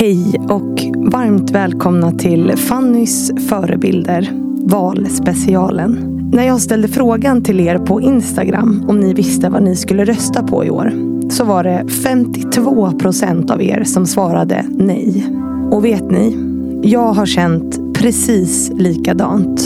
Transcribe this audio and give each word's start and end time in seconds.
Hej 0.00 0.40
och 0.48 0.80
varmt 1.12 1.50
välkomna 1.50 2.12
till 2.12 2.56
Fannys 2.56 3.32
förebilder, 3.48 4.30
valspecialen. 4.64 6.18
När 6.32 6.46
jag 6.46 6.60
ställde 6.60 6.88
frågan 6.88 7.42
till 7.42 7.60
er 7.60 7.78
på 7.78 8.00
Instagram 8.00 8.84
om 8.88 9.00
ni 9.00 9.14
visste 9.14 9.48
vad 9.48 9.62
ni 9.62 9.76
skulle 9.76 10.04
rösta 10.04 10.42
på 10.42 10.64
i 10.64 10.70
år 10.70 10.92
så 11.30 11.44
var 11.44 11.64
det 11.64 11.88
52 11.88 12.90
procent 12.90 13.50
av 13.50 13.62
er 13.62 13.84
som 13.84 14.06
svarade 14.06 14.64
nej. 14.70 15.26
Och 15.70 15.84
vet 15.84 16.10
ni? 16.10 16.38
Jag 16.82 17.12
har 17.12 17.26
känt 17.26 17.94
precis 17.94 18.70
likadant. 18.74 19.60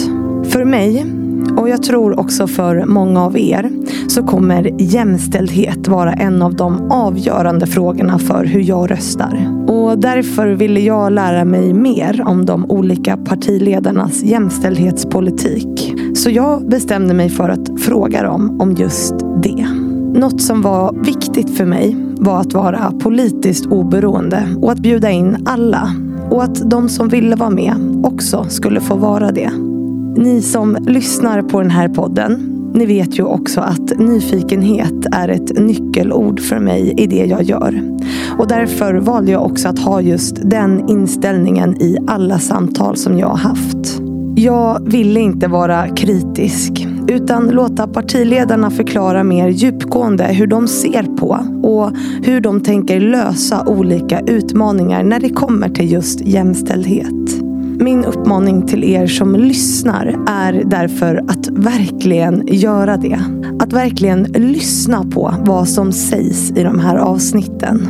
För 0.45 0.65
mig 0.65 1.07
och 1.57 1.69
jag 1.69 1.83
tror 1.83 2.21
också 2.21 2.47
för 2.47 2.85
många 2.87 3.23
av 3.23 3.39
er 3.39 3.71
så 4.09 4.23
kommer 4.23 4.71
jämställdhet 4.79 5.72
vara 5.89 6.13
en 6.13 6.43
av 6.43 6.55
de 6.55 6.91
avgörande 6.91 7.67
frågorna 7.67 8.19
för 8.19 8.45
hur 8.45 8.61
jag 8.61 8.91
röstar. 8.91 9.65
Och 9.69 9.99
därför 9.99 10.47
ville 10.47 10.81
jag 10.81 11.13
lära 11.13 11.45
mig 11.45 11.73
mer 11.73 12.23
om 12.27 12.47
de 12.47 12.71
olika 12.71 13.17
partiledarnas 13.17 14.23
jämställdhetspolitik. 14.23 15.95
Så 16.15 16.31
jag 16.31 16.69
bestämde 16.69 17.15
mig 17.15 17.29
för 17.29 17.49
att 17.49 17.81
fråga 17.81 18.23
dem 18.23 18.61
om 18.61 18.73
just 18.73 19.15
det. 19.43 19.67
Något 20.21 20.43
som 20.43 20.63
var 20.63 21.05
viktigt 21.05 21.57
för 21.57 21.65
mig 21.65 21.97
var 22.17 22.41
att 22.41 22.55
vara 22.55 22.93
politiskt 23.01 23.67
oberoende 23.67 24.49
och 24.61 24.73
att 24.73 24.79
bjuda 24.79 25.11
in 25.11 25.37
alla. 25.45 25.95
Och 26.31 26.45
att 26.45 26.71
de 26.71 26.89
som 26.89 27.09
ville 27.09 27.37
vara 27.37 27.51
med 27.51 27.75
också 28.03 28.45
skulle 28.49 28.81
få 28.81 28.97
vara 28.97 29.33
det. 29.33 29.51
Ni 30.17 30.43
som 30.43 30.77
lyssnar 30.81 31.43
på 31.43 31.61
den 31.61 31.71
här 31.71 31.89
podden 31.89 32.52
ni 32.75 32.87
vet 32.87 33.19
ju 33.19 33.23
också 33.23 33.61
att 33.61 33.99
nyfikenhet 33.99 35.07
är 35.13 35.29
ett 35.29 35.59
nyckelord 35.59 36.41
för 36.41 36.59
mig 36.59 36.95
i 36.97 37.07
det 37.07 37.25
jag 37.27 37.43
gör. 37.43 37.83
Och 38.39 38.49
därför 38.49 38.95
valde 38.95 39.33
jag 39.33 39.45
också 39.45 39.69
att 39.69 39.79
ha 39.79 40.01
just 40.01 40.51
den 40.51 40.89
inställningen 40.89 41.83
i 41.83 41.99
alla 42.07 42.39
samtal 42.39 42.97
som 42.97 43.19
jag 43.19 43.29
har 43.29 43.37
haft. 43.37 44.01
Jag 44.37 44.91
ville 44.91 45.21
inte 45.21 45.49
vara 45.49 45.89
kritisk 45.89 46.87
utan 47.09 47.49
låta 47.49 47.87
partiledarna 47.87 48.71
förklara 48.71 49.25
mer 49.25 49.49
djupgående 49.49 50.25
hur 50.25 50.47
de 50.47 50.69
ser 50.69 51.03
på 51.03 51.39
och 51.69 51.91
hur 52.23 52.41
de 52.41 52.61
tänker 52.61 53.01
lösa 53.01 53.67
olika 53.67 54.21
utmaningar 54.21 55.05
när 55.05 55.21
det 55.21 55.31
kommer 55.31 55.69
till 55.69 55.93
just 55.93 56.21
jämställdhet. 56.21 57.42
Min 57.83 58.05
uppmaning 58.05 58.67
till 58.67 58.85
er 58.85 59.07
som 59.07 59.37
lyssnar 59.37 60.07
är 60.29 60.63
därför 60.67 61.17
att 61.29 61.49
verkligen 61.49 62.47
göra 62.47 62.97
det. 62.97 63.21
Att 63.59 63.73
verkligen 63.73 64.23
lyssna 64.23 65.05
på 65.05 65.35
vad 65.41 65.69
som 65.69 65.93
sägs 65.93 66.51
i 66.51 66.63
de 66.63 66.79
här 66.79 66.97
avsnitten. 66.97 67.89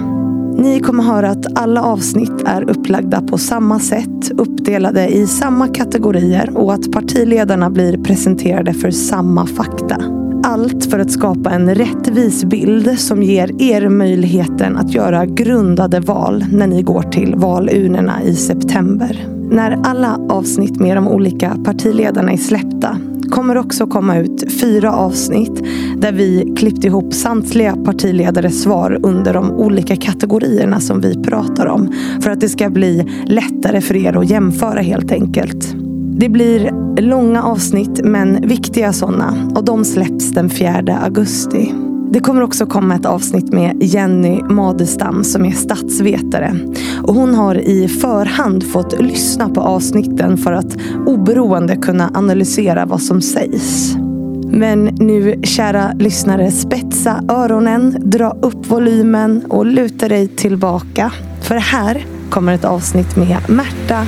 Ni 0.59 0.81
kommer 0.81 1.03
höra 1.03 1.31
att 1.31 1.59
alla 1.59 1.83
avsnitt 1.83 2.43
är 2.47 2.71
upplagda 2.71 3.21
på 3.21 3.39
samma 3.39 3.79
sätt, 3.79 4.31
uppdelade 4.37 5.09
i 5.09 5.27
samma 5.27 5.69
kategorier 5.69 6.56
och 6.56 6.75
att 6.75 6.93
partiledarna 6.93 7.71
blir 7.71 7.97
presenterade 7.97 8.75
för 8.75 8.91
samma 8.91 9.47
fakta. 9.47 9.97
Allt 10.45 10.84
för 10.84 10.99
att 10.99 11.11
skapa 11.11 11.51
en 11.51 11.75
rättvis 11.75 12.45
bild 12.45 12.99
som 12.99 13.23
ger 13.23 13.62
er 13.62 13.89
möjligheten 13.89 14.77
att 14.77 14.95
göra 14.95 15.27
grundade 15.27 16.01
val 16.01 16.45
när 16.53 16.67
ni 16.67 16.83
går 16.83 17.03
till 17.03 17.34
valurnorna 17.37 18.23
i 18.23 18.34
september. 18.34 19.42
När 19.53 19.78
alla 19.83 20.20
avsnitt 20.28 20.81
med 20.81 20.97
de 20.97 21.08
olika 21.08 21.56
partiledarna 21.64 22.33
är 22.33 22.36
släppta 22.36 22.97
kommer 23.31 23.59
också 23.59 23.86
komma 23.86 24.19
ut 24.19 24.53
fyra 24.61 24.92
avsnitt 24.92 25.64
där 25.97 26.12
vi 26.12 26.55
klippt 26.56 26.84
ihop 26.84 27.14
samtliga 27.14 27.77
partiledares 27.77 28.62
svar 28.62 29.00
under 29.03 29.34
de 29.34 29.50
olika 29.50 29.97
kategorierna 29.97 30.81
som 30.81 31.00
vi 31.00 31.22
pratar 31.22 31.67
om. 31.67 31.92
För 32.20 32.31
att 32.31 32.41
det 32.41 32.48
ska 32.48 32.70
bli 32.70 33.06
lättare 33.27 33.81
för 33.81 33.97
er 33.97 34.17
att 34.17 34.31
jämföra 34.31 34.81
helt 34.81 35.12
enkelt. 35.12 35.75
Det 36.16 36.28
blir 36.28 36.70
långa 37.00 37.42
avsnitt 37.42 38.00
men 38.05 38.48
viktiga 38.48 38.92
sådana 38.92 39.50
och 39.55 39.64
de 39.64 39.84
släpps 39.84 40.31
den 40.31 40.50
4 40.50 40.98
augusti. 41.04 41.72
Det 42.12 42.21
kommer 42.21 42.43
också 42.43 42.67
komma 42.67 42.95
ett 42.95 43.06
avsnitt 43.06 43.53
med 43.53 43.83
Jenny 43.83 44.43
Madestam 44.43 45.25
som 45.25 45.45
är 45.45 45.53
statsvetare. 45.53 46.56
Och 47.03 47.15
hon 47.15 47.34
har 47.34 47.55
i 47.55 47.89
förhand 47.89 48.65
fått 48.65 49.00
lyssna 49.00 49.49
på 49.49 49.61
avsnitten 49.61 50.39
för 50.39 50.53
att 50.53 50.77
oberoende 51.06 51.77
kunna 51.77 52.11
analysera 52.15 52.87
vad 52.87 53.03
som 53.03 53.22
sägs. 53.22 53.95
Men 54.45 54.84
nu 54.84 55.41
kära 55.43 55.93
lyssnare, 55.93 56.51
spetsa 56.51 57.22
öronen, 57.28 57.97
dra 58.01 58.31
upp 58.31 58.71
volymen 58.71 59.45
och 59.49 59.67
luta 59.67 60.09
dig 60.09 60.28
tillbaka. 60.28 61.12
För 61.41 61.56
här 61.56 62.06
kommer 62.31 62.55
ett 62.55 62.65
avsnitt 62.65 63.17
med 63.17 63.37
Märta 63.49 64.06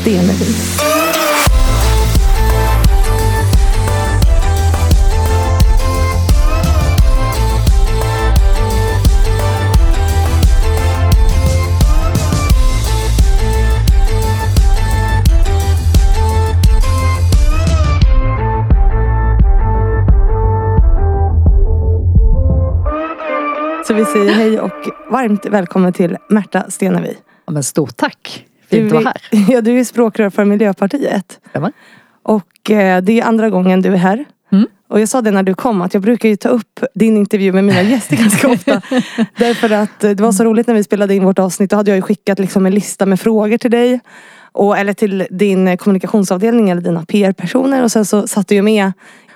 Stenevi. 0.00 0.54
Så 23.86 23.94
vi 23.94 24.04
säger 24.04 24.32
hej 24.32 24.60
och 24.60 24.88
varmt 25.10 25.46
välkommen 25.46 25.92
till 25.92 26.16
Märta 26.28 26.70
Stenevi. 26.70 27.16
Ja, 27.46 27.52
men 27.52 27.62
stort 27.62 27.96
tack. 27.96 28.46
Fint 28.70 28.92
att 28.92 29.04
vara 29.04 29.14
här. 29.30 29.52
Ja, 29.52 29.60
du 29.60 29.80
är 29.80 29.84
språkrör 29.84 30.30
för 30.30 30.44
Miljöpartiet. 30.44 31.40
Stämmer. 31.50 31.72
Och 32.22 32.70
eh, 32.70 33.02
det 33.02 33.20
är 33.20 33.24
andra 33.24 33.50
gången 33.50 33.82
du 33.82 33.92
är 33.92 33.96
här. 33.96 34.24
Mm. 34.52 34.66
Och 34.88 35.00
jag 35.00 35.08
sa 35.08 35.20
det 35.22 35.30
när 35.30 35.42
du 35.42 35.54
kom 35.54 35.82
att 35.82 35.94
jag 35.94 36.02
brukar 36.02 36.28
ju 36.28 36.36
ta 36.36 36.48
upp 36.48 36.80
din 36.94 37.16
intervju 37.16 37.52
med 37.52 37.64
mina 37.64 37.82
gäster 37.82 38.16
ganska 38.16 38.48
ofta. 38.48 38.82
Därför 39.36 39.70
att 39.70 40.04
eh, 40.04 40.10
det 40.10 40.22
var 40.22 40.32
så 40.32 40.44
roligt 40.44 40.66
när 40.66 40.74
vi 40.74 40.84
spelade 40.84 41.14
in 41.14 41.24
vårt 41.24 41.38
avsnitt. 41.38 41.70
Då 41.70 41.76
hade 41.76 41.90
jag 41.90 41.96
ju 41.96 42.02
skickat 42.02 42.38
liksom 42.38 42.66
en 42.66 42.74
lista 42.74 43.06
med 43.06 43.20
frågor 43.20 43.58
till 43.58 43.70
dig. 43.70 44.00
Och, 44.52 44.78
eller 44.78 44.92
till 44.92 45.26
din 45.30 45.68
eh, 45.68 45.76
kommunikationsavdelning 45.76 46.70
eller 46.70 46.82
dina 46.82 47.04
PR-personer. 47.04 47.82
Och 47.82 47.92
sen 47.92 48.04
så 48.04 48.26
satt 48.26 48.48
du 48.48 48.54
ju 48.54 48.62
med 48.62 48.92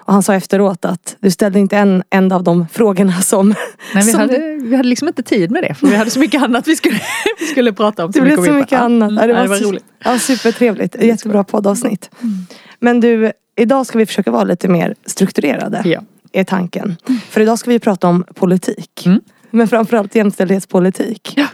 och 0.09 0.15
han 0.15 0.23
sa 0.23 0.35
efteråt 0.35 0.85
att 0.85 1.17
du 1.21 1.31
ställde 1.31 1.59
inte 1.59 1.77
en 1.77 2.03
enda 2.11 2.37
av 2.37 2.43
de 2.43 2.67
frågorna 2.73 3.13
som... 3.23 3.49
Nej, 3.49 3.57
vi, 3.95 4.03
som 4.03 4.21
hade, 4.21 4.59
vi 4.63 4.77
hade 4.77 4.89
liksom 4.89 5.09
inte 5.09 5.23
tid 5.23 5.51
med 5.51 5.63
det. 5.63 5.75
För 5.75 5.87
vi 5.87 5.97
hade 5.97 6.11
så 6.11 6.21
mycket 6.21 6.43
annat 6.43 6.69
vi 6.69 6.77
skulle, 6.77 7.01
vi 7.39 7.47
skulle 7.47 7.73
prata 7.73 8.05
om. 8.05 8.11
Det 8.11 8.21
blev 8.21 8.37
så 8.37 8.45
på. 8.45 8.53
mycket 8.53 8.81
annat. 8.81 9.11
mm, 9.11 9.21
Ja, 9.21 9.27
det, 9.27 9.33
var 9.33 9.41
ja, 9.41 9.43
det 9.43 9.49
var 9.49 9.69
roligt. 9.71 9.85
Ja, 10.05 10.19
supertrevligt. 10.19 11.03
Jättebra 11.03 11.45
poddavsnitt. 11.45 12.11
Men 12.81 13.01
du, 13.01 13.33
idag 13.57 13.87
ska 13.87 13.99
vi 13.99 14.07
försöka 14.07 14.31
vara 14.31 14.45
lite 14.45 14.69
mer 14.69 14.95
strukturerade. 15.07 15.83
Ja. 15.85 16.01
Är 16.33 16.45
tanken. 16.45 16.97
För 17.31 17.41
idag 17.41 17.59
ska 17.59 17.71
vi 17.71 17.79
prata 17.79 18.09
om 18.09 18.25
politik. 18.35 19.07
Mm. 19.07 19.21
Men 19.51 19.69
framförallt 19.69 20.15
jämställdhetspolitik. 20.15 21.33
Ja. 21.37 21.47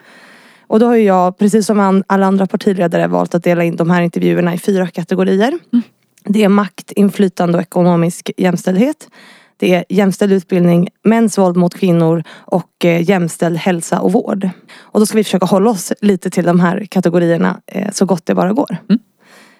Och 0.66 0.80
då 0.80 0.86
har 0.86 0.94
ju 0.94 1.02
jag, 1.04 1.38
precis 1.38 1.66
som 1.66 2.02
alla 2.06 2.26
andra 2.26 2.46
partiledare, 2.46 3.06
valt 3.06 3.34
att 3.34 3.44
dela 3.44 3.64
in 3.64 3.76
de 3.76 3.90
här 3.90 4.02
intervjuerna 4.02 4.54
i 4.54 4.58
fyra 4.58 4.86
kategorier. 4.86 5.58
Mm. 5.72 5.82
Det 6.24 6.44
är 6.44 6.48
makt, 6.48 6.92
inflytande 6.92 7.58
och 7.58 7.62
ekonomisk 7.62 8.30
jämställdhet. 8.36 9.08
Det 9.56 9.74
är 9.74 9.84
jämställd 9.88 10.32
utbildning, 10.32 10.88
mäns 11.04 11.38
våld 11.38 11.56
mot 11.56 11.74
kvinnor 11.74 12.22
och 12.30 12.84
eh, 12.84 13.10
jämställd 13.10 13.56
hälsa 13.56 14.00
och 14.00 14.12
vård. 14.12 14.48
Och 14.78 15.00
då 15.00 15.06
ska 15.06 15.16
vi 15.16 15.24
försöka 15.24 15.46
hålla 15.46 15.70
oss 15.70 15.92
lite 16.00 16.30
till 16.30 16.44
de 16.44 16.60
här 16.60 16.86
kategorierna 16.90 17.60
eh, 17.66 17.90
så 17.92 18.06
gott 18.06 18.26
det 18.26 18.34
bara 18.34 18.52
går. 18.52 18.76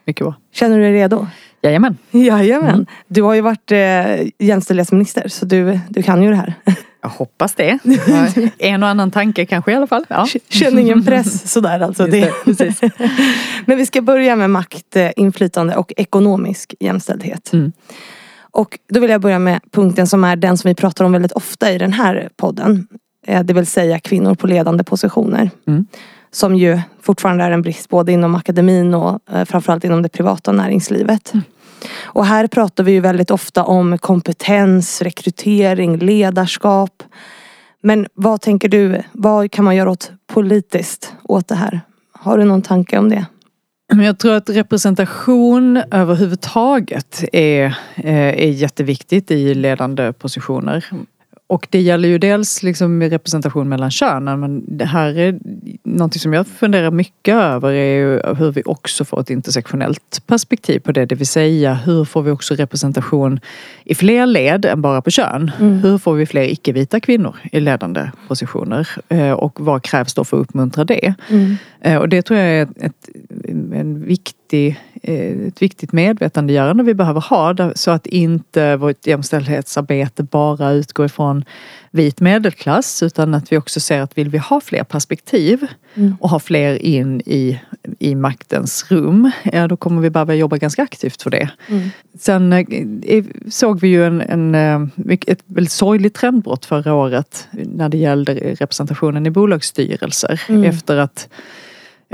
Mycket 0.06 0.24
bra. 0.24 0.34
Känner 0.52 0.76
du 0.76 0.82
dig 0.82 0.92
redo? 0.92 1.26
Jajamän. 1.62 1.98
Jajamän. 2.10 2.74
Mm. 2.74 2.86
Du 3.08 3.22
har 3.22 3.34
ju 3.34 3.40
varit 3.40 3.72
eh, 3.72 4.46
jämställdhetsminister 4.46 5.28
så 5.28 5.44
du, 5.44 5.80
du 5.88 6.02
kan 6.02 6.22
ju 6.22 6.30
det 6.30 6.36
här. 6.36 6.54
Jag 7.04 7.10
hoppas 7.10 7.54
det. 7.54 7.78
En 8.58 8.82
och 8.82 8.88
annan 8.88 9.10
tanke 9.10 9.46
kanske 9.46 9.72
i 9.72 9.74
alla 9.74 9.86
fall. 9.86 10.04
Ja. 10.08 10.26
Känner 10.48 10.82
ingen 10.82 11.04
press 11.04 11.52
sådär 11.52 11.80
alltså. 11.80 12.06
Det, 12.06 12.32
precis. 12.44 12.80
Men 13.66 13.78
vi 13.78 13.86
ska 13.86 14.02
börja 14.02 14.36
med 14.36 14.50
makt, 14.50 14.96
inflytande 15.16 15.76
och 15.76 15.92
ekonomisk 15.96 16.74
jämställdhet. 16.80 17.52
Mm. 17.52 17.72
Och 18.50 18.78
då 18.88 19.00
vill 19.00 19.10
jag 19.10 19.20
börja 19.20 19.38
med 19.38 19.60
punkten 19.72 20.06
som 20.06 20.24
är 20.24 20.36
den 20.36 20.58
som 20.58 20.68
vi 20.68 20.74
pratar 20.74 21.04
om 21.04 21.12
väldigt 21.12 21.32
ofta 21.32 21.72
i 21.72 21.78
den 21.78 21.92
här 21.92 22.28
podden. 22.36 22.86
Eh, 23.26 23.42
Det 23.42 23.54
vill 23.54 23.66
säga 23.66 23.98
kvinnor 23.98 24.34
på 24.34 24.46
ledande 24.46 24.84
positioner. 24.84 25.50
Mm. 25.66 25.86
Som 26.30 26.54
ju 26.56 26.80
fortfarande 27.02 27.44
är 27.44 27.50
en 27.50 27.62
brist 27.62 27.88
både 27.88 28.12
inom 28.12 28.34
akademin 28.34 28.94
och 28.94 29.20
eh, 29.32 29.44
framförallt 29.44 29.84
inom 29.84 30.02
det 30.02 30.08
privata 30.08 30.52
näringslivet. 30.52 31.34
Mm. 31.34 31.44
Och 32.04 32.26
här 32.26 32.46
pratar 32.46 32.84
vi 32.84 32.92
ju 32.92 33.00
väldigt 33.00 33.30
ofta 33.30 33.64
om 33.64 33.98
kompetens, 33.98 35.02
rekrytering, 35.02 35.98
ledarskap. 35.98 37.02
Men 37.82 38.06
vad 38.14 38.40
tänker 38.40 38.68
du, 38.68 39.02
vad 39.12 39.50
kan 39.50 39.64
man 39.64 39.76
göra 39.76 39.90
åt 39.90 40.12
politiskt 40.26 41.12
åt 41.22 41.48
det 41.48 41.54
här? 41.54 41.80
Har 42.12 42.38
du 42.38 42.44
någon 42.44 42.62
tanke 42.62 42.98
om 42.98 43.08
det? 43.08 43.26
Jag 44.02 44.18
tror 44.18 44.34
att 44.34 44.50
representation 44.50 45.76
överhuvudtaget 45.90 47.24
är, 47.32 47.64
eh, 47.96 48.28
är 48.28 48.50
jätteviktigt 48.50 49.30
i 49.30 49.54
ledande 49.54 50.12
positioner. 50.12 50.84
Och 51.46 51.66
det 51.70 51.80
gäller 51.80 52.08
ju 52.08 52.18
dels 52.18 52.62
liksom 52.62 53.02
representation 53.02 53.68
mellan 53.68 53.90
könen 53.90 54.40
men 54.40 54.76
det 54.76 54.84
här 54.84 55.18
är 55.18 55.38
någonting 55.82 56.20
som 56.20 56.32
jag 56.32 56.46
funderar 56.46 56.90
mycket 56.90 57.34
över 57.34 57.72
är 57.72 57.96
ju 57.96 58.34
hur 58.34 58.52
vi 58.52 58.62
också 58.64 59.04
får 59.04 59.20
ett 59.20 59.30
intersektionellt 59.30 60.22
perspektiv 60.26 60.80
på 60.80 60.92
det. 60.92 61.06
Det 61.06 61.14
vill 61.14 61.26
säga 61.26 61.74
hur 61.74 62.04
får 62.04 62.22
vi 62.22 62.30
också 62.30 62.54
representation 62.54 63.40
i 63.84 63.94
fler 63.94 64.26
led 64.26 64.64
än 64.64 64.82
bara 64.82 65.02
på 65.02 65.10
kön? 65.10 65.50
Mm. 65.60 65.78
Hur 65.78 65.98
får 65.98 66.14
vi 66.14 66.26
fler 66.26 66.42
icke-vita 66.42 67.00
kvinnor 67.00 67.36
i 67.52 67.60
ledande 67.60 68.10
positioner? 68.28 68.88
Eh, 69.08 69.32
och 69.32 69.60
vad 69.60 69.82
krävs 69.82 70.14
då 70.14 70.24
för 70.24 70.36
att 70.36 70.42
uppmuntra 70.42 70.84
det? 70.84 71.14
Mm. 71.28 71.56
Eh, 71.80 71.98
och 71.98 72.08
det 72.08 72.22
tror 72.22 72.38
jag 72.38 72.48
är 72.48 72.68
ett, 72.80 73.08
en 73.72 74.04
viktig 74.06 74.80
ett 75.04 75.62
viktigt 75.62 75.92
medvetandegörande 75.92 76.82
vi 76.82 76.94
behöver 76.94 77.20
ha 77.20 77.72
så 77.74 77.90
att 77.90 78.06
inte 78.06 78.76
vårt 78.76 79.06
jämställdhetsarbete 79.06 80.22
bara 80.22 80.70
utgår 80.70 81.06
ifrån 81.06 81.44
vit 81.90 82.20
medelklass 82.20 83.02
utan 83.02 83.34
att 83.34 83.52
vi 83.52 83.56
också 83.56 83.80
ser 83.80 84.00
att 84.00 84.18
vill 84.18 84.28
vi 84.28 84.38
ha 84.38 84.60
fler 84.60 84.84
perspektiv 84.84 85.66
mm. 85.94 86.16
och 86.20 86.30
ha 86.30 86.38
fler 86.38 86.82
in 86.82 87.20
i, 87.20 87.60
i 87.98 88.14
maktens 88.14 88.90
rum, 88.90 89.30
ja 89.52 89.68
då 89.68 89.76
kommer 89.76 90.02
vi 90.02 90.10
behöva 90.10 90.34
jobba 90.34 90.56
ganska 90.56 90.82
aktivt 90.82 91.22
för 91.22 91.30
det. 91.30 91.50
Mm. 91.68 91.90
Sen 92.18 92.52
eh, 92.52 93.24
såg 93.50 93.80
vi 93.80 93.88
ju 93.88 94.06
en, 94.06 94.20
en, 94.20 94.54
eh, 94.54 95.16
ett 95.26 95.42
väldigt 95.46 95.72
sorgligt 95.72 96.14
trendbrott 96.14 96.64
förra 96.64 96.94
året 96.94 97.48
när 97.50 97.88
det 97.88 97.98
gällde 97.98 98.34
representationen 98.34 99.26
i 99.26 99.30
bolagsstyrelser 99.30 100.40
mm. 100.48 100.64
efter 100.64 100.96
att 100.96 101.28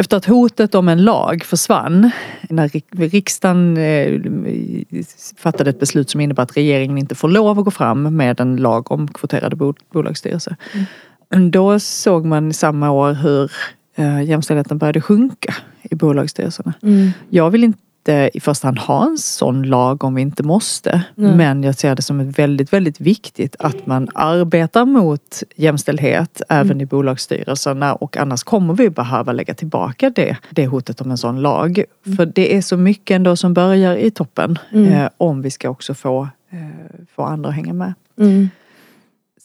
efter 0.01 0.17
att 0.17 0.25
hotet 0.25 0.75
om 0.75 0.89
en 0.89 1.05
lag 1.05 1.45
försvann, 1.45 2.11
när 2.49 2.69
riksdagen 3.11 3.77
eh, 3.77 4.21
fattade 5.37 5.71
ett 5.71 5.81
beslut 5.81 6.11
som 6.11 6.21
innebär 6.21 6.43
att 6.43 6.57
regeringen 6.57 6.99
inte 6.99 7.15
får 7.15 7.29
lov 7.29 7.59
att 7.59 7.65
gå 7.65 7.71
fram 7.71 8.17
med 8.17 8.41
en 8.41 8.57
lag 8.57 8.93
om 8.93 9.09
kvoterade 9.09 9.57
bolagsstyrelser. 9.93 10.57
Mm. 11.31 11.51
Då 11.51 11.81
såg 11.81 12.25
man 12.25 12.53
samma 12.53 12.91
år 12.91 13.13
hur 13.13 13.53
eh, 13.97 14.23
jämställdheten 14.23 14.79
började 14.79 15.01
sjunka 15.01 15.55
i 15.83 15.95
bolagsstyrelserna. 15.95 16.73
Mm. 16.83 17.11
Jag 17.29 17.51
vill 17.51 17.65
inte 17.65 17.79
inte 18.01 18.31
i 18.35 18.41
första 18.41 18.67
hand 18.67 18.79
ha 18.79 19.07
en 19.07 19.19
sån 19.19 19.63
lag 19.63 20.05
om 20.05 20.15
vi 20.15 20.23
inte 20.23 20.43
måste. 20.43 21.03
Mm. 21.19 21.37
Men 21.37 21.63
jag 21.63 21.75
ser 21.75 21.95
det 21.95 22.03
som 22.03 22.31
väldigt, 22.31 22.73
väldigt 22.73 23.01
viktigt 23.01 23.57
att 23.59 23.87
man 23.87 24.09
arbetar 24.15 24.85
mot 24.85 25.43
jämställdhet 25.57 26.43
även 26.49 26.71
mm. 26.71 26.81
i 26.81 26.87
bolagsstyrelserna 26.87 27.95
och 27.95 28.17
annars 28.17 28.43
kommer 28.43 28.75
vi 28.75 28.91
behöva 28.91 29.33
lägga 29.33 29.55
tillbaka 29.55 30.11
det, 30.11 30.37
det 30.51 30.67
hotet 30.67 31.01
om 31.01 31.11
en 31.11 31.19
sån 31.19 31.41
lag. 31.41 31.85
Mm. 32.07 32.17
För 32.17 32.27
det 32.27 32.57
är 32.57 32.63
så 32.63 32.77
mycket 32.77 33.15
ändå 33.15 33.37
som 33.37 33.55
börjar 33.55 33.97
i 33.97 34.11
toppen 34.11 34.59
mm. 34.73 34.93
eh, 34.93 35.09
om 35.17 35.43
vi 35.43 35.51
ska 35.51 35.71
också 35.71 35.95
få, 35.95 36.29
eh, 36.51 36.59
få 37.15 37.23
andra 37.23 37.49
att 37.49 37.55
hänga 37.55 37.73
med. 37.73 37.95
Mm. 38.19 38.49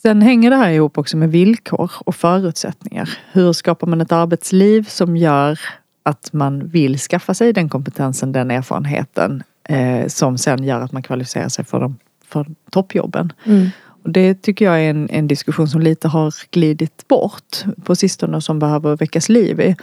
Sen 0.02 0.22
hänger 0.22 0.50
det 0.50 0.56
här 0.56 0.70
ihop 0.70 0.98
också 0.98 1.18
med 1.18 1.32
villkor 1.32 1.92
och 2.06 2.16
förutsättningar. 2.16 3.10
Hur 3.32 3.54
skapar 3.54 3.88
man 3.88 4.02
ett 4.02 4.12
arbetsliv 4.12 4.88
som 4.90 5.18
gör 5.18 5.60
att 6.06 6.34
man 6.34 6.68
vill 6.68 6.98
skaffa 6.98 7.34
sig 7.34 7.54
den 7.54 7.70
kompetensen, 7.70 8.32
den 8.32 8.52
erfarenheten 8.52 9.44
eh, 9.70 10.08
som 10.08 10.38
sen 10.38 10.64
gör 10.64 10.82
att 10.82 10.92
man 10.92 11.04
kvalificerar 11.04 11.50
sig 11.50 11.66
för, 11.66 11.80
de, 11.80 11.98
för 12.28 12.46
toppjobben. 12.72 13.34
Mm. 13.46 13.70
Och 14.04 14.10
det 14.10 14.42
tycker 14.42 14.66
jag 14.66 14.82
är 14.82 14.90
en, 14.90 15.10
en 15.10 15.28
diskussion 15.28 15.68
som 15.68 15.82
lite 15.82 16.08
har 16.08 16.34
glidit 16.52 17.08
bort 17.08 17.64
på 17.84 17.96
sistone 17.96 18.38
och 18.38 18.44
som 18.44 18.60
behöver 18.60 18.98
väckas 18.98 19.30
liv 19.30 19.62
i. 19.62 19.76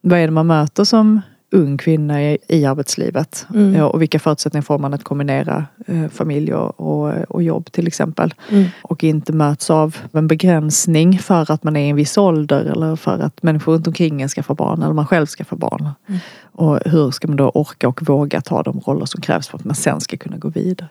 Vad 0.00 0.18
är 0.18 0.26
det 0.26 0.32
man 0.32 0.46
möter 0.46 0.84
som 0.84 1.20
ung 1.54 1.78
kvinna 1.78 2.22
i, 2.22 2.38
i 2.48 2.64
arbetslivet. 2.64 3.46
Mm. 3.54 3.82
och 3.82 4.02
vilka 4.02 4.18
förutsättningar 4.18 4.62
får 4.62 4.78
man 4.78 4.94
att 4.94 5.04
kombinera 5.04 5.66
eh, 5.86 6.08
familj 6.08 6.54
och, 6.54 7.42
jobb 7.42 7.72
till 7.72 7.86
exempel. 7.86 8.34
Mm. 8.50 8.64
Och 8.82 9.04
inte 9.04 9.32
möts 9.32 9.70
av 9.70 9.96
en 10.12 10.28
begränsning 10.28 11.18
för 11.18 11.50
att 11.50 11.64
man 11.64 11.76
är 11.76 11.86
i 11.86 11.88
en 11.88 11.96
viss 11.96 12.18
ålder 12.18 12.64
eller 12.64 12.96
för 12.96 13.18
att 13.18 13.42
människor 13.42 13.72
runt 13.72 13.86
omkring 13.86 14.22
en 14.22 14.28
ska 14.28 14.42
få 14.42 14.54
barn 14.54 14.82
eller 14.82 14.92
man 14.92 15.06
själv 15.06 15.26
ska 15.26 15.44
få 15.44 15.56
barn. 15.56 15.88
Mm. 16.08 16.20
Och 16.52 16.78
hur 16.84 17.10
ska 17.10 17.28
man 17.28 17.36
då 17.36 17.48
orka 17.48 17.88
och 17.88 18.08
våga 18.08 18.40
ta 18.40 18.62
de 18.62 18.80
roller 18.80 19.06
som 19.06 19.20
krävs 19.20 19.48
för 19.48 19.58
att 19.58 19.64
man 19.64 19.74
sen 19.74 20.00
ska 20.00 20.16
kunna 20.16 20.36
gå 20.36 20.48
vidare. 20.48 20.88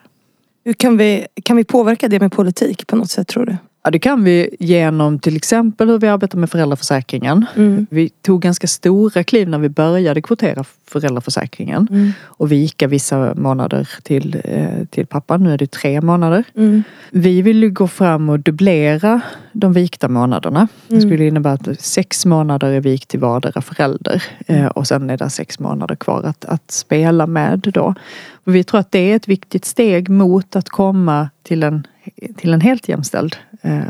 Hur 0.66 0.74
kan 0.74 0.98
vi, 0.98 1.28
kan 1.44 1.58
vi 1.58 1.64
påverka 1.64 2.08
det 2.08 2.20
med 2.20 2.32
politik 2.32 2.88
på 2.88 2.96
något 2.96 3.12
sätt 3.12 3.28
tror 3.28 3.46
du? 3.46 3.58
Ja, 3.84 3.92
det 3.92 4.00
kan 4.00 4.24
vi 4.24 4.56
genom 4.60 5.20
till 5.20 5.36
exempel 5.36 5.90
hur 5.90 6.00
vi 6.00 6.08
arbetar 6.08 6.38
med 6.38 6.50
föräldraförsäkringen. 6.50 7.46
Mm. 7.56 7.88
Vi 7.90 8.10
tog 8.10 8.42
ganska 8.42 8.68
stora 8.68 9.24
kliv 9.24 9.50
när 9.50 9.58
vi 9.58 9.70
började 9.70 10.22
kvotera 10.22 10.64
föräldraförsäkringen 10.88 11.88
mm. 11.92 12.12
och 12.22 12.52
vika 12.52 12.88
vissa 12.88 13.34
månader 13.36 13.90
till, 14.04 14.42
eh, 14.44 14.86
till 14.90 15.08
pappan. 15.08 15.44
Nu 15.44 15.54
är 15.54 15.58
det 15.58 15.72
tre 15.72 16.02
månader. 16.02 16.44
Mm. 16.56 16.84
Vi 17.10 17.42
vill 17.42 17.64
ju 17.64 17.70
gå 17.70 17.88
fram 17.88 18.30
och 18.30 18.40
dubblera 18.40 19.22
de 19.52 19.74
vikta 19.74 20.08
månaderna. 20.08 20.68
Det 20.88 20.96
mm. 20.96 21.10
skulle 21.10 21.28
innebära 21.28 21.54
att 21.54 21.80
sex 21.80 22.26
månader 22.26 22.72
är 22.72 22.82
vikt 22.82 23.10
till 23.10 23.20
vardera 23.20 23.62
förälder 23.62 24.24
eh, 24.48 24.66
och 24.66 24.88
sen 24.88 25.10
är 25.10 25.18
det 25.18 25.30
sex 25.30 25.60
månader 25.60 25.96
kvar 25.96 26.24
att, 26.24 26.46
att 26.46 26.72
spela 26.72 27.28
med 27.28 27.60
då. 27.74 27.96
Och 28.46 28.56
vi 28.56 28.64
tror 28.64 28.80
att 28.80 28.92
det 28.92 29.12
är 29.12 29.16
ett 29.16 29.28
viktigt 29.28 29.66
steg 29.66 30.10
mot 30.10 30.56
att 30.56 30.70
komma 30.70 31.30
till 31.44 31.64
en, 31.64 31.88
till 32.38 32.54
en 32.54 32.62
helt 32.62 32.90
jämställd 32.90 33.36
eh, 33.62 33.82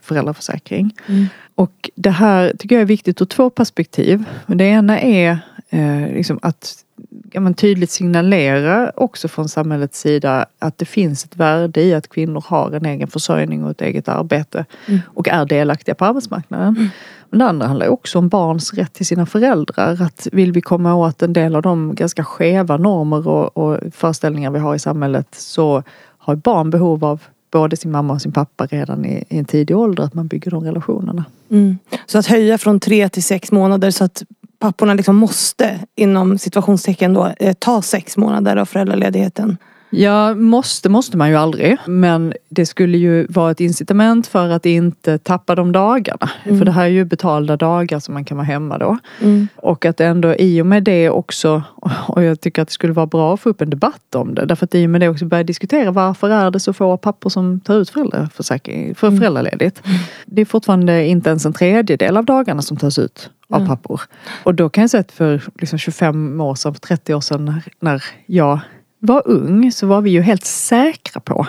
föräldraförsäkring. 0.00 0.94
Mm. 1.06 1.26
Och 1.54 1.90
det 1.94 2.10
här 2.10 2.52
tycker 2.58 2.76
jag 2.76 2.82
är 2.82 2.86
viktigt 2.86 3.22
ur 3.22 3.26
två 3.26 3.50
perspektiv. 3.50 4.24
Det 4.46 4.64
ena 4.64 5.00
är 5.00 5.38
eh, 5.68 6.14
liksom 6.14 6.38
att 6.42 6.84
ja, 7.32 7.40
men 7.40 7.54
tydligt 7.54 7.90
signalera 7.90 8.92
också 8.96 9.28
från 9.28 9.48
samhällets 9.48 10.00
sida 10.00 10.46
att 10.58 10.78
det 10.78 10.84
finns 10.84 11.24
ett 11.24 11.36
värde 11.36 11.82
i 11.82 11.94
att 11.94 12.08
kvinnor 12.08 12.44
har 12.46 12.72
en 12.72 12.86
egen 12.86 13.08
försörjning 13.08 13.64
och 13.64 13.70
ett 13.70 13.80
eget 13.80 14.08
arbete 14.08 14.64
mm. 14.86 15.00
och 15.06 15.28
är 15.28 15.44
delaktiga 15.44 15.94
på 15.94 16.04
arbetsmarknaden. 16.04 16.68
Mm. 16.68 16.88
Men 17.30 17.38
det 17.38 17.46
andra 17.46 17.66
handlar 17.66 17.88
också 17.88 18.18
om 18.18 18.28
barns 18.28 18.74
rätt 18.74 18.92
till 18.92 19.06
sina 19.06 19.26
föräldrar. 19.26 20.02
Att 20.02 20.28
vill 20.32 20.52
vi 20.52 20.60
komma 20.60 20.94
åt 20.94 21.22
en 21.22 21.32
del 21.32 21.56
av 21.56 21.62
de 21.62 21.94
ganska 21.94 22.24
skeva 22.24 22.76
normer 22.76 23.28
och, 23.28 23.56
och 23.56 23.78
föreställningar 23.92 24.50
vi 24.50 24.58
har 24.58 24.74
i 24.74 24.78
samhället 24.78 25.26
så 25.30 25.82
har 26.18 26.36
barn 26.36 26.70
behov 26.70 27.04
av 27.04 27.22
både 27.52 27.76
sin 27.76 27.90
mamma 27.90 28.12
och 28.14 28.22
sin 28.22 28.32
pappa 28.32 28.66
redan 28.66 29.04
i, 29.04 29.24
i 29.28 29.38
en 29.38 29.44
tidig 29.44 29.76
ålder. 29.76 30.04
Att 30.04 30.14
man 30.14 30.26
bygger 30.26 30.50
de 30.50 30.64
relationerna. 30.64 31.24
Mm. 31.50 31.78
Så 32.06 32.18
att 32.18 32.26
höja 32.26 32.58
från 32.58 32.80
tre 32.80 33.08
till 33.08 33.22
sex 33.22 33.52
månader 33.52 33.90
så 33.90 34.04
att 34.04 34.22
papporna 34.58 34.94
liksom 34.94 35.16
måste 35.16 35.80
inom 35.96 36.38
situationstecken 36.38 37.14
då 37.14 37.32
eh, 37.40 37.52
ta 37.58 37.82
sex 37.82 38.16
månader 38.16 38.56
av 38.56 38.64
föräldraledigheten. 38.64 39.56
Ja, 39.94 40.34
måste 40.34 40.88
måste 40.88 41.16
man 41.16 41.30
ju 41.30 41.36
aldrig. 41.36 41.76
Men 41.86 42.32
det 42.48 42.66
skulle 42.66 42.98
ju 42.98 43.26
vara 43.26 43.50
ett 43.50 43.60
incitament 43.60 44.26
för 44.26 44.48
att 44.48 44.66
inte 44.66 45.18
tappa 45.18 45.54
de 45.54 45.72
dagarna. 45.72 46.30
Mm. 46.44 46.58
För 46.58 46.64
det 46.64 46.72
här 46.72 46.84
är 46.84 46.88
ju 46.88 47.04
betalda 47.04 47.56
dagar 47.56 47.98
som 47.98 48.14
man 48.14 48.24
kan 48.24 48.36
vara 48.36 48.44
hemma 48.44 48.78
då. 48.78 48.98
Mm. 49.20 49.48
Och 49.56 49.84
att 49.84 50.00
ändå 50.00 50.34
i 50.34 50.62
och 50.62 50.66
med 50.66 50.84
det 50.84 51.10
också, 51.10 51.62
och 52.06 52.22
jag 52.22 52.40
tycker 52.40 52.62
att 52.62 52.68
det 52.68 52.74
skulle 52.74 52.92
vara 52.92 53.06
bra 53.06 53.34
att 53.34 53.40
få 53.40 53.48
upp 53.48 53.60
en 53.60 53.70
debatt 53.70 54.14
om 54.14 54.34
det. 54.34 54.46
Därför 54.46 54.64
att 54.64 54.74
i 54.74 54.86
och 54.86 54.90
med 54.90 55.00
det 55.00 55.08
också 55.08 55.24
börja 55.24 55.44
diskutera 55.44 55.90
varför 55.90 56.30
är 56.30 56.50
det 56.50 56.60
så 56.60 56.72
få 56.72 56.96
pappor 56.96 57.30
som 57.30 57.60
tar 57.60 57.74
ut 57.74 57.90
föräldraförsäkring, 57.90 58.94
för 58.94 59.06
mm. 59.06 59.20
föräldraledigt. 59.20 59.82
Mm. 59.84 59.98
Det 60.26 60.40
är 60.40 60.44
fortfarande 60.44 61.06
inte 61.06 61.30
ens 61.30 61.46
en 61.46 61.52
tredjedel 61.52 62.16
av 62.16 62.24
dagarna 62.24 62.62
som 62.62 62.76
tas 62.76 62.98
ut 62.98 63.30
av 63.48 63.66
pappor. 63.66 64.00
Och 64.42 64.54
då 64.54 64.68
kan 64.68 64.82
jag 64.82 64.90
säga 64.90 65.00
att 65.00 65.12
för 65.12 65.42
liksom 65.58 65.78
25 65.78 66.40
år 66.40 66.54
sedan, 66.54 66.74
30 66.74 67.14
år 67.14 67.20
sedan 67.20 67.60
när 67.80 68.04
jag 68.26 68.60
var 69.02 69.22
ung 69.24 69.72
så 69.72 69.86
var 69.86 70.00
vi 70.00 70.10
ju 70.10 70.20
helt 70.20 70.44
säkra 70.44 71.20
på 71.20 71.46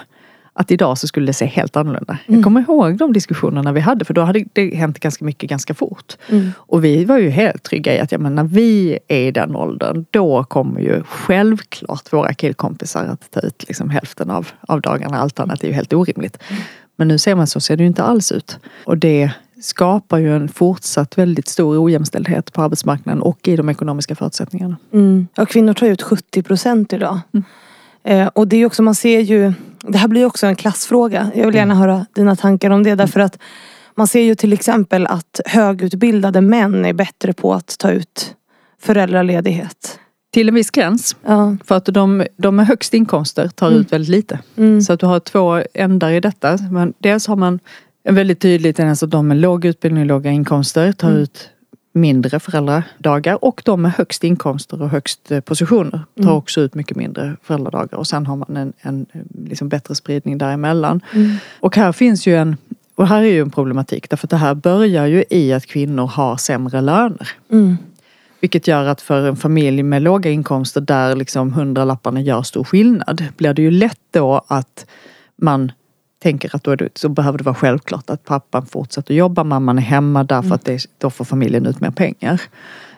att 0.54 0.72
idag 0.72 0.98
så 0.98 1.08
skulle 1.08 1.26
det 1.26 1.34
se 1.34 1.46
helt 1.46 1.76
annorlunda. 1.76 2.18
Mm. 2.26 2.40
Jag 2.40 2.44
kommer 2.44 2.62
ihåg 2.62 2.98
de 2.98 3.14
diskussionerna 3.14 3.72
vi 3.72 3.80
hade 3.80 4.06
för 4.06 4.14
då 4.14 4.22
hade 4.22 4.46
det 4.54 4.76
hänt 4.76 5.00
ganska 5.00 5.26
mycket 5.26 5.50
ganska 5.50 5.74
fort. 5.74 6.18
Mm. 6.30 6.52
Och 6.58 6.86
vi 6.86 7.06
var 7.06 7.18
ju 7.18 7.30
helt 7.30 7.64
trygga 7.64 7.96
i 7.96 8.00
att 8.00 8.12
ja, 8.12 8.18
men 8.18 8.36
när 8.36 8.44
vi 8.44 9.00
är 9.08 9.20
i 9.20 9.32
den 9.32 9.56
åldern 9.56 10.06
då 10.12 10.44
kommer 10.44 10.82
ju 10.82 11.04
självklart 11.04 12.14
våra 12.14 12.34
killkompisar 12.34 13.06
att 13.06 13.32
ta 13.32 13.40
ut 13.40 13.66
liksom 13.68 13.90
hälften 13.90 14.30
av, 14.30 14.48
av 14.62 14.82
dagarna. 14.82 15.18
Allt 15.18 15.40
annat 15.40 15.64
är 15.64 15.68
ju 15.68 15.74
helt 15.74 15.94
orimligt. 15.94 16.38
Mm. 16.50 16.62
Men 16.96 17.08
nu 17.08 17.18
ser 17.18 17.36
man 17.36 17.48
så 17.48 17.60
ser 17.60 17.78
det 17.78 17.84
ju 17.84 17.88
inte 17.88 18.04
alls 18.04 18.32
ut. 18.32 18.60
Och 18.86 18.98
det 18.98 19.32
skapar 19.64 20.18
ju 20.18 20.36
en 20.36 20.50
fortsatt 20.50 21.18
väldigt 21.18 21.48
stor 21.48 21.84
ojämställdhet 21.84 22.54
på 22.54 22.62
arbetsmarknaden 22.62 23.22
och 23.22 23.48
i 23.48 23.56
de 23.56 23.70
ekonomiska 23.70 24.16
förutsättningarna. 24.16 24.78
Mm. 24.94 25.28
Ja, 25.36 25.46
kvinnor 25.46 25.74
tar 25.74 25.88
ut 25.88 26.02
70 26.02 26.44
procent 26.44 26.94
idag. 26.94 27.20
Mm. 27.34 27.46
Eh, 28.04 28.28
och 28.28 28.48
det 28.48 28.58
är 28.58 28.66
också, 28.66 28.84
man 28.84 28.96
ser 28.96 29.20
ju, 29.20 29.54
det 29.82 29.98
här 29.98 30.08
blir 30.08 30.26
också 30.26 30.48
en 30.48 30.56
klassfråga. 30.56 31.32
Jag 31.36 31.46
vill 31.46 31.56
gärna 31.56 31.74
mm. 31.74 31.78
höra 31.78 32.06
dina 32.16 32.36
tankar 32.36 32.70
om 32.70 32.84
det 32.84 32.96
därför 32.96 33.20
att 33.20 33.38
man 33.96 34.08
ser 34.08 34.22
ju 34.22 34.36
till 34.36 34.54
exempel 34.54 35.08
att 35.08 35.40
högutbildade 35.46 36.42
män 36.42 36.86
är 36.86 36.94
bättre 36.94 37.34
på 37.34 37.54
att 37.54 37.78
ta 37.80 37.92
ut 37.92 38.36
föräldraledighet. 38.82 40.00
Till 40.34 40.50
en 40.50 40.56
viss 40.56 40.72
gräns. 40.72 41.16
Ja. 41.26 41.58
För 41.66 41.76
att 41.76 41.86
de, 41.86 42.26
de 42.38 42.56
med 42.56 42.68
högst 42.68 42.94
inkomster 42.94 43.48
tar 43.48 43.68
mm. 43.68 43.82
ut 43.82 43.94
väldigt 43.94 44.10
lite. 44.10 44.40
Mm. 44.56 44.82
Så 44.82 44.94
att 44.94 45.00
du 45.00 45.06
har 45.06 45.20
två 45.20 45.62
ändar 45.74 46.12
i 46.12 46.20
detta. 46.20 46.58
Men 46.72 46.94
dels 47.00 47.28
har 47.28 47.36
man 47.36 47.60
väldigt 48.04 48.40
tydlig 48.40 48.76
tendens 48.76 49.04
att 49.04 49.12
de 49.12 49.28
med 49.28 49.38
låg 49.38 49.66
utbildning 49.66 50.02
och 50.02 50.08
låga 50.08 50.32
inkomster 50.32 50.92
tar 50.92 51.10
mm. 51.10 51.22
ut 51.22 51.50
mindre 51.94 52.40
föräldradagar 52.40 53.46
och 53.46 53.62
de 53.66 53.82
med 53.82 53.92
högst 53.92 54.24
inkomster 54.24 54.82
och 54.82 54.90
högst 54.90 55.32
eh, 55.32 55.40
positioner 55.40 56.02
tar 56.16 56.24
mm. 56.24 56.36
också 56.36 56.62
ut 56.62 56.76
mycket 56.76 56.98
mindre 56.98 57.36
föräldradagar 57.44 57.98
och 57.98 58.08
sen 58.08 58.26
har 58.26 58.36
man 58.36 58.58
en, 58.58 58.74
en 58.82 59.06
liksom 59.48 59.70
bättre 59.70 59.96
spridning 59.96 60.38
däremellan. 60.38 61.02
Mm. 61.14 61.36
Och 61.60 61.76
här 61.76 61.92
finns 61.92 62.28
ju 62.28 62.36
en, 62.36 62.58
och 62.96 63.08
här 63.08 63.22
är 63.22 63.28
ju 63.28 63.42
en 63.42 63.52
problematik 63.52 64.10
därför 64.10 64.26
att 64.28 64.32
det 64.32 64.38
här 64.38 64.56
börjar 64.56 65.06
ju 65.06 65.24
i 65.30 65.54
att 65.54 65.66
kvinnor 65.66 66.08
har 66.08 66.38
sämre 66.38 66.82
löner. 66.82 67.30
Mm. 67.52 67.78
Vilket 68.40 68.68
gör 68.68 68.86
att 68.86 69.02
för 69.02 69.28
en 69.28 69.36
familj 69.36 69.84
med 69.84 70.02
låga 70.02 70.32
inkomster 70.32 70.82
där 70.82 71.16
liksom 71.16 71.54
hundralapparna 71.54 72.22
gör 72.22 72.42
stor 72.42 72.64
skillnad 72.64 73.24
blir 73.38 73.54
det 73.54 73.62
ju 73.62 73.72
lätt 73.72 74.00
då 74.12 74.42
att 74.48 74.86
man 75.36 75.72
tänker 76.24 76.56
att 76.56 76.64
då, 76.64 76.76
det, 76.76 76.98
så 76.98 77.10
behöver 77.10 77.38
det 77.38 77.44
vara 77.44 77.56
självklart 77.56 78.10
att 78.10 78.26
pappan 78.26 78.66
fortsätter 78.66 79.14
jobba, 79.14 79.44
mamman 79.44 79.78
är 79.78 79.82
hemma 79.82 80.24
därför 80.24 80.46
mm. 80.46 80.52
att 80.52 80.66
det, 80.66 80.86
då 80.98 81.10
får 81.10 81.26
familjen 81.26 81.66
ut 81.66 81.80
mer 81.80 81.92
pengar. 81.92 82.42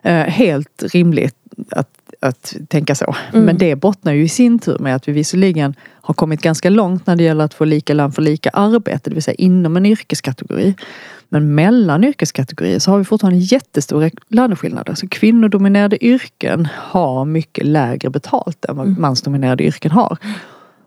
Eh, 0.01 0.13
helt 0.13 0.83
rimligt 0.93 1.35
att, 1.71 1.89
att 2.19 2.55
tänka 2.67 2.95
så. 2.95 3.15
Mm. 3.33 3.45
Men 3.45 3.57
det 3.57 3.75
bottnar 3.75 4.13
ju 4.13 4.23
i 4.23 4.29
sin 4.29 4.59
tur 4.59 4.79
med 4.79 4.95
att 4.95 5.07
vi 5.07 5.11
visserligen 5.11 5.75
har 6.01 6.13
kommit 6.13 6.41
ganska 6.41 6.69
långt 6.69 7.07
när 7.07 7.15
det 7.15 7.23
gäller 7.23 7.45
att 7.45 7.53
få 7.53 7.65
lika 7.65 7.93
lön 7.93 8.11
för 8.11 8.21
lika 8.21 8.49
arbete, 8.49 9.09
det 9.09 9.13
vill 9.13 9.23
säga 9.23 9.35
inom 9.35 9.77
en 9.77 9.85
yrkeskategori. 9.85 10.75
Men 11.29 11.55
mellan 11.55 12.03
yrkeskategorier 12.03 12.79
så 12.79 12.91
har 12.91 12.97
vi 12.97 13.03
fortfarande 13.03 13.39
jättestora 13.39 14.09
löneskillnader. 14.27 14.95
Så 14.95 15.07
kvinnodominerade 15.07 16.05
yrken 16.05 16.67
har 16.73 17.25
mycket 17.25 17.65
lägre 17.65 18.09
betalt 18.09 18.65
än 18.65 18.77
vad 18.77 18.87
mm. 18.87 19.01
mansdominerade 19.01 19.63
yrken 19.63 19.91
har. 19.91 20.17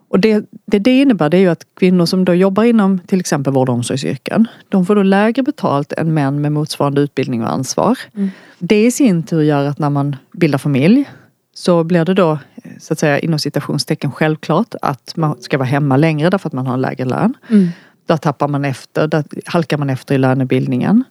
Och 0.08 0.20
det, 0.20 0.44
det, 0.66 0.78
det 0.78 1.00
innebär 1.00 1.28
det 1.28 1.36
är 1.36 1.40
ju 1.40 1.48
att 1.48 1.66
kvinnor 1.74 2.06
som 2.06 2.24
då 2.24 2.34
jobbar 2.34 2.64
inom 2.64 2.98
till 2.98 3.20
exempel 3.20 3.52
vård 3.52 3.68
och 3.68 3.74
omsorgsyrken, 3.74 4.48
de 4.68 4.86
får 4.86 4.94
då 4.94 5.02
lägre 5.02 5.42
betalt 5.42 5.92
än 5.92 6.14
män 6.14 6.40
med 6.40 6.52
motsvarande 6.52 7.00
utbildning 7.00 7.42
och 7.42 7.52
ansvar. 7.52 7.98
Mm. 8.14 8.30
Det 8.58 8.86
i 8.86 8.90
sin 8.90 9.22
tur 9.22 9.42
gör 9.42 9.64
att 9.64 9.78
när 9.78 9.90
man 9.90 10.16
bildar 10.32 10.58
familj 10.58 11.10
så 11.54 11.84
blir 11.84 12.04
det 12.04 12.14
då 12.14 12.38
så 12.80 12.92
att 12.92 12.98
säga 12.98 13.18
inom 13.18 13.38
citationstecken 13.38 14.12
självklart 14.12 14.74
att 14.82 15.16
man 15.16 15.42
ska 15.42 15.58
vara 15.58 15.68
hemma 15.68 15.96
längre 15.96 16.30
därför 16.30 16.48
att 16.48 16.52
man 16.52 16.66
har 16.66 16.74
en 16.74 16.80
lägre 16.80 17.04
lön. 17.04 17.34
Mm. 17.50 17.68
Där 18.06 18.16
tappar 18.16 18.48
man 18.48 18.64
efter, 18.64 19.06
där 19.06 19.24
halkar 19.44 19.78
man 19.78 19.90
efter 19.90 20.14
i 20.14 20.18
lönebildningen. 20.18 21.04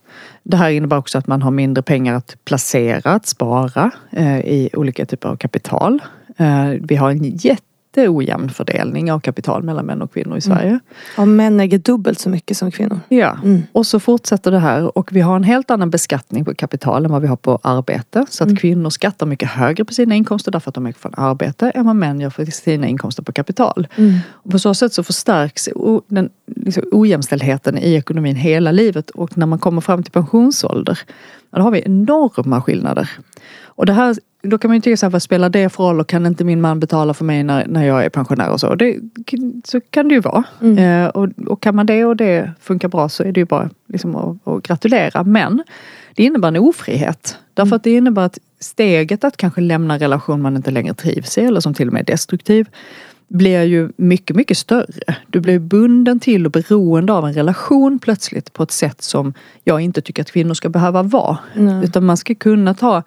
Det 0.43 0.57
här 0.57 0.69
innebär 0.69 0.97
också 0.97 1.17
att 1.17 1.27
man 1.27 1.41
har 1.41 1.51
mindre 1.51 1.81
pengar 1.81 2.13
att 2.13 2.35
placera, 2.45 3.11
att 3.11 3.25
spara 3.25 3.91
eh, 4.11 4.39
i 4.39 4.69
olika 4.73 5.05
typer 5.05 5.29
av 5.29 5.35
kapital. 5.35 6.01
Eh, 6.37 6.69
vi 6.81 6.95
har 6.95 7.11
en 7.11 7.23
jätte 7.23 7.63
jätteojämn 7.97 8.49
fördelning 8.49 9.11
av 9.11 9.19
kapital 9.19 9.63
mellan 9.63 9.85
män 9.85 10.01
och 10.01 10.13
kvinnor 10.13 10.37
i 10.37 10.41
Sverige. 10.41 10.69
Mm. 10.69 10.79
Och 11.17 11.27
män 11.27 11.59
äger 11.59 11.77
dubbelt 11.77 12.19
så 12.19 12.29
mycket 12.29 12.57
som 12.57 12.71
kvinnor. 12.71 12.99
Ja, 13.09 13.37
mm. 13.43 13.63
och 13.71 13.87
så 13.87 13.99
fortsätter 13.99 14.51
det 14.51 14.59
här 14.59 14.97
och 14.97 15.09
vi 15.11 15.21
har 15.21 15.35
en 15.35 15.43
helt 15.43 15.71
annan 15.71 15.89
beskattning 15.89 16.45
på 16.45 16.55
kapital 16.55 17.05
än 17.05 17.11
vad 17.11 17.21
vi 17.21 17.27
har 17.27 17.35
på 17.35 17.59
arbete. 17.63 18.25
Så 18.29 18.43
att 18.43 18.47
mm. 18.47 18.57
kvinnor 18.57 18.89
skattar 18.89 19.25
mycket 19.25 19.49
högre 19.49 19.85
på 19.85 19.93
sina 19.93 20.15
inkomster 20.15 20.51
därför 20.51 20.69
att 20.69 20.75
de 20.75 20.85
är 20.85 20.91
från 20.91 21.13
arbete 21.17 21.69
än 21.69 21.85
vad 21.85 21.95
män 21.95 22.19
gör 22.19 22.29
för 22.29 22.45
sina 22.45 22.87
inkomster 22.87 23.23
på 23.23 23.31
kapital. 23.31 23.87
Mm. 23.95 24.19
Och 24.29 24.51
på 24.51 24.59
så 24.59 24.73
sätt 24.73 24.93
så 24.93 25.03
förstärks 25.03 25.69
den 26.07 26.29
liksom, 26.55 26.83
ojämställdheten 26.91 27.77
i 27.77 27.93
ekonomin 27.93 28.35
hela 28.35 28.71
livet 28.71 29.09
och 29.09 29.37
när 29.37 29.45
man 29.45 29.59
kommer 29.59 29.81
fram 29.81 30.03
till 30.03 30.11
pensionsålder 30.11 30.99
då 31.51 31.61
har 31.61 31.71
vi 31.71 31.83
enorma 31.85 32.61
skillnader. 32.61 33.09
Och 33.65 33.85
det 33.85 33.93
här 33.93 34.15
då 34.47 34.57
kan 34.57 34.69
man 34.69 34.75
ju 34.75 34.81
tycka 34.81 34.97
så 34.97 35.05
här, 35.05 35.11
vad 35.11 35.21
spelar 35.21 35.49
det 35.49 35.69
för 35.69 35.83
roll 35.83 35.99
och 35.99 36.07
kan 36.07 36.25
inte 36.25 36.43
min 36.43 36.61
man 36.61 36.79
betala 36.79 37.13
för 37.13 37.25
mig 37.25 37.43
när, 37.43 37.67
när 37.67 37.85
jag 37.85 38.05
är 38.05 38.09
pensionär 38.09 38.49
och 38.49 38.59
så. 38.59 38.75
Det, 38.75 38.97
så 39.63 39.81
kan 39.81 40.07
det 40.07 40.13
ju 40.13 40.21
vara. 40.21 40.43
Mm. 40.61 40.77
Eh, 40.77 41.07
och, 41.07 41.29
och 41.47 41.61
kan 41.61 41.75
man 41.75 41.85
det 41.85 42.05
och 42.05 42.15
det 42.15 42.51
funkar 42.61 42.87
bra 42.87 43.09
så 43.09 43.23
är 43.23 43.31
det 43.31 43.39
ju 43.39 43.45
bara 43.45 43.69
liksom 43.87 44.15
att, 44.15 44.47
att 44.47 44.63
gratulera. 44.63 45.23
Men 45.23 45.63
det 46.15 46.23
innebär 46.23 46.47
en 46.47 46.57
ofrihet. 46.57 47.37
Därför 47.53 47.75
att 47.75 47.83
det 47.83 47.91
innebär 47.91 48.21
att 48.21 48.39
steget 48.59 49.23
att 49.23 49.37
kanske 49.37 49.61
lämna 49.61 49.93
en 49.93 49.99
relation 49.99 50.41
man 50.41 50.55
inte 50.55 50.71
längre 50.71 50.93
trivs 50.93 51.37
i 51.37 51.41
eller 51.41 51.59
som 51.59 51.73
till 51.73 51.87
och 51.87 51.93
med 51.93 52.01
är 52.01 52.13
destruktiv 52.13 52.67
blir 53.27 53.63
ju 53.63 53.89
mycket, 53.97 54.35
mycket 54.35 54.57
större. 54.57 55.15
Du 55.27 55.39
blir 55.39 55.59
bunden 55.59 56.19
till 56.19 56.45
och 56.45 56.51
beroende 56.51 57.13
av 57.13 57.27
en 57.27 57.33
relation 57.33 57.99
plötsligt 57.99 58.53
på 58.53 58.63
ett 58.63 58.71
sätt 58.71 59.01
som 59.01 59.33
jag 59.63 59.81
inte 59.81 60.01
tycker 60.01 60.21
att 60.21 60.31
kvinnor 60.31 60.53
ska 60.53 60.69
behöva 60.69 61.03
vara. 61.03 61.37
Mm. 61.55 61.83
Utan 61.83 62.05
man 62.05 62.17
ska 62.17 62.35
kunna 62.35 62.73
ta 62.73 63.03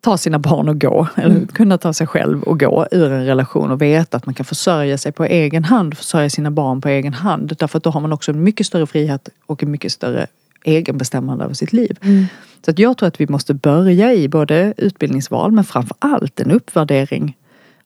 ta 0.00 0.18
sina 0.18 0.38
barn 0.38 0.68
och 0.68 0.80
gå. 0.80 1.08
Eller 1.16 1.34
mm. 1.34 1.46
kunna 1.46 1.78
ta 1.78 1.92
sig 1.92 2.06
själv 2.06 2.42
och 2.42 2.60
gå 2.60 2.86
ur 2.90 3.12
en 3.12 3.26
relation 3.26 3.70
och 3.70 3.82
veta 3.82 4.16
att 4.16 4.26
man 4.26 4.34
kan 4.34 4.46
försörja 4.46 4.98
sig 4.98 5.12
på 5.12 5.24
egen 5.24 5.64
hand. 5.64 5.96
Försörja 5.96 6.30
sina 6.30 6.50
barn 6.50 6.80
på 6.80 6.88
egen 6.88 7.14
hand. 7.14 7.56
Därför 7.58 7.78
att 7.78 7.84
då 7.84 7.90
har 7.90 8.00
man 8.00 8.12
också 8.12 8.32
en 8.32 8.42
mycket 8.42 8.66
större 8.66 8.86
frihet 8.86 9.28
och 9.46 9.62
en 9.62 9.70
mycket 9.70 9.92
större 9.92 10.26
egenbestämmande 10.64 11.44
över 11.44 11.54
sitt 11.54 11.72
liv. 11.72 11.98
Mm. 12.02 12.26
Så 12.64 12.70
att 12.70 12.78
jag 12.78 12.96
tror 12.96 13.06
att 13.08 13.20
vi 13.20 13.26
måste 13.26 13.54
börja 13.54 14.14
i 14.14 14.28
både 14.28 14.74
utbildningsval 14.76 15.52
men 15.52 15.64
framför 15.64 15.96
allt 15.98 16.40
en 16.40 16.50
uppvärdering 16.50 17.36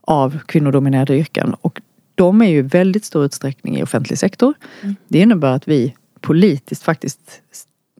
av 0.00 0.38
kvinnodominerade 0.46 1.16
yrken. 1.16 1.54
Och 1.60 1.80
de 2.14 2.42
är 2.42 2.46
ju 2.46 2.58
i 2.58 2.62
väldigt 2.62 3.04
stor 3.04 3.24
utsträckning 3.24 3.78
i 3.78 3.82
offentlig 3.82 4.18
sektor. 4.18 4.54
Mm. 4.82 4.96
Det 5.08 5.18
innebär 5.18 5.52
att 5.52 5.68
vi 5.68 5.94
politiskt 6.20 6.82
faktiskt 6.82 7.20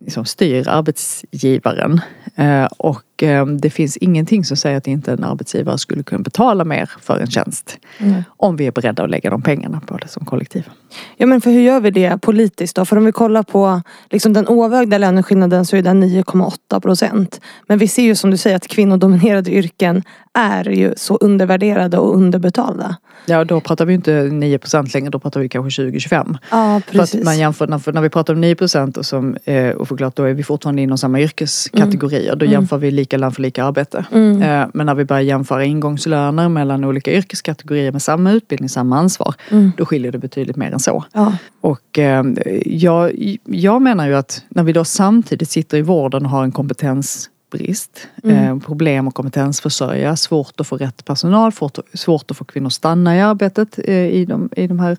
liksom 0.01 0.25
styr 0.25 0.69
arbetsgivaren. 0.69 2.01
Eh, 2.37 2.65
och 2.65 3.23
eh, 3.23 3.47
det 3.47 3.71
finns 3.71 3.97
ingenting 3.97 4.45
som 4.45 4.57
säger 4.57 4.77
att 4.77 4.87
inte 4.87 5.13
en 5.13 5.25
arbetsgivare 5.25 5.79
skulle 5.79 6.03
kunna 6.03 6.23
betala 6.23 6.65
mer 6.65 6.91
för 7.01 7.19
en 7.19 7.31
tjänst. 7.31 7.79
Mm. 7.99 8.23
Om 8.29 8.57
vi 8.57 8.67
är 8.67 8.73
beredda 8.73 9.03
att 9.03 9.11
lägga 9.11 9.31
de 9.31 9.43
pengarna 9.43 9.81
på 9.87 9.97
det 9.97 10.09
som 10.09 10.25
kollektiv. 10.25 10.69
Ja 11.17 11.27
men 11.27 11.41
för 11.41 11.51
hur 11.51 11.61
gör 11.61 11.81
vi 11.81 11.91
det 11.91 12.21
politiskt 12.21 12.77
då? 12.77 12.85
För 12.85 12.97
om 12.97 13.05
vi 13.05 13.13
kollar 13.13 13.43
på 13.43 13.83
liksom 14.11 14.33
den 14.33 14.49
ovägda 14.49 14.99
löneskillnaden 14.99 15.67
så 15.67 15.77
är 15.77 15.83
den 15.83 16.05
9,8 16.05 16.81
procent. 16.81 17.41
Men 17.67 17.79
vi 17.79 17.89
ser 17.89 18.03
ju 18.03 18.15
som 18.15 18.31
du 18.31 18.37
säger 18.37 18.57
att 18.57 18.69
kvinnodominerade 18.69 19.51
yrken 19.51 20.03
är 20.33 20.69
ju 20.69 20.95
så 20.97 21.17
undervärderade 21.17 21.99
och 21.99 22.17
underbetalda. 22.17 22.97
Ja, 23.27 23.45
då 23.45 23.61
pratar 23.61 23.85
vi 23.85 23.95
inte 23.95 24.13
9% 24.13 24.95
längre, 24.95 25.11
då 25.11 25.19
pratar 25.19 25.41
vi 25.41 25.49
kanske 25.49 25.83
20-25. 25.83 26.39
Ja, 26.51 26.81
precis. 26.91 27.11
För 27.11 27.19
att 27.19 27.25
man 27.25 27.39
jämför, 27.39 27.93
när, 27.93 28.01
vi 28.01 28.09
pratar 28.09 28.35
om 28.35 28.41
9 28.41 28.57
och, 28.97 29.07
som, 29.07 29.37
eh, 29.45 29.69
och 29.69 29.89
förklart, 29.89 30.17
då 30.17 30.25
är 30.25 30.35
vi 30.35 30.43
fortfarande 30.43 30.83
inom 30.83 30.99
samma 30.99 31.21
yrkeskategorier. 31.21 32.21
Mm. 32.21 32.24
Då 32.37 32.47
jämför 32.47 32.79
vi 32.79 32.91
lika 32.91 33.17
lön 33.17 33.33
för 33.33 33.43
lika 33.43 33.65
arbete. 33.65 34.05
Mm. 34.13 34.43
Eh, 34.43 34.69
men 34.75 34.87
när 34.87 34.95
vi 34.95 35.05
börjar 35.05 35.23
jämföra 35.23 35.65
ingångslöner 35.65 36.49
mellan 36.49 36.85
olika 36.85 37.13
yrkeskategorier 37.13 37.93
med 37.93 38.03
samma 38.03 38.33
utbildning, 38.33 38.69
samma 38.69 38.99
ansvar, 38.99 39.35
mm. 39.51 39.73
då 39.77 39.87
skiljer 39.87 40.13
det 40.13 40.19
betydligt 40.19 40.57
mer 40.57 40.73
än 40.73 40.81
så. 40.81 41.05
Ja. 41.13 41.37
Och 41.61 41.99
eh, 41.99 42.25
jag, 42.67 43.13
jag 43.45 43.83
menar 43.83 44.07
ju 44.07 44.15
att 44.15 44.43
när 44.49 44.63
vi 44.63 44.73
då 44.73 44.85
samtidigt 44.85 45.51
sitter 45.51 45.79
i 45.79 45.83
vården 45.83 46.25
och 46.25 46.31
har 46.31 46.45
en 46.45 46.53
kompetens 46.53 47.31
brist, 47.51 48.09
mm. 48.23 48.37
eh, 48.37 48.59
problem 48.59 49.09
att 49.09 49.15
kompetensförsörja, 49.15 50.17
svårt 50.17 50.61
att 50.61 50.67
få 50.67 50.77
rätt 50.77 51.05
personal, 51.05 51.53
svårt, 51.95 52.31
att 52.31 52.37
få 52.37 52.45
kvinnor 52.45 52.67
att 52.67 52.73
stanna 52.73 53.17
i 53.17 53.21
arbetet 53.21 53.79
i, 53.79 54.25
de, 54.25 54.51
i 54.57 54.67
de 54.67 54.79
här 54.79 54.97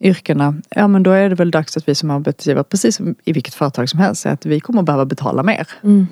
yrkena. 0.00 0.54
Ja 0.70 0.88
men 0.88 1.02
då 1.02 1.10
är 1.10 1.28
det 1.28 1.34
väl 1.34 1.50
dags 1.50 1.76
att 1.76 1.88
vi 1.88 1.94
som 1.94 2.10
arbetsgivare, 2.10 2.64
precis 2.64 2.96
som 2.96 3.14
i 3.24 3.32
vilket 3.32 3.54
företag 3.54 3.88
som 3.88 4.00
helst, 4.00 4.22
säger 4.22 4.34
att 4.34 4.46
vi 4.46 4.60
kommer 4.60 4.82
behöva 4.82 5.04
betala 5.04 5.42
mer. 5.42 5.68
Mm 5.82 6.06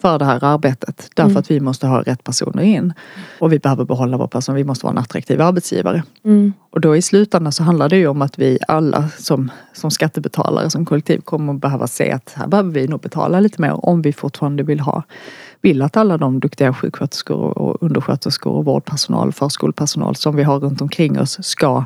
för 0.00 0.18
det 0.18 0.24
här 0.24 0.44
arbetet. 0.44 1.10
Därför 1.14 1.30
mm. 1.30 1.40
att 1.40 1.50
vi 1.50 1.60
måste 1.60 1.86
ha 1.86 2.02
rätt 2.02 2.24
personer 2.24 2.62
in. 2.62 2.92
Och 3.38 3.52
vi 3.52 3.58
behöver 3.58 3.84
behålla 3.84 4.16
vår 4.16 4.26
person, 4.26 4.54
vi 4.54 4.64
måste 4.64 4.86
vara 4.86 4.92
en 4.92 4.98
attraktiv 4.98 5.40
arbetsgivare. 5.40 6.02
Mm. 6.24 6.52
Och 6.70 6.80
då 6.80 6.96
i 6.96 7.02
slutändan 7.02 7.52
så 7.52 7.62
handlar 7.62 7.88
det 7.88 7.96
ju 7.96 8.06
om 8.06 8.22
att 8.22 8.38
vi 8.38 8.58
alla 8.68 9.08
som, 9.18 9.50
som 9.72 9.90
skattebetalare, 9.90 10.70
som 10.70 10.86
kollektiv 10.86 11.20
kommer 11.20 11.52
behöva 11.54 11.86
se 11.86 12.12
att 12.12 12.32
här 12.36 12.46
behöver 12.46 12.70
vi 12.70 12.88
nog 12.88 13.00
betala 13.00 13.40
lite 13.40 13.60
mer 13.60 13.86
om 13.86 14.02
vi 14.02 14.12
fortfarande 14.12 14.62
vill 14.62 14.80
ha 14.80 15.02
vill 15.60 15.82
att 15.82 15.96
alla 15.96 16.18
de 16.18 16.40
duktiga 16.40 16.74
sjuksköterskor 16.74 17.58
och 17.58 17.82
undersköterskor 17.82 18.52
och 18.52 18.64
vårdpersonal, 18.64 19.32
förskolepersonal 19.32 20.16
som 20.16 20.36
vi 20.36 20.42
har 20.42 20.60
runt 20.60 20.80
omkring 20.80 21.20
oss 21.20 21.44
ska 21.44 21.84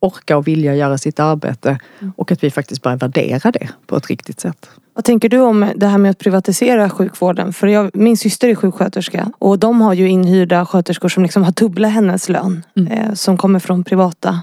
orka 0.00 0.36
och 0.36 0.48
vilja 0.48 0.74
göra 0.74 0.98
sitt 0.98 1.20
arbete 1.20 1.78
mm. 2.00 2.12
och 2.16 2.32
att 2.32 2.44
vi 2.44 2.50
faktiskt 2.50 2.82
börjar 2.82 2.98
värdera 2.98 3.50
det 3.50 3.68
på 3.86 3.96
ett 3.96 4.06
riktigt 4.06 4.40
sätt. 4.40 4.70
Vad 4.94 5.04
tänker 5.04 5.28
du 5.28 5.38
om 5.38 5.72
det 5.76 5.86
här 5.86 5.98
med 5.98 6.10
att 6.10 6.18
privatisera 6.18 6.90
sjukvården? 6.90 7.52
För 7.52 7.66
jag, 7.66 7.90
min 7.94 8.16
syster 8.16 8.48
är 8.48 8.54
sjuksköterska 8.54 9.32
och 9.38 9.58
de 9.58 9.80
har 9.80 9.94
ju 9.94 10.08
inhyrda 10.08 10.66
sköterskor 10.66 11.08
som 11.08 11.22
liksom 11.22 11.44
har 11.44 11.52
dubbla 11.52 11.88
hennes 11.88 12.28
lön. 12.28 12.62
Mm. 12.76 12.92
Eh, 12.92 13.14
som 13.14 13.36
kommer 13.36 13.58
från 13.58 13.84
privata 13.84 14.40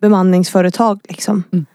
bemanningsföretag. 0.00 1.00
Liksom. 1.08 1.42
Mm. 1.52 1.66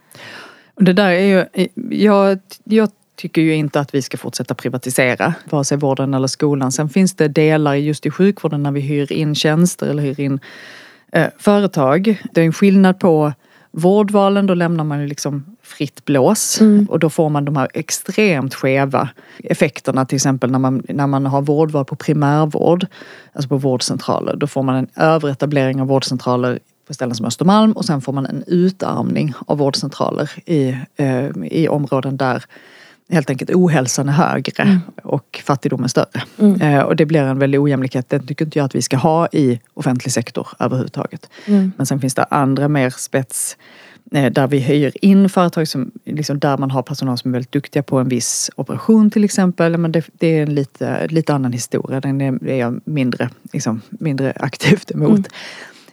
Det 0.76 0.94
där 0.94 1.10
är 1.10 1.20
ju, 1.20 1.68
jag, 1.90 2.40
jag 2.64 2.90
tycker 3.16 3.42
ju 3.42 3.56
inte 3.56 3.80
att 3.80 3.96
vi 3.96 4.02
ska 4.02 4.18
fortsätta 4.18 4.54
privatisera 4.54 5.34
vare 5.50 5.64
sig 5.64 5.78
vården 5.78 6.14
eller 6.14 6.28
skolan. 6.28 6.72
Sen 6.72 6.90
finns 6.90 7.14
det 7.14 7.28
delar 7.28 7.76
just 7.76 8.06
i 8.06 8.12
sjukvården 8.12 8.64
när 8.64 8.72
vi 8.72 8.80
hyr 8.80 9.12
in 9.12 9.36
tjänster 9.36 9.88
eller 9.88 10.04
hyr 10.04 10.20
in 10.20 10.40
eh, 11.12 11.28
företag. 11.38 12.22
Det 12.32 12.42
är 12.42 12.46
en 12.46 12.54
skillnad 12.54 13.00
på 13.00 13.34
vårdvalen, 13.72 14.48
då 14.48 14.54
lämnar 14.54 14.84
man 14.84 15.02
ju 15.02 15.08
liksom 15.08 15.56
fritt 15.70 16.06
blås 16.06 16.62
mm. 16.62 16.88
och 16.90 17.00
då 17.00 17.10
får 17.10 17.30
man 17.30 17.46
de 17.46 17.56
här 17.56 17.68
extremt 17.74 18.56
skeva 18.56 19.10
effekterna 19.44 20.06
till 20.06 20.16
exempel 20.16 20.52
när 20.52 20.60
man, 20.60 20.84
när 20.90 21.08
man 21.08 21.26
har 21.26 21.42
vårdval 21.42 21.86
på 21.86 21.96
primärvård, 21.96 22.86
alltså 23.34 23.50
på 23.50 23.58
vårdcentraler. 23.58 24.36
Då 24.36 24.48
får 24.48 24.64
man 24.64 24.76
en 24.76 24.88
överetablering 24.96 25.82
av 25.82 25.88
vårdcentraler 25.88 26.60
på 26.88 26.94
ställen 26.94 27.16
som 27.16 27.26
Östermalm 27.26 27.72
och 27.72 27.86
sen 27.86 28.02
får 28.02 28.14
man 28.14 28.26
en 28.26 28.44
utarmning 28.48 29.34
av 29.48 29.58
vårdcentraler 29.58 30.32
i, 30.46 30.78
eh, 30.96 31.30
i 31.44 31.68
områden 31.68 32.18
där 32.18 32.44
helt 33.10 33.30
enkelt 33.30 33.52
ohälsan 33.52 34.10
är 34.10 34.14
högre 34.14 34.64
mm. 34.64 34.80
och 35.04 35.42
fattigdomen 35.46 35.90
större. 35.90 36.24
Mm. 36.40 36.62
Eh, 36.62 36.82
och 36.82 36.96
det 36.96 37.06
blir 37.06 37.22
en 37.22 37.40
väldig 37.40 37.62
ojämlikhet. 37.62 38.10
Den 38.10 38.28
tycker 38.28 38.46
inte 38.46 38.60
jag 38.60 38.66
att 38.66 38.76
vi 38.76 38.82
ska 38.82 38.98
ha 38.98 39.28
i 39.32 39.60
offentlig 39.74 40.14
sektor 40.14 40.48
överhuvudtaget. 40.60 41.30
Mm. 41.46 41.72
Men 41.78 41.86
sen 41.86 42.00
finns 42.00 42.16
det 42.16 42.24
andra 42.24 42.68
mer 42.68 42.90
spets 42.90 43.58
där 44.12 44.48
vi 44.48 44.60
hyr 44.60 44.92
in 45.02 45.30
företag 45.30 45.68
som, 45.68 45.92
liksom 46.06 46.40
där 46.40 46.58
man 46.58 46.72
har 46.72 46.82
personal 46.84 47.18
som 47.18 47.32
är 47.32 47.34
väldigt 47.34 47.52
duktiga 47.52 47.84
på 47.84 48.00
en 48.00 48.10
viss 48.10 48.52
operation 48.56 49.12
till 49.12 49.24
exempel. 49.24 49.78
Men 49.78 49.92
det, 49.92 50.10
det 50.14 50.28
är 50.28 50.44
en 50.44 50.56
lite, 50.56 51.08
lite 51.08 51.34
annan 51.34 51.54
historia. 51.54 52.02
Den 52.02 52.22
är, 52.22 52.48
är 52.48 52.56
jag 52.56 52.82
mindre, 52.86 53.30
liksom, 53.54 53.82
mindre 53.90 54.34
aktivt 54.36 54.92
emot. 54.92 55.18
Mm. 55.18 55.24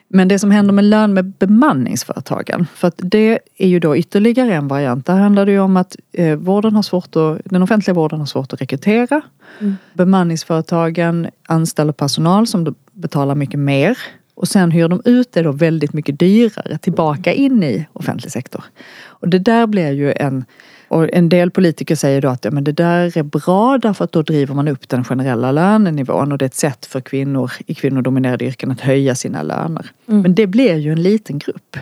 Men 0.08 0.28
det 0.28 0.38
som 0.38 0.50
händer 0.50 0.72
med 0.72 0.84
lön 0.84 1.14
med 1.14 1.24
bemanningsföretagen, 1.24 2.66
för 2.74 2.88
att 2.88 2.94
det 2.96 3.38
är 3.56 3.68
ju 3.68 3.80
då 3.80 3.96
ytterligare 3.96 4.54
en 4.54 4.68
variant. 4.68 5.06
Där 5.06 5.16
handlar 5.16 5.46
det 5.46 5.52
ju 5.52 5.60
om 5.60 5.76
att 5.76 5.96
eh, 6.12 6.36
vården 6.36 6.74
har 6.74 6.82
svårt 6.82 7.16
att, 7.16 7.38
den 7.44 7.62
offentliga 7.62 7.94
vården 7.94 8.18
har 8.18 8.26
svårt 8.26 8.52
att 8.52 8.60
rekrytera. 8.60 9.20
Mm. 9.58 9.76
Bemanningsföretagen 9.92 11.28
anställer 11.46 11.92
personal 11.92 12.46
som 12.46 12.74
betalar 12.92 13.34
mycket 13.34 13.60
mer 13.60 13.98
och 14.36 14.48
sen 14.48 14.70
hyr 14.70 14.88
de 14.88 15.02
ut 15.04 15.32
det 15.32 15.42
då 15.42 15.52
väldigt 15.52 15.92
mycket 15.92 16.18
dyrare 16.18 16.78
tillbaka 16.78 17.32
in 17.32 17.62
i 17.62 17.86
offentlig 17.92 18.32
sektor. 18.32 18.64
Och 19.04 19.28
det 19.28 19.38
där 19.38 19.66
blir 19.66 19.90
ju 19.90 20.12
en 20.12 20.44
och 20.88 21.12
en 21.12 21.28
del 21.28 21.50
politiker 21.50 21.94
säger 21.94 22.22
då 22.22 22.28
att 22.28 22.44
ja, 22.44 22.50
men 22.50 22.64
det 22.64 22.72
där 22.72 23.18
är 23.18 23.22
bra 23.22 23.78
därför 23.78 24.04
att 24.04 24.12
då 24.12 24.22
driver 24.22 24.54
man 24.54 24.68
upp 24.68 24.88
den 24.88 25.04
generella 25.04 25.52
lönenivån 25.52 26.32
och 26.32 26.38
det 26.38 26.44
är 26.44 26.46
ett 26.46 26.54
sätt 26.54 26.86
för 26.86 27.00
kvinnor 27.00 27.52
i 27.66 27.74
kvinnodominerade 27.74 28.44
yrken 28.44 28.70
att 28.70 28.80
höja 28.80 29.14
sina 29.14 29.42
löner. 29.42 29.90
Mm. 30.08 30.22
Men 30.22 30.34
det 30.34 30.46
blir 30.46 30.76
ju 30.76 30.92
en 30.92 31.02
liten 31.02 31.38
grupp 31.38 31.76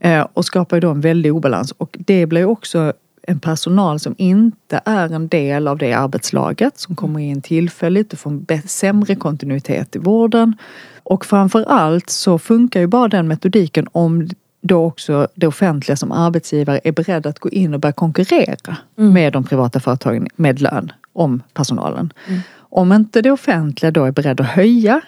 eh, 0.00 0.26
och 0.32 0.44
skapar 0.44 0.76
ju 0.76 0.80
då 0.80 0.90
en 0.90 1.00
väldig 1.00 1.34
obalans 1.34 1.72
och 1.72 1.96
det 2.00 2.26
blir 2.26 2.44
också 2.44 2.92
en 3.22 3.40
personal 3.40 4.00
som 4.00 4.14
inte 4.18 4.80
är 4.84 5.14
en 5.14 5.28
del 5.28 5.68
av 5.68 5.78
det 5.78 5.92
arbetslaget 5.92 6.78
som 6.78 6.96
kommer 6.96 7.20
in 7.20 7.42
tillfälligt 7.42 8.12
och 8.12 8.18
får 8.18 8.68
sämre 8.68 9.14
kontinuitet 9.14 9.96
i 9.96 9.98
vården. 9.98 10.56
Och 11.04 11.26
framför 11.26 11.64
allt 11.68 12.10
så 12.10 12.38
funkar 12.38 12.80
ju 12.80 12.86
bara 12.86 13.08
den 13.08 13.28
metodiken 13.28 13.88
om 13.92 14.28
då 14.62 14.84
också 14.84 15.28
det 15.34 15.46
offentliga 15.46 15.96
som 15.96 16.12
arbetsgivare 16.12 16.80
är 16.84 16.92
beredd 16.92 17.26
att 17.26 17.38
gå 17.38 17.50
in 17.50 17.74
och 17.74 17.80
börja 17.80 17.92
konkurrera 17.92 18.76
mm. 18.98 19.12
med 19.12 19.32
de 19.32 19.44
privata 19.44 19.80
företagen 19.80 20.28
med 20.36 20.60
lön 20.60 20.92
om 21.12 21.42
personalen. 21.54 22.12
Mm. 22.28 22.40
Om 22.54 22.92
inte 22.92 23.22
det 23.22 23.30
offentliga 23.30 23.90
då 23.90 24.04
är 24.04 24.12
beredd 24.12 24.40
att 24.40 24.46
höja 24.46 25.00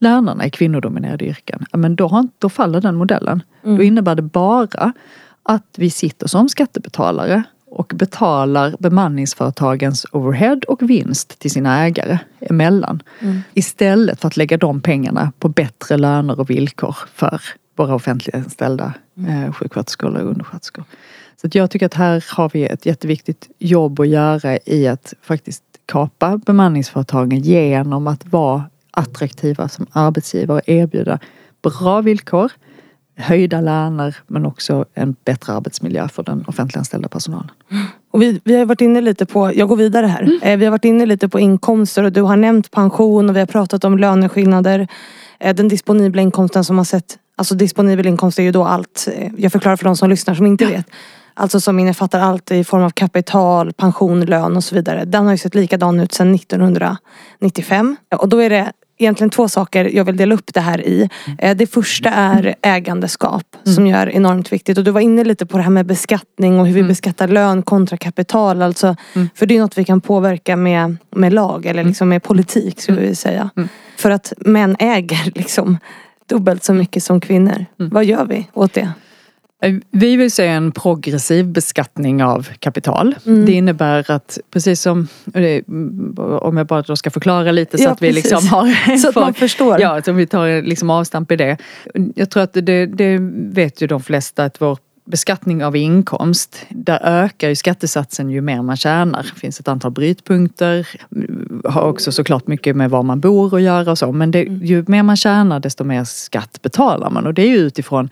lönerna 0.00 0.46
i 0.46 0.50
kvinnodominerade 0.50 1.24
yrken, 1.24 1.66
men 1.72 1.96
då, 1.96 2.08
har, 2.08 2.28
då 2.38 2.48
faller 2.48 2.80
den 2.80 2.94
modellen. 2.94 3.42
Mm. 3.64 3.76
Då 3.76 3.82
innebär 3.82 4.14
det 4.14 4.22
bara 4.22 4.92
att 5.42 5.74
vi 5.76 5.90
sitter 5.90 6.26
som 6.26 6.48
skattebetalare 6.48 7.42
och 7.70 7.92
betalar 7.94 8.76
bemanningsföretagens 8.78 10.06
overhead 10.12 10.60
och 10.68 10.90
vinst 10.90 11.38
till 11.38 11.50
sina 11.50 11.84
ägare 11.84 12.18
emellan. 12.40 13.02
Mm. 13.20 13.40
Istället 13.54 14.20
för 14.20 14.28
att 14.28 14.36
lägga 14.36 14.56
de 14.56 14.80
pengarna 14.80 15.32
på 15.38 15.48
bättre 15.48 15.96
löner 15.96 16.40
och 16.40 16.50
villkor 16.50 16.96
för 17.14 17.40
våra 17.76 17.94
offentliganställda 17.94 18.94
mm. 19.16 19.44
eh, 19.44 19.52
sjuksköterskor 19.52 20.08
eller 20.08 20.20
undersköterskor. 20.20 20.84
Så 21.40 21.48
jag 21.52 21.70
tycker 21.70 21.86
att 21.86 21.94
här 21.94 22.24
har 22.36 22.50
vi 22.52 22.66
ett 22.66 22.86
jätteviktigt 22.86 23.48
jobb 23.58 24.00
att 24.00 24.08
göra 24.08 24.58
i 24.64 24.88
att 24.88 25.14
faktiskt 25.22 25.62
kapa 25.86 26.36
bemanningsföretagen 26.36 27.40
genom 27.40 28.06
att 28.06 28.26
vara 28.26 28.64
attraktiva 28.90 29.68
som 29.68 29.86
arbetsgivare 29.92 30.58
och 30.58 30.68
erbjuda 30.68 31.18
bra 31.62 32.00
villkor, 32.00 32.52
höjda 33.18 33.60
löner 33.60 34.16
men 34.26 34.46
också 34.46 34.84
en 34.94 35.16
bättre 35.24 35.52
arbetsmiljö 35.52 36.08
för 36.08 36.22
den 36.22 36.44
offentliganställda 36.46 37.08
personalen. 37.08 37.50
Och 38.10 38.22
vi, 38.22 38.40
vi 38.44 38.56
har 38.56 38.66
varit 38.66 38.80
inne 38.80 39.00
lite 39.00 39.26
på, 39.26 39.52
jag 39.54 39.68
går 39.68 39.76
vidare 39.76 40.06
här, 40.06 40.22
mm. 40.22 40.38
Eh, 40.42 40.56
vi 40.56 40.64
har 40.64 40.70
varit 40.70 40.84
inne 40.84 41.06
lite 41.06 41.28
på 41.28 41.40
inkomster 41.40 42.04
och 42.04 42.12
du 42.12 42.22
har 42.22 42.36
nämnt 42.36 42.70
pension 42.70 43.28
och 43.28 43.36
vi 43.36 43.40
har 43.40 43.46
pratat 43.46 43.84
om 43.84 43.98
löneskillnader. 43.98 44.88
Eh, 45.40 45.54
den 45.54 45.68
disponibla 45.68 46.22
inkomsten 46.22 46.64
som 46.64 46.78
har 46.78 46.84
sett 46.84 47.18
Alltså 47.38 47.54
disponibel 47.54 48.06
inkomst 48.06 48.38
är 48.38 48.42
ju 48.42 48.52
då 48.52 48.64
allt, 48.64 49.08
eh, 49.14 49.30
jag 49.36 49.52
förklarar 49.52 49.76
för 49.76 49.84
de 49.84 49.96
som 49.96 50.10
lyssnar 50.10 50.34
som 50.34 50.46
inte 50.46 50.66
vet. 50.66 50.86
Alltså 51.34 51.60
som 51.60 51.78
innefattar 51.78 52.20
allt 52.20 52.50
i 52.50 52.64
form 52.64 52.82
av 52.82 52.90
kapital, 52.90 53.72
pension, 53.72 54.20
lön 54.20 54.56
och 54.56 54.64
så 54.64 54.74
vidare. 54.74 55.04
Den 55.04 55.24
har 55.24 55.32
ju 55.32 55.38
sett 55.38 55.54
likadan 55.54 56.00
ut 56.00 56.12
sedan 56.12 56.34
1995. 56.34 57.96
Och 58.16 58.28
då 58.28 58.42
är 58.42 58.50
det 58.50 58.72
egentligen 58.98 59.30
två 59.30 59.48
saker 59.48 59.90
jag 59.94 60.04
vill 60.04 60.16
dela 60.16 60.34
upp 60.34 60.54
det 60.54 60.60
här 60.60 60.86
i. 60.86 61.08
Eh, 61.38 61.56
det 61.56 61.66
första 61.66 62.10
är 62.10 62.54
ägandeskap 62.62 63.56
mm. 63.64 63.74
som 63.74 63.86
är 63.86 64.08
enormt 64.08 64.52
viktigt. 64.52 64.78
Och 64.78 64.84
du 64.84 64.90
var 64.90 65.00
inne 65.00 65.24
lite 65.24 65.46
på 65.46 65.56
det 65.56 65.62
här 65.62 65.70
med 65.70 65.86
beskattning 65.86 66.60
och 66.60 66.66
hur 66.66 66.74
vi 66.74 66.80
mm. 66.80 66.88
beskattar 66.88 67.28
lön 67.28 67.62
kontra 67.62 67.96
kapital. 67.96 68.62
Alltså, 68.62 68.96
mm. 69.14 69.28
För 69.34 69.46
det 69.46 69.56
är 69.56 69.60
något 69.60 69.78
vi 69.78 69.84
kan 69.84 70.00
påverka 70.00 70.56
med, 70.56 70.96
med 71.10 71.32
lag 71.32 71.66
eller 71.66 71.84
liksom 71.84 72.08
med 72.08 72.22
politik 72.22 72.80
skulle 72.80 73.00
vi 73.00 73.14
säga. 73.14 73.50
För 73.96 74.10
att 74.10 74.32
män 74.36 74.76
äger 74.78 75.32
liksom 75.34 75.78
dubbelt 76.26 76.64
så 76.64 76.72
mycket 76.74 77.02
som 77.02 77.20
kvinnor. 77.20 77.66
Vad 77.76 78.04
gör 78.04 78.24
vi 78.24 78.46
åt 78.54 78.72
det? 78.72 78.92
Eh, 79.62 79.74
vi 79.90 80.16
vill 80.16 80.30
se 80.30 80.46
en 80.46 80.72
progressiv 80.72 81.46
beskattning 81.46 82.22
av 82.22 82.48
kapital. 82.58 83.14
Mm. 83.26 83.46
Det 83.46 83.52
innebär 83.52 84.10
att 84.10 84.38
precis 84.50 84.80
som, 84.80 85.08
om 86.40 86.56
jag 86.56 86.66
bara 86.66 86.96
ska 86.96 87.10
förklara 87.10 87.52
lite 87.52 87.78
så 87.78 87.84
ja, 87.84 87.90
att 87.90 88.02
vi 88.02 88.12
liksom 88.12 88.46
har... 88.46 88.96
Så 88.98 89.08
att 89.08 89.14
man 89.14 89.34
förstår. 89.34 89.80
Ja, 89.80 90.02
så 90.02 90.12
vi 90.12 90.26
tar 90.26 90.62
liksom 90.62 90.90
avstamp 90.90 91.32
i 91.32 91.36
det. 91.36 91.56
Jag 92.14 92.30
tror 92.30 92.42
att 92.42 92.52
det, 92.52 92.86
det 92.86 93.18
vet 93.52 93.82
ju 93.82 93.86
de 93.86 94.02
flesta 94.02 94.44
att 94.44 94.60
vår 94.60 94.78
beskattning 95.04 95.64
av 95.64 95.76
inkomst, 95.76 96.66
där 96.68 97.00
ökar 97.04 97.48
ju 97.48 97.56
skattesatsen 97.56 98.30
ju 98.30 98.40
mer 98.40 98.62
man 98.62 98.76
tjänar. 98.76 99.22
Det 99.22 99.40
finns 99.40 99.60
ett 99.60 99.68
antal 99.68 99.90
brytpunkter, 99.90 100.88
har 101.64 101.82
också 101.82 102.12
såklart 102.12 102.46
mycket 102.46 102.76
med 102.76 102.90
var 102.90 103.02
man 103.02 103.20
bor 103.20 103.56
att 103.56 103.62
göra 103.62 103.90
och 103.90 103.98
så. 103.98 104.12
Men 104.12 104.30
det, 104.30 104.42
ju 104.42 104.84
mer 104.86 105.02
man 105.02 105.16
tjänar 105.16 105.60
desto 105.60 105.84
mer 105.84 106.04
skatt 106.04 106.62
betalar 106.62 107.10
man. 107.10 107.26
Och 107.26 107.34
det 107.34 107.42
är 107.42 107.48
ju 107.48 107.56
utifrån 107.56 108.10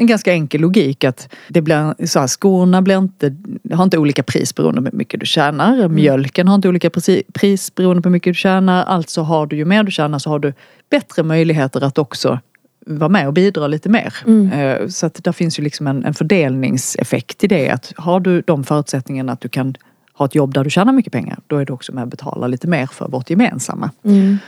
en 0.00 0.06
ganska 0.06 0.32
enkel 0.32 0.60
logik 0.60 1.04
att 1.04 1.28
det 1.48 1.62
blir, 1.62 2.06
så 2.06 2.20
här, 2.20 2.26
skorna 2.26 2.82
blir 2.82 2.98
inte, 2.98 3.36
har 3.72 3.84
inte 3.84 3.98
olika 3.98 4.22
pris 4.22 4.54
beroende 4.54 4.82
på 4.82 4.88
hur 4.90 4.98
mycket 4.98 5.20
du 5.20 5.26
tjänar. 5.26 5.74
Mm. 5.78 5.94
Mjölken 5.94 6.48
har 6.48 6.54
inte 6.54 6.68
olika 6.68 6.90
pris 7.32 7.74
beroende 7.74 8.02
på 8.02 8.08
hur 8.08 8.12
mycket 8.12 8.30
du 8.30 8.34
tjänar. 8.34 8.84
Alltså 8.84 9.22
har 9.22 9.46
du 9.46 9.56
ju 9.56 9.64
mer 9.64 9.82
du 9.82 9.90
tjänar 9.90 10.18
så 10.18 10.30
har 10.30 10.38
du 10.38 10.52
bättre 10.90 11.22
möjligheter 11.22 11.80
att 11.80 11.98
också 11.98 12.40
vara 12.86 13.08
med 13.08 13.26
och 13.26 13.32
bidra 13.32 13.66
lite 13.66 13.88
mer. 13.88 14.14
Mm. 14.26 14.52
Eh, 14.52 14.88
så 14.88 15.06
att 15.06 15.24
där 15.24 15.32
finns 15.32 15.58
ju 15.58 15.62
liksom 15.62 15.86
en, 15.86 16.04
en 16.04 16.14
fördelningseffekt 16.14 17.44
i 17.44 17.46
det. 17.46 17.70
Att 17.70 17.92
har 17.96 18.20
du 18.20 18.42
de 18.46 18.64
förutsättningarna 18.64 19.32
att 19.32 19.40
du 19.40 19.48
kan 19.48 19.74
ha 20.12 20.26
ett 20.26 20.34
jobb 20.34 20.54
där 20.54 20.64
du 20.64 20.70
tjänar 20.70 20.92
mycket 20.92 21.12
pengar, 21.12 21.38
då 21.46 21.56
är 21.56 21.64
du 21.64 21.72
också 21.72 21.92
med 21.92 22.02
och 22.02 22.08
betalar 22.08 22.48
lite 22.48 22.68
mer 22.68 22.86
för 22.86 23.08
vårt 23.08 23.30
gemensamma. 23.30 23.90
Mm. 24.04 24.38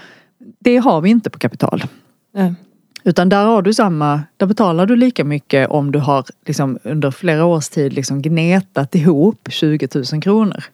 Det 0.58 0.76
har 0.76 1.00
vi 1.00 1.10
inte 1.10 1.30
på 1.30 1.38
kapital. 1.38 1.84
Mm. 2.36 2.56
Utan 3.04 3.28
där 3.28 3.44
har 3.44 3.62
du 3.62 3.74
samma, 3.74 4.22
där 4.36 4.46
betalar 4.46 4.86
du 4.86 4.96
lika 4.96 5.24
mycket 5.24 5.68
om 5.68 5.92
du 5.92 5.98
har 5.98 6.24
liksom 6.46 6.78
under 6.82 7.10
flera 7.10 7.44
års 7.44 7.68
tid 7.68 7.92
liksom 7.92 8.22
gnetat 8.22 8.94
ihop 8.94 9.48
20 9.50 9.88
000 10.12 10.22
kronor. 10.22 10.64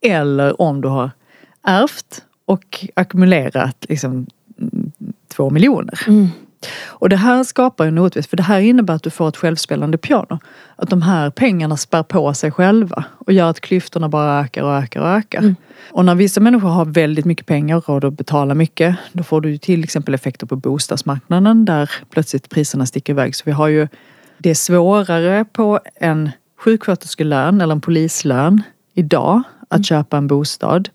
Eller 0.00 0.60
om 0.60 0.80
du 0.80 0.88
har 0.88 1.10
ärvt 1.62 2.24
och 2.44 2.86
ackumulerat 2.94 3.86
liksom 3.88 4.26
två 5.28 5.50
miljoner. 5.50 6.00
Mm. 6.08 6.28
Och 6.86 7.08
det 7.08 7.16
här 7.16 7.44
skapar 7.44 7.86
en 7.86 7.98
orättvisa 7.98 8.28
för 8.28 8.36
det 8.36 8.42
här 8.42 8.60
innebär 8.60 8.94
att 8.94 9.02
du 9.02 9.10
får 9.10 9.28
ett 9.28 9.36
självspelande 9.36 9.98
piano. 9.98 10.38
Att 10.76 10.90
de 10.90 11.02
här 11.02 11.30
pengarna 11.30 11.76
spär 11.76 12.02
på 12.02 12.34
sig 12.34 12.50
själva 12.50 13.04
och 13.18 13.32
gör 13.32 13.50
att 13.50 13.60
klyftorna 13.60 14.08
bara 14.08 14.40
ökar 14.40 14.62
och 14.62 14.72
ökar 14.74 15.00
och 15.00 15.08
ökar. 15.08 15.38
Mm. 15.38 15.56
Och 15.90 16.04
när 16.04 16.14
vissa 16.14 16.40
människor 16.40 16.68
har 16.68 16.84
väldigt 16.84 17.24
mycket 17.24 17.46
pengar 17.46 17.76
och 17.76 17.88
råd 17.88 18.04
att 18.04 18.14
betala 18.14 18.54
mycket, 18.54 18.96
då 19.12 19.22
får 19.22 19.40
du 19.40 19.58
till 19.58 19.84
exempel 19.84 20.14
effekter 20.14 20.46
på 20.46 20.56
bostadsmarknaden 20.56 21.64
där 21.64 21.90
plötsligt 22.10 22.50
priserna 22.50 22.86
sticker 22.86 23.12
iväg. 23.12 23.36
Så 23.36 23.42
vi 23.46 23.52
har 23.52 23.68
ju, 23.68 23.88
det 24.38 24.50
är 24.50 24.54
svårare 24.54 25.44
på 25.44 25.80
en 25.94 26.30
sjuksköterskelön 26.58 27.60
eller 27.60 27.72
en 27.74 27.80
polislön 27.80 28.62
idag 28.94 29.42
att 29.68 29.76
mm. 29.76 29.84
köpa 29.84 30.16
en 30.16 30.26
bostad 30.26 30.88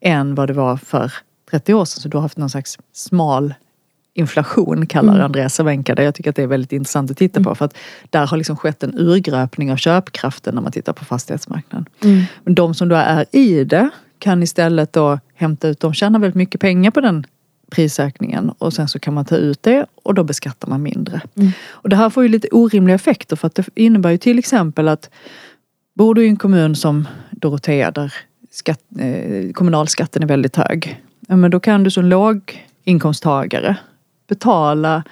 än 0.00 0.34
vad 0.34 0.48
det 0.48 0.52
var 0.52 0.76
för 0.76 1.12
30 1.50 1.74
år 1.74 1.84
sedan. 1.84 2.02
Så 2.02 2.08
du 2.08 2.16
har 2.16 2.22
haft 2.22 2.36
någon 2.36 2.50
slags 2.50 2.78
smal 2.92 3.54
inflation 4.14 4.86
kallar 4.86 5.12
mm. 5.12 5.24
Andreas 5.24 5.54
Cervenka 5.54 5.94
det. 5.94 6.04
Jag 6.04 6.14
tycker 6.14 6.30
att 6.30 6.36
det 6.36 6.42
är 6.42 6.46
väldigt 6.46 6.72
intressant 6.72 7.10
att 7.10 7.16
titta 7.16 7.40
på 7.40 7.48
mm. 7.48 7.56
för 7.56 7.64
att 7.64 7.76
där 8.10 8.26
har 8.26 8.36
liksom 8.36 8.56
skett 8.56 8.82
en 8.82 8.98
urgröpning 8.98 9.72
av 9.72 9.76
köpkraften 9.76 10.54
när 10.54 10.62
man 10.62 10.72
tittar 10.72 10.92
på 10.92 11.04
fastighetsmarknaden. 11.04 11.86
Mm. 12.04 12.22
Men 12.44 12.54
de 12.54 12.74
som 12.74 12.88
då 12.88 12.96
är 12.96 13.24
i 13.32 13.64
det 13.64 13.90
kan 14.18 14.42
istället 14.42 14.92
då 14.92 15.18
hämta 15.34 15.68
ut, 15.68 15.80
de 15.80 15.94
tjänar 15.94 16.18
väldigt 16.18 16.36
mycket 16.36 16.60
pengar 16.60 16.90
på 16.90 17.00
den 17.00 17.26
prisökningen 17.70 18.50
och 18.58 18.72
sen 18.72 18.88
så 18.88 18.98
kan 18.98 19.14
man 19.14 19.24
ta 19.24 19.36
ut 19.36 19.62
det 19.62 19.86
och 20.02 20.14
då 20.14 20.24
beskattar 20.24 20.68
man 20.68 20.82
mindre. 20.82 21.20
Mm. 21.36 21.52
Och 21.68 21.88
det 21.88 21.96
här 21.96 22.10
får 22.10 22.22
ju 22.22 22.28
lite 22.28 22.48
orimliga 22.52 22.94
effekter 22.94 23.36
för 23.36 23.46
att 23.46 23.54
det 23.54 23.68
innebär 23.74 24.10
ju 24.10 24.18
till 24.18 24.38
exempel 24.38 24.88
att 24.88 25.10
bor 25.94 26.14
du 26.14 26.24
i 26.24 26.28
en 26.28 26.36
kommun 26.36 26.76
som 26.76 27.08
Dorotea 27.30 27.90
där 27.90 28.14
skatt, 28.50 28.80
eh, 28.98 29.52
kommunalskatten 29.52 30.22
är 30.22 30.26
väldigt 30.26 30.56
hög. 30.56 31.02
Ja, 31.28 31.36
men 31.36 31.50
då 31.50 31.60
kan 31.60 31.84
du 31.84 31.90
som 31.90 32.04
låginkomsttagare 32.04 33.76
betala 34.26 35.02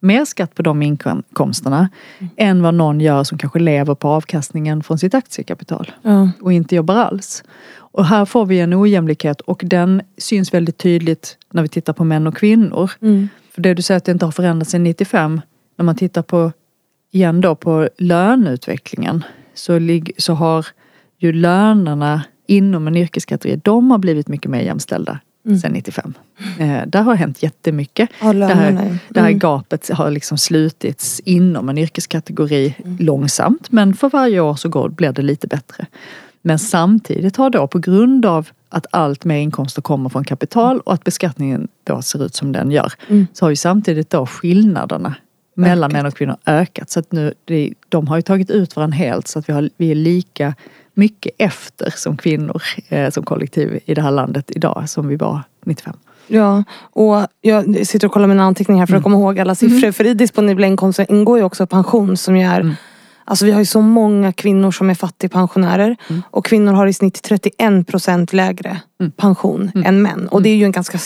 mer 0.00 0.24
skatt 0.24 0.54
på 0.54 0.62
de 0.62 0.82
inkomsterna 0.82 1.88
mm. 2.18 2.30
än 2.36 2.62
vad 2.62 2.74
någon 2.74 3.00
gör 3.00 3.24
som 3.24 3.38
kanske 3.38 3.58
lever 3.58 3.94
på 3.94 4.08
avkastningen 4.08 4.82
från 4.82 4.98
sitt 4.98 5.14
aktiekapital 5.14 5.92
mm. 6.04 6.30
och 6.40 6.52
inte 6.52 6.76
jobbar 6.76 6.94
alls. 6.94 7.44
Och 7.76 8.04
här 8.04 8.24
får 8.24 8.46
vi 8.46 8.60
en 8.60 8.74
ojämlikhet 8.74 9.40
och 9.40 9.62
den 9.64 10.02
syns 10.18 10.54
väldigt 10.54 10.78
tydligt 10.78 11.38
när 11.52 11.62
vi 11.62 11.68
tittar 11.68 11.92
på 11.92 12.04
män 12.04 12.26
och 12.26 12.36
kvinnor. 12.36 12.90
Mm. 13.00 13.28
För 13.50 13.62
det 13.62 13.74
du 13.74 13.82
säger 13.82 13.96
att 13.96 14.04
det 14.04 14.12
inte 14.12 14.24
har 14.24 14.32
förändrats 14.32 14.70
sedan 14.70 14.84
95, 14.84 15.40
när 15.76 15.84
man 15.84 15.96
tittar 15.96 16.22
på 16.22 16.52
igen 17.10 17.40
då 17.40 17.54
på 17.54 17.88
löneutvecklingen 17.98 19.24
så, 19.54 19.78
så 20.18 20.34
har 20.34 20.66
ju 21.18 21.32
lönerna 21.32 22.22
inom 22.46 22.86
en 22.86 22.96
yrkeskategori, 22.96 23.60
de 23.64 23.90
har 23.90 23.98
blivit 23.98 24.28
mycket 24.28 24.50
mer 24.50 24.60
jämställda 24.60 25.20
mm. 25.46 25.58
sedan 25.58 25.72
95. 25.72 26.14
Eh, 26.58 26.86
där 26.86 27.02
har 27.02 27.14
hänt 27.14 27.42
jättemycket. 27.42 28.10
Ja, 28.20 28.32
det, 28.32 28.46
här, 28.46 28.70
mm. 28.70 28.98
det 29.08 29.20
här 29.20 29.30
gapet 29.30 29.88
har 29.88 30.10
liksom 30.10 30.38
slutits 30.38 31.20
inom 31.20 31.68
en 31.68 31.78
yrkeskategori 31.78 32.74
mm. 32.84 32.96
långsamt 33.00 33.72
men 33.72 33.94
för 33.94 34.10
varje 34.10 34.40
år 34.40 34.54
så 34.54 34.68
går, 34.68 34.88
blir 34.88 35.12
det 35.12 35.22
lite 35.22 35.46
bättre. 35.46 35.86
Men 36.42 36.58
samtidigt 36.58 37.36
har 37.36 37.50
då 37.50 37.66
på 37.66 37.78
grund 37.78 38.26
av 38.26 38.48
att 38.68 38.86
allt 38.90 39.24
mer 39.24 39.36
inkomster 39.36 39.82
kommer 39.82 40.08
från 40.08 40.24
kapital 40.24 40.80
och 40.80 40.94
att 40.94 41.04
beskattningen 41.04 41.68
då 41.84 42.02
ser 42.02 42.24
ut 42.24 42.34
som 42.34 42.52
den 42.52 42.70
gör. 42.70 42.92
Mm. 43.08 43.26
Så 43.32 43.44
har 43.44 43.50
ju 43.50 43.56
samtidigt 43.56 44.10
då 44.10 44.26
skillnaderna 44.26 45.14
mellan 45.54 45.92
män 45.92 46.06
och 46.06 46.14
kvinnor 46.14 46.36
ökat. 46.46 46.90
Så 46.90 47.00
att 47.00 47.12
nu, 47.12 47.34
de 47.88 48.08
har 48.08 48.16
ju 48.16 48.22
tagit 48.22 48.50
ut 48.50 48.76
varandra 48.76 48.96
helt 48.96 49.28
så 49.28 49.38
att 49.38 49.48
vi, 49.48 49.52
har, 49.52 49.70
vi 49.76 49.90
är 49.90 49.94
lika 49.94 50.54
mycket 50.94 51.32
efter 51.38 51.92
som 51.96 52.16
kvinnor 52.16 52.62
eh, 52.88 53.10
som 53.10 53.24
kollektiv 53.24 53.80
i 53.84 53.94
det 53.94 54.02
här 54.02 54.10
landet 54.10 54.50
idag 54.54 54.84
som 54.86 55.08
vi 55.08 55.16
var 55.16 55.42
95. 55.64 55.96
Ja, 56.26 56.64
och 56.80 57.26
jag 57.40 57.86
sitter 57.86 58.06
och 58.06 58.12
kollar 58.12 58.28
mina 58.28 58.44
anteckningar 58.44 58.80
här 58.80 58.86
för 58.86 58.94
att 58.94 58.96
mm. 58.96 59.02
komma 59.02 59.16
ihåg 59.16 59.38
alla 59.38 59.54
siffror. 59.54 59.78
Mm. 59.78 59.92
För 59.92 60.06
i 60.06 60.14
disponibla 60.14 60.66
inkomster 60.66 61.06
ingår 61.08 61.38
ju 61.38 61.44
också 61.44 61.66
pension 61.66 62.16
som 62.16 62.36
ju 62.36 62.46
är 62.46 62.60
mm. 62.60 62.74
Alltså 63.24 63.44
vi 63.44 63.52
har 63.52 63.58
ju 63.58 63.66
så 63.66 63.80
många 63.80 64.32
kvinnor 64.32 64.70
som 64.70 64.90
är 64.90 64.94
fattigpensionärer. 64.94 65.96
Mm. 66.08 66.22
Och 66.30 66.44
kvinnor 66.44 66.72
har 66.72 66.86
i 66.86 66.92
snitt 66.92 67.22
31 67.22 67.86
procent 67.86 68.32
lägre 68.32 68.80
mm. 69.00 69.12
pension 69.12 69.70
mm. 69.74 69.86
än 69.86 70.02
män. 70.02 70.28
Och 70.28 70.42
det 70.42 70.48
är 70.48 70.56
ju 70.56 70.64
en 70.64 70.72
ganska 70.72 70.98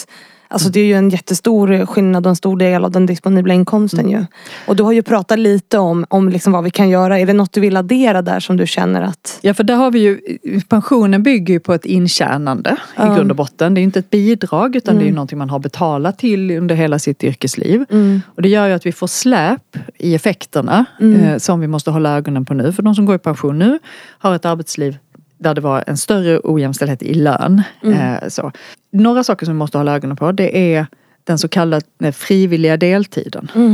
Alltså 0.54 0.68
det 0.68 0.80
är 0.80 0.84
ju 0.84 0.94
en 0.94 1.10
jättestor 1.10 1.86
skillnad 1.86 2.26
och 2.26 2.30
en 2.30 2.36
stor 2.36 2.56
del 2.56 2.84
av 2.84 2.90
den 2.90 3.06
disponibla 3.06 3.54
inkomsten 3.54 4.00
mm. 4.00 4.12
ju. 4.12 4.26
Och 4.66 4.76
du 4.76 4.82
har 4.82 4.92
ju 4.92 5.02
pratat 5.02 5.38
lite 5.38 5.78
om, 5.78 6.06
om 6.08 6.28
liksom 6.28 6.52
vad 6.52 6.64
vi 6.64 6.70
kan 6.70 6.88
göra. 6.88 7.18
Är 7.18 7.26
det 7.26 7.32
något 7.32 7.52
du 7.52 7.60
vill 7.60 7.76
addera 7.76 8.22
där 8.22 8.40
som 8.40 8.56
du 8.56 8.66
känner 8.66 9.02
att... 9.02 9.38
Ja 9.42 9.54
för 9.54 9.64
där 9.64 9.74
har 9.74 9.90
vi 9.90 9.98
ju, 9.98 10.20
pensionen 10.68 11.22
bygger 11.22 11.54
ju 11.54 11.60
på 11.60 11.74
ett 11.74 11.84
intjänande 11.84 12.76
ja. 12.96 13.12
i 13.12 13.16
grund 13.16 13.30
och 13.30 13.36
botten. 13.36 13.74
Det 13.74 13.78
är 13.78 13.82
ju 13.82 13.84
inte 13.84 13.98
ett 13.98 14.10
bidrag 14.10 14.76
utan 14.76 14.92
mm. 14.92 14.98
det 14.98 15.02
är 15.02 15.06
ju 15.06 15.08
mm. 15.08 15.14
någonting 15.14 15.38
man 15.38 15.50
har 15.50 15.58
betalat 15.58 16.18
till 16.18 16.50
under 16.50 16.74
hela 16.74 16.98
sitt 16.98 17.24
yrkesliv. 17.24 17.84
Mm. 17.90 18.20
Och 18.26 18.42
det 18.42 18.48
gör 18.48 18.66
ju 18.68 18.72
att 18.72 18.86
vi 18.86 18.92
får 18.92 19.06
släp 19.06 19.76
i 19.98 20.14
effekterna 20.14 20.84
mm. 21.00 21.20
eh, 21.20 21.38
som 21.38 21.60
vi 21.60 21.66
måste 21.66 21.90
hålla 21.90 22.16
ögonen 22.16 22.44
på 22.44 22.54
nu. 22.54 22.72
För 22.72 22.82
de 22.82 22.94
som 22.94 23.06
går 23.06 23.16
i 23.16 23.18
pension 23.18 23.58
nu 23.58 23.78
har 24.18 24.34
ett 24.34 24.44
arbetsliv 24.44 24.96
där 25.38 25.54
det 25.54 25.60
var 25.60 25.84
en 25.86 25.96
större 25.96 26.40
ojämställdhet 26.44 27.02
i 27.02 27.14
lön. 27.14 27.62
Mm. 27.82 27.98
Eh, 27.98 28.28
så. 28.28 28.52
Några 28.90 29.24
saker 29.24 29.46
som 29.46 29.54
vi 29.54 29.58
måste 29.58 29.78
hålla 29.78 29.94
ögonen 29.94 30.16
på 30.16 30.32
det 30.32 30.74
är 30.74 30.86
den 31.24 31.38
så 31.38 31.48
kallade 31.48 32.12
frivilliga 32.12 32.76
deltiden. 32.76 33.50
Mm. 33.54 33.70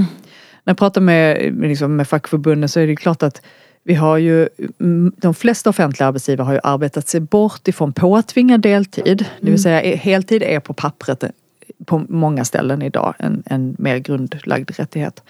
När 0.64 0.70
jag 0.70 0.79
pratar 0.79 1.01
med, 1.01 1.55
liksom, 1.61 1.96
med 1.96 2.09
fackförbunden 2.09 2.68
så 2.68 2.81
är 2.81 2.87
det 2.87 2.96
klart 2.96 3.23
att 3.23 3.42
vi 3.83 3.94
har 3.94 4.16
ju, 4.16 4.49
mm, 4.81 5.12
de 5.16 5.35
flesta 5.35 5.70
offentliga 5.70 6.09
arbetsgivare 6.09 6.44
har 6.44 6.53
ju 6.53 6.61
arbetat 6.62 7.09
sig 7.09 7.20
bort 7.20 7.68
ifrån 7.68 7.92
påtvingad 7.92 8.61
deltid. 8.61 9.07
Mm. 9.07 9.16
Det 9.16 9.46
vill 9.46 9.49
mm. 9.49 9.59
säga 9.59 9.96
heltid 9.96 10.42
är 10.42 10.61
på 10.61 10.75
pappret 10.75 11.25
på 11.87 11.99
många 12.09 12.44
ställen 12.44 12.83
idag 12.83 13.14
en, 13.18 13.42
en 13.46 13.77
mer 13.79 13.99
grundlagd 13.99 14.70
rättighet. 14.70 15.23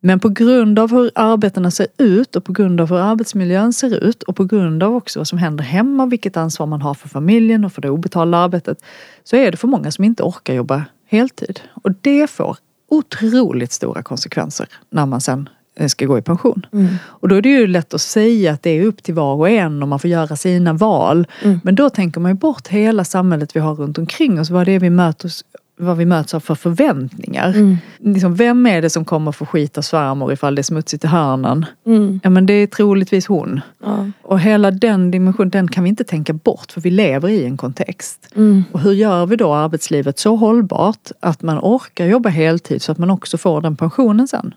Men 0.00 0.20
på 0.20 0.28
grund 0.28 0.78
av 0.78 0.90
hur 0.90 1.10
arbetena 1.14 1.70
ser 1.70 1.86
ut 1.98 2.36
och 2.36 2.44
på 2.44 2.52
grund 2.52 2.80
av 2.80 2.88
hur 2.88 2.98
arbetsmiljön 2.98 3.72
ser 3.72 4.04
ut 4.04 4.22
och 4.22 4.36
på 4.36 4.44
grund 4.44 4.82
av 4.82 4.94
också 4.94 5.20
vad 5.20 5.28
som 5.28 5.38
händer 5.38 5.64
hemma, 5.64 6.06
vilket 6.06 6.36
ansvar 6.36 6.66
man 6.66 6.82
har 6.82 6.94
för 6.94 7.08
familjen 7.08 7.64
och 7.64 7.72
för 7.72 7.82
det 7.82 7.90
obetalda 7.90 8.38
arbetet, 8.38 8.82
så 9.24 9.36
är 9.36 9.50
det 9.50 9.56
för 9.56 9.68
många 9.68 9.90
som 9.90 10.04
inte 10.04 10.22
orkar 10.22 10.54
jobba 10.54 10.84
heltid. 11.06 11.60
Och 11.82 11.92
det 12.00 12.30
får 12.30 12.56
otroligt 12.88 13.72
stora 13.72 14.02
konsekvenser 14.02 14.66
när 14.90 15.06
man 15.06 15.20
sen 15.20 15.48
eh, 15.76 15.86
ska 15.86 16.06
gå 16.06 16.18
i 16.18 16.22
pension. 16.22 16.66
Mm. 16.72 16.94
Och 17.04 17.28
då 17.28 17.34
är 17.34 17.42
det 17.42 17.48
ju 17.48 17.66
lätt 17.66 17.94
att 17.94 18.00
säga 18.00 18.52
att 18.52 18.62
det 18.62 18.70
är 18.70 18.84
upp 18.84 19.02
till 19.02 19.14
var 19.14 19.34
och 19.34 19.48
en 19.48 19.82
och 19.82 19.88
man 19.88 19.98
får 19.98 20.10
göra 20.10 20.36
sina 20.36 20.72
val. 20.72 21.26
Mm. 21.42 21.60
Men 21.64 21.74
då 21.74 21.90
tänker 21.90 22.20
man 22.20 22.30
ju 22.30 22.34
bort 22.34 22.68
hela 22.68 23.04
samhället 23.04 23.56
vi 23.56 23.60
har 23.60 23.74
runt 23.74 23.98
omkring 23.98 24.40
oss, 24.40 24.50
vad 24.50 24.66
det 24.66 24.72
är 24.72 24.80
vi 24.80 24.90
möter 24.90 25.30
vad 25.78 25.96
vi 25.96 26.04
möts 26.04 26.34
av 26.34 26.40
för 26.40 26.54
förväntningar. 26.54 27.48
Mm. 27.48 27.76
Liksom, 27.98 28.34
vem 28.34 28.66
är 28.66 28.82
det 28.82 28.90
som 28.90 29.04
kommer 29.04 29.32
få 29.32 29.46
skit 29.46 29.78
av 29.78 29.82
svärmor 29.82 30.32
ifall 30.32 30.54
det 30.54 30.60
är 30.60 30.62
smutsigt 30.62 31.04
i 31.04 31.06
hörnan? 31.06 31.66
Mm. 31.86 32.20
Ja 32.22 32.30
men 32.30 32.46
det 32.46 32.52
är 32.52 32.66
troligtvis 32.66 33.26
hon. 33.26 33.60
Ja. 33.84 34.10
Och 34.22 34.40
hela 34.40 34.70
den 34.70 35.10
dimensionen, 35.10 35.50
den 35.50 35.68
kan 35.68 35.84
vi 35.84 35.90
inte 35.90 36.04
tänka 36.04 36.32
bort 36.32 36.72
för 36.72 36.80
vi 36.80 36.90
lever 36.90 37.28
i 37.28 37.44
en 37.44 37.56
kontext. 37.56 38.28
Mm. 38.36 38.64
Och 38.72 38.80
hur 38.80 38.92
gör 38.92 39.26
vi 39.26 39.36
då 39.36 39.54
arbetslivet 39.54 40.18
så 40.18 40.36
hållbart 40.36 41.10
att 41.20 41.42
man 41.42 41.58
orkar 41.58 42.06
jobba 42.06 42.28
heltid 42.28 42.82
så 42.82 42.92
att 42.92 42.98
man 42.98 43.10
också 43.10 43.38
får 43.38 43.60
den 43.60 43.76
pensionen 43.76 44.28
sen? 44.28 44.54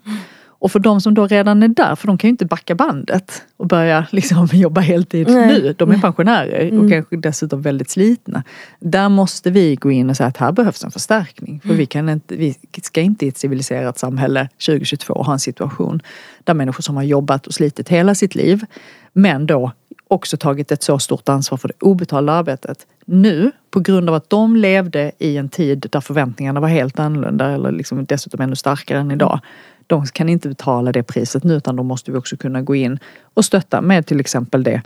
Mm. 0.61 0.65
Och 0.65 0.71
för 0.71 0.79
de 0.79 1.01
som 1.01 1.13
då 1.13 1.27
redan 1.27 1.63
är 1.63 1.67
där, 1.67 1.95
för 1.95 2.07
de 2.07 2.17
kan 2.17 2.27
ju 2.27 2.31
inte 2.31 2.45
backa 2.45 2.75
bandet 2.75 3.43
och 3.57 3.67
börja 3.67 4.07
liksom 4.11 4.47
jobba 4.53 4.81
heltid 4.81 5.27
Nej. 5.29 5.47
nu. 5.47 5.75
De 5.77 5.91
är 5.91 5.97
pensionärer 5.97 6.67
mm. 6.67 6.79
och 6.79 6.91
kanske 6.91 7.17
dessutom 7.17 7.61
väldigt 7.61 7.89
slitna. 7.89 8.43
Där 8.79 9.09
måste 9.09 9.51
vi 9.51 9.75
gå 9.75 9.91
in 9.91 10.09
och 10.09 10.17
säga 10.17 10.27
att 10.27 10.37
här 10.37 10.51
behövs 10.51 10.83
en 10.83 10.91
förstärkning. 10.91 11.59
För 11.59 11.69
mm. 11.69 11.77
vi, 11.77 11.85
kan 11.85 12.09
inte, 12.09 12.35
vi 12.35 12.55
ska 12.81 13.01
inte 13.01 13.25
i 13.25 13.29
ett 13.29 13.37
civiliserat 13.37 13.99
samhälle 13.99 14.49
2022 14.65 15.23
ha 15.23 15.33
en 15.33 15.39
situation 15.39 16.01
där 16.43 16.53
människor 16.53 16.81
som 16.81 16.95
har 16.95 17.03
jobbat 17.03 17.47
och 17.47 17.53
slitit 17.53 17.89
hela 17.89 18.15
sitt 18.15 18.35
liv 18.35 18.65
men 19.13 19.45
då 19.45 19.71
också 20.07 20.37
tagit 20.37 20.71
ett 20.71 20.83
så 20.83 20.99
stort 20.99 21.29
ansvar 21.29 21.57
för 21.57 21.67
det 21.67 21.73
obetalda 21.79 22.33
arbetet 22.33 22.87
nu 23.05 23.51
på 23.71 23.79
grund 23.79 24.09
av 24.09 24.15
att 24.15 24.29
de 24.29 24.55
levde 24.55 25.11
i 25.19 25.37
en 25.37 25.49
tid 25.49 25.87
där 25.91 26.01
förväntningarna 26.01 26.59
var 26.59 26.67
helt 26.67 26.99
annorlunda 26.99 27.51
eller 27.51 27.71
liksom 27.71 28.05
dessutom 28.05 28.41
ännu 28.41 28.55
starkare 28.55 28.99
än 28.99 29.11
idag 29.11 29.39
de 29.91 30.05
kan 30.05 30.29
inte 30.29 30.49
betala 30.49 30.91
det 30.91 31.03
priset 31.03 31.43
nu 31.43 31.53
utan 31.53 31.75
då 31.75 31.83
måste 31.83 32.11
vi 32.11 32.17
också 32.17 32.37
kunna 32.37 32.61
gå 32.61 32.75
in 32.75 32.99
och 33.33 33.45
stötta 33.45 33.81
med 33.81 34.05
till 34.05 34.19
exempel 34.19 34.63
det 34.63 34.81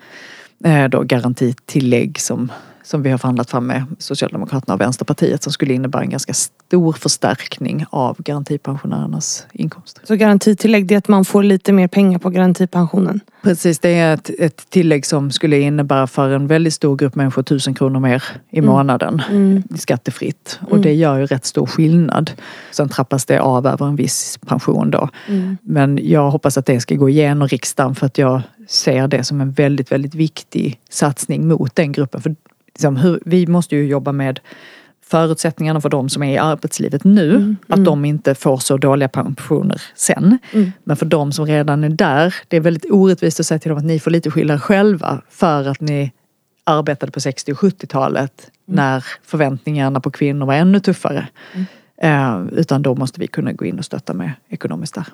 eh, 0.63 0.89
då 0.89 1.03
garantitillägg 1.03 2.19
som 2.19 2.51
som 2.85 3.01
vi 3.01 3.11
har 3.11 3.17
förhandlat 3.17 3.49
fram 3.49 3.67
med 3.67 3.85
Socialdemokraterna 3.99 4.73
och 4.73 4.81
Vänsterpartiet 4.81 5.43
som 5.43 5.53
skulle 5.53 5.73
innebära 5.73 6.01
en 6.01 6.09
ganska 6.09 6.33
stor 6.33 6.93
förstärkning 6.93 7.85
av 7.89 8.15
garantipensionärernas 8.19 9.45
inkomster. 9.53 10.01
Så 10.05 10.15
garantitillägg 10.15 10.87
det 10.87 10.95
är 10.95 10.97
att 10.97 11.07
man 11.07 11.25
får 11.25 11.43
lite 11.43 11.73
mer 11.73 11.87
pengar 11.87 12.19
på 12.19 12.29
garantipensionen? 12.29 13.19
Precis, 13.43 13.79
det 13.79 13.89
är 13.89 14.13
ett, 14.13 14.29
ett 14.39 14.69
tillägg 14.69 15.05
som 15.05 15.31
skulle 15.31 15.59
innebära 15.59 16.07
för 16.07 16.29
en 16.29 16.47
väldigt 16.47 16.73
stor 16.73 16.95
grupp 16.95 17.15
människor 17.15 17.43
tusen 17.43 17.73
kronor 17.73 17.99
mer 17.99 18.23
i 18.49 18.57
mm. 18.57 18.69
månaden 18.69 19.21
mm. 19.29 19.63
skattefritt. 19.77 20.59
Och 20.61 20.71
mm. 20.71 20.81
det 20.81 20.93
gör 20.93 21.17
ju 21.17 21.25
rätt 21.25 21.45
stor 21.45 21.65
skillnad. 21.65 22.31
Sen 22.71 22.89
trappas 22.89 23.25
det 23.25 23.39
av 23.39 23.67
över 23.67 23.85
en 23.85 23.95
viss 23.95 24.39
pension 24.45 24.91
då. 24.91 25.09
Mm. 25.27 25.57
Men 25.61 25.99
jag 26.01 26.31
hoppas 26.31 26.57
att 26.57 26.65
det 26.65 26.79
ska 26.79 26.95
gå 26.95 27.09
igenom 27.09 27.47
riksdagen 27.47 27.95
för 27.95 28.05
att 28.05 28.17
jag 28.17 28.41
ser 28.67 29.07
det 29.07 29.23
som 29.23 29.41
en 29.41 29.51
väldigt, 29.51 29.91
väldigt 29.91 30.15
viktig 30.15 30.79
satsning 30.89 31.47
mot 31.47 31.75
den 31.75 31.91
gruppen. 31.91 32.21
För 32.21 32.35
liksom, 32.75 32.95
hur, 32.95 33.19
vi 33.25 33.47
måste 33.47 33.75
ju 33.75 33.87
jobba 33.87 34.11
med 34.11 34.39
förutsättningarna 35.05 35.81
för 35.81 35.89
de 35.89 36.09
som 36.09 36.23
är 36.23 36.33
i 36.33 36.37
arbetslivet 36.37 37.03
nu, 37.03 37.29
mm, 37.29 37.57
att 37.67 37.77
mm. 37.77 37.83
de 37.83 38.05
inte 38.05 38.35
får 38.35 38.57
så 38.57 38.77
dåliga 38.77 39.09
pensioner 39.09 39.81
sen. 39.95 40.37
Mm. 40.53 40.71
Men 40.83 40.97
för 40.97 41.05
de 41.05 41.31
som 41.31 41.45
redan 41.45 41.83
är 41.83 41.89
där, 41.89 42.35
det 42.47 42.57
är 42.57 42.61
väldigt 42.61 42.91
orättvist 42.91 43.39
att 43.39 43.45
säga 43.45 43.59
till 43.59 43.69
dem 43.69 43.77
att 43.77 43.85
ni 43.85 43.99
får 43.99 44.11
lite 44.11 44.31
skillnad 44.31 44.61
själva 44.63 45.21
för 45.29 45.67
att 45.67 45.81
ni 45.81 46.11
arbetade 46.63 47.11
på 47.11 47.19
60 47.19 47.51
och 47.51 47.57
70-talet 47.57 48.51
mm. 48.67 48.75
när 48.75 49.05
förväntningarna 49.23 49.99
på 49.99 50.11
kvinnor 50.11 50.45
var 50.45 50.53
ännu 50.53 50.79
tuffare. 50.79 51.27
Mm. 51.53 51.65
Eh, 51.97 52.59
utan 52.59 52.81
då 52.81 52.95
måste 52.95 53.19
vi 53.19 53.27
kunna 53.27 53.53
gå 53.53 53.65
in 53.65 53.79
och 53.79 53.85
stötta 53.85 54.13
med 54.13 54.31
ekonomiskt 54.49 54.95
där. 54.95 55.05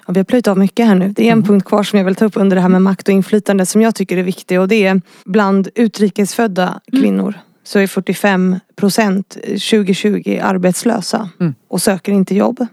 Mm. 0.00 0.04
Ja, 0.06 0.12
vi 0.12 0.20
har 0.20 0.24
plöjt 0.24 0.48
av 0.48 0.58
mycket 0.58 0.86
här 0.86 0.94
nu. 0.94 1.08
Det 1.08 1.22
är 1.22 1.26
en 1.26 1.32
mm. 1.32 1.46
punkt 1.46 1.64
kvar 1.64 1.82
som 1.82 1.98
jag 1.98 2.06
vill 2.06 2.14
ta 2.14 2.24
upp 2.24 2.36
under 2.36 2.56
det 2.56 2.62
här 2.62 2.68
med 2.68 2.82
makt 2.82 3.08
och 3.08 3.14
inflytande 3.14 3.66
som 3.66 3.82
jag 3.82 3.94
tycker 3.94 4.16
är 4.16 4.22
viktig 4.22 4.60
och 4.60 4.68
det 4.68 4.86
är 4.86 5.00
bland 5.24 5.68
utrikesfödda 5.74 6.80
mm. 6.92 7.02
kvinnor 7.02 7.34
så 7.64 7.78
är 7.78 7.86
45 7.86 8.60
procent 8.76 9.28
2020 9.42 10.40
arbetslösa 10.42 11.28
mm. 11.40 11.54
och 11.68 11.82
söker 11.82 12.12
inte 12.12 12.34
jobb. 12.34 12.66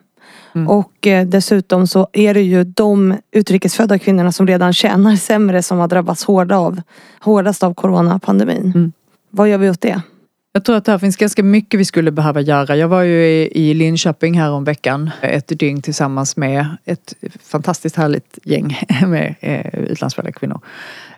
Mm. 0.56 0.68
Och 0.68 1.08
eh, 1.08 1.28
dessutom 1.28 1.88
så 1.88 2.08
är 2.14 2.34
det 2.34 2.42
ju 2.42 2.64
de 2.64 3.18
utrikesfödda 3.32 4.00
kvinnorna 4.00 4.32
som 4.32 4.48
redan 4.48 4.74
tjänar 4.74 5.16
sämre 5.16 5.64
som 5.64 5.78
har 5.78 5.88
drabbats 5.88 6.24
hårda 6.24 6.58
av, 6.58 6.82
hårdast 7.20 7.64
av 7.64 7.74
coronapandemin. 7.74 8.72
Mm. 8.76 8.92
Vad 9.30 9.50
gör 9.50 9.58
vi 9.58 9.70
åt 9.70 9.82
det? 9.82 10.02
Jag 10.58 10.64
tror 10.64 10.76
att 10.76 10.86
det 10.86 10.92
här 10.92 11.00
finns 11.00 11.16
ganska 11.16 11.44
mycket 11.44 11.80
vi 11.80 11.86
skulle 11.86 12.12
behöva 12.12 12.42
göra. 12.42 12.76
Jag 12.76 12.88
var 12.88 13.02
ju 13.02 13.26
i, 13.52 13.74
Linköping 13.74 14.40
här 14.40 14.52
om 14.52 14.64
veckan 14.64 15.10
ett 15.22 15.60
dygn 15.60 15.82
tillsammans 15.82 16.38
med 16.38 16.78
ett 16.86 17.14
fantastiskt 17.44 17.96
härligt 17.96 18.40
gäng 18.44 18.80
med 19.08 19.36
eh, 19.40 19.80
utlandsfödda 19.80 20.32
kvinnor. 20.32 20.60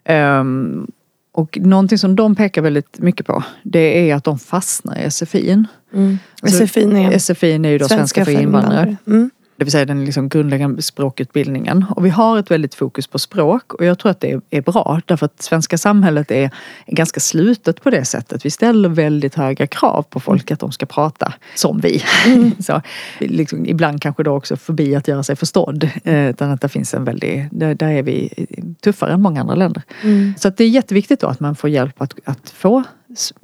Um, 0.09 0.87
och 1.31 1.57
någonting 1.61 1.97
som 1.97 2.15
de 2.15 2.35
pekar 2.35 2.61
väldigt 2.61 2.99
mycket 2.99 3.25
på 3.25 3.43
det 3.63 4.09
är 4.09 4.15
att 4.15 4.23
de 4.23 4.39
fastnar 4.39 4.97
i 4.97 5.11
SFI. 5.11 5.65
Mm. 5.93 6.17
SFI 6.43 6.83
är, 6.83 7.19
SFI 7.19 7.51
är 7.51 7.69
ju 7.69 7.77
då 7.77 7.87
svenska, 7.87 7.95
svenska 7.97 8.25
för 8.25 8.31
invandrare. 8.31 8.95
Mm. 9.07 9.29
Det 9.59 9.65
vill 9.65 9.71
säga 9.71 9.85
den 9.85 10.05
liksom 10.05 10.29
grundläggande 10.29 10.81
språkutbildningen. 10.81 11.85
Och 11.95 12.05
vi 12.05 12.09
har 12.09 12.39
ett 12.39 12.51
väldigt 12.51 12.75
fokus 12.75 13.07
på 13.07 13.19
språk 13.19 13.73
och 13.73 13.85
jag 13.85 13.99
tror 13.99 14.11
att 14.11 14.19
det 14.19 14.41
är 14.49 14.61
bra 14.61 15.01
därför 15.05 15.25
att 15.25 15.41
svenska 15.41 15.77
samhället 15.77 16.31
är 16.31 16.51
ganska 16.87 17.19
slutet 17.19 17.83
på 17.83 17.89
det 17.89 18.05
sättet. 18.05 18.45
Vi 18.45 18.49
ställer 18.49 18.89
väldigt 18.89 19.35
höga 19.35 19.67
krav 19.67 20.03
på 20.09 20.19
folk 20.19 20.51
att 20.51 20.59
de 20.59 20.71
ska 20.71 20.85
prata 20.85 21.33
som 21.55 21.79
vi. 21.79 22.03
Mm. 22.25 22.51
Så, 22.59 22.81
liksom, 23.19 23.65
ibland 23.65 24.01
kanske 24.01 24.23
då 24.23 24.31
också 24.31 24.57
förbi 24.57 24.95
att 24.95 25.07
göra 25.07 25.23
sig 25.23 25.35
förstådd. 25.35 25.89
Eh, 26.03 26.29
utan 26.29 26.51
att 26.51 26.61
det 26.61 26.69
finns 26.69 26.93
en 26.93 27.03
väldig, 27.03 27.47
där, 27.51 27.75
där 27.75 27.89
är 27.89 28.03
vi 28.03 28.47
tuffare 28.81 29.13
än 29.13 29.21
många 29.21 29.41
andra 29.41 29.55
länder. 29.55 29.83
Mm. 30.03 30.33
Så 30.37 30.47
att 30.47 30.57
det 30.57 30.63
är 30.63 30.69
jätteviktigt 30.69 31.19
då 31.19 31.27
att 31.27 31.39
man 31.39 31.55
får 31.55 31.69
hjälp 31.69 32.01
att, 32.01 32.13
att 32.25 32.49
få 32.49 32.83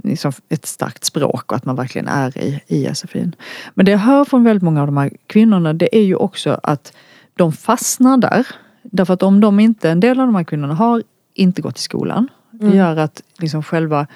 liksom 0.03 0.31
ett 0.49 0.65
starkt 0.65 1.03
språk 1.03 1.51
och 1.51 1.57
att 1.57 1.65
man 1.65 1.75
verkligen 1.75 2.07
är 2.07 2.37
i, 2.37 2.61
i 2.67 2.95
SFIn. 2.95 3.35
Men 3.73 3.85
det 3.85 3.91
jag 3.91 3.99
hör 3.99 4.25
från 4.25 4.43
väldigt 4.43 4.63
många 4.63 4.81
av 4.81 4.87
de 4.87 4.97
här 4.97 5.11
kvinnorna 5.27 5.73
det 5.73 5.97
är 5.97 6.03
ju 6.03 6.15
också 6.15 6.59
att 6.63 6.93
de 7.35 7.53
fastnar 7.53 8.17
där. 8.17 8.47
Därför 8.83 9.13
att 9.13 9.23
om 9.23 9.41
de 9.41 9.59
inte, 9.59 9.89
en 9.89 9.99
del 9.99 10.19
av 10.19 10.25
de 10.25 10.35
här 10.35 10.43
kvinnorna 10.43 10.73
har 10.73 11.03
inte 11.33 11.61
gått 11.61 11.77
i 11.77 11.81
skolan. 11.81 12.27
Det 12.51 12.65
mm. 12.65 12.77
gör 12.77 12.97
att 12.97 13.21
liksom 13.39 13.63
själva 13.63 14.07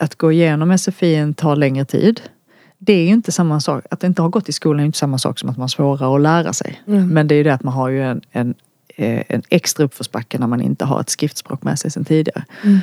att 0.00 0.14
gå 0.14 0.32
igenom 0.32 0.78
SFI 0.78 1.34
tar 1.36 1.56
längre 1.56 1.84
tid. 1.84 2.20
Det 2.78 2.92
är 2.92 3.04
ju 3.04 3.12
inte 3.12 3.32
samma 3.32 3.60
sak, 3.60 3.84
att 3.90 4.04
inte 4.04 4.22
ha 4.22 4.28
gått 4.28 4.48
i 4.48 4.52
skolan 4.52 4.80
är 4.80 4.84
inte 4.84 4.98
samma 4.98 5.18
sak 5.18 5.38
som 5.38 5.48
att 5.48 5.56
man 5.56 5.62
har 5.62 5.68
svårare 5.68 6.14
att 6.14 6.20
lära 6.20 6.52
sig. 6.52 6.82
Mm. 6.86 7.08
Men 7.08 7.28
det 7.28 7.34
är 7.34 7.36
ju 7.36 7.42
det 7.42 7.54
att 7.54 7.62
man 7.62 7.74
har 7.74 7.88
ju 7.88 8.02
en, 8.02 8.20
en, 8.30 8.54
eh, 8.96 9.22
en 9.28 9.42
extra 9.48 9.84
uppförsbacke 9.84 10.38
när 10.38 10.46
man 10.46 10.60
inte 10.60 10.84
har 10.84 11.00
ett 11.00 11.10
skriftspråk 11.10 11.62
med 11.62 11.78
sig 11.78 11.90
sedan 11.90 12.04
tidigare. 12.04 12.44
Mm 12.62 12.78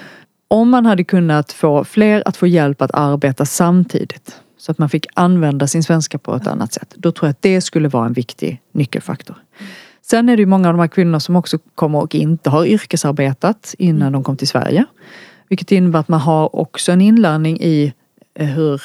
om 0.48 0.70
man 0.70 0.86
hade 0.86 1.04
kunnat 1.04 1.52
få 1.52 1.84
fler 1.84 2.24
att 2.26 2.38
få 2.38 2.48
hjälp 2.48 2.82
att 2.82 2.92
arbeta 2.94 3.46
samtidigt 3.46 4.42
så 4.58 4.72
att 4.72 4.78
man 4.78 4.90
fick 4.90 5.08
använda 5.14 5.68
sin 5.68 5.84
svenska 5.84 6.18
på 6.18 6.36
ett 6.36 6.48
annat 6.48 6.74
sätt. 6.74 6.94
Då 6.96 7.12
tror 7.12 7.28
jag 7.28 7.32
att 7.32 7.42
det 7.42 7.62
skulle 7.62 7.88
vara 7.88 8.06
en 8.06 8.14
viktig 8.14 8.62
nyckelfaktor. 8.72 9.36
Sen 10.02 10.30
är 10.30 10.38
det 10.38 10.42
ju 10.42 10.46
många 10.46 10.68
av 10.68 10.74
de 10.74 10.80
här 10.80 10.88
kvinnorna 10.88 11.20
som 11.20 11.36
också 11.36 11.58
kommer 11.76 12.00
och 12.00 12.16
inte 12.16 12.50
har 12.50 12.66
yrkesarbetat 12.66 13.76
innan 13.78 14.12
de 14.12 14.24
kom 14.24 14.38
till 14.38 14.48
Sverige. 14.48 14.86
Vilket 15.50 15.72
innebär 15.72 16.00
att 16.00 16.08
man 16.08 16.20
har 16.20 16.56
också 16.56 16.92
en 16.92 17.02
inlärning 17.02 17.60
i 17.62 17.94
eh, 18.40 18.48
hur 18.48 18.82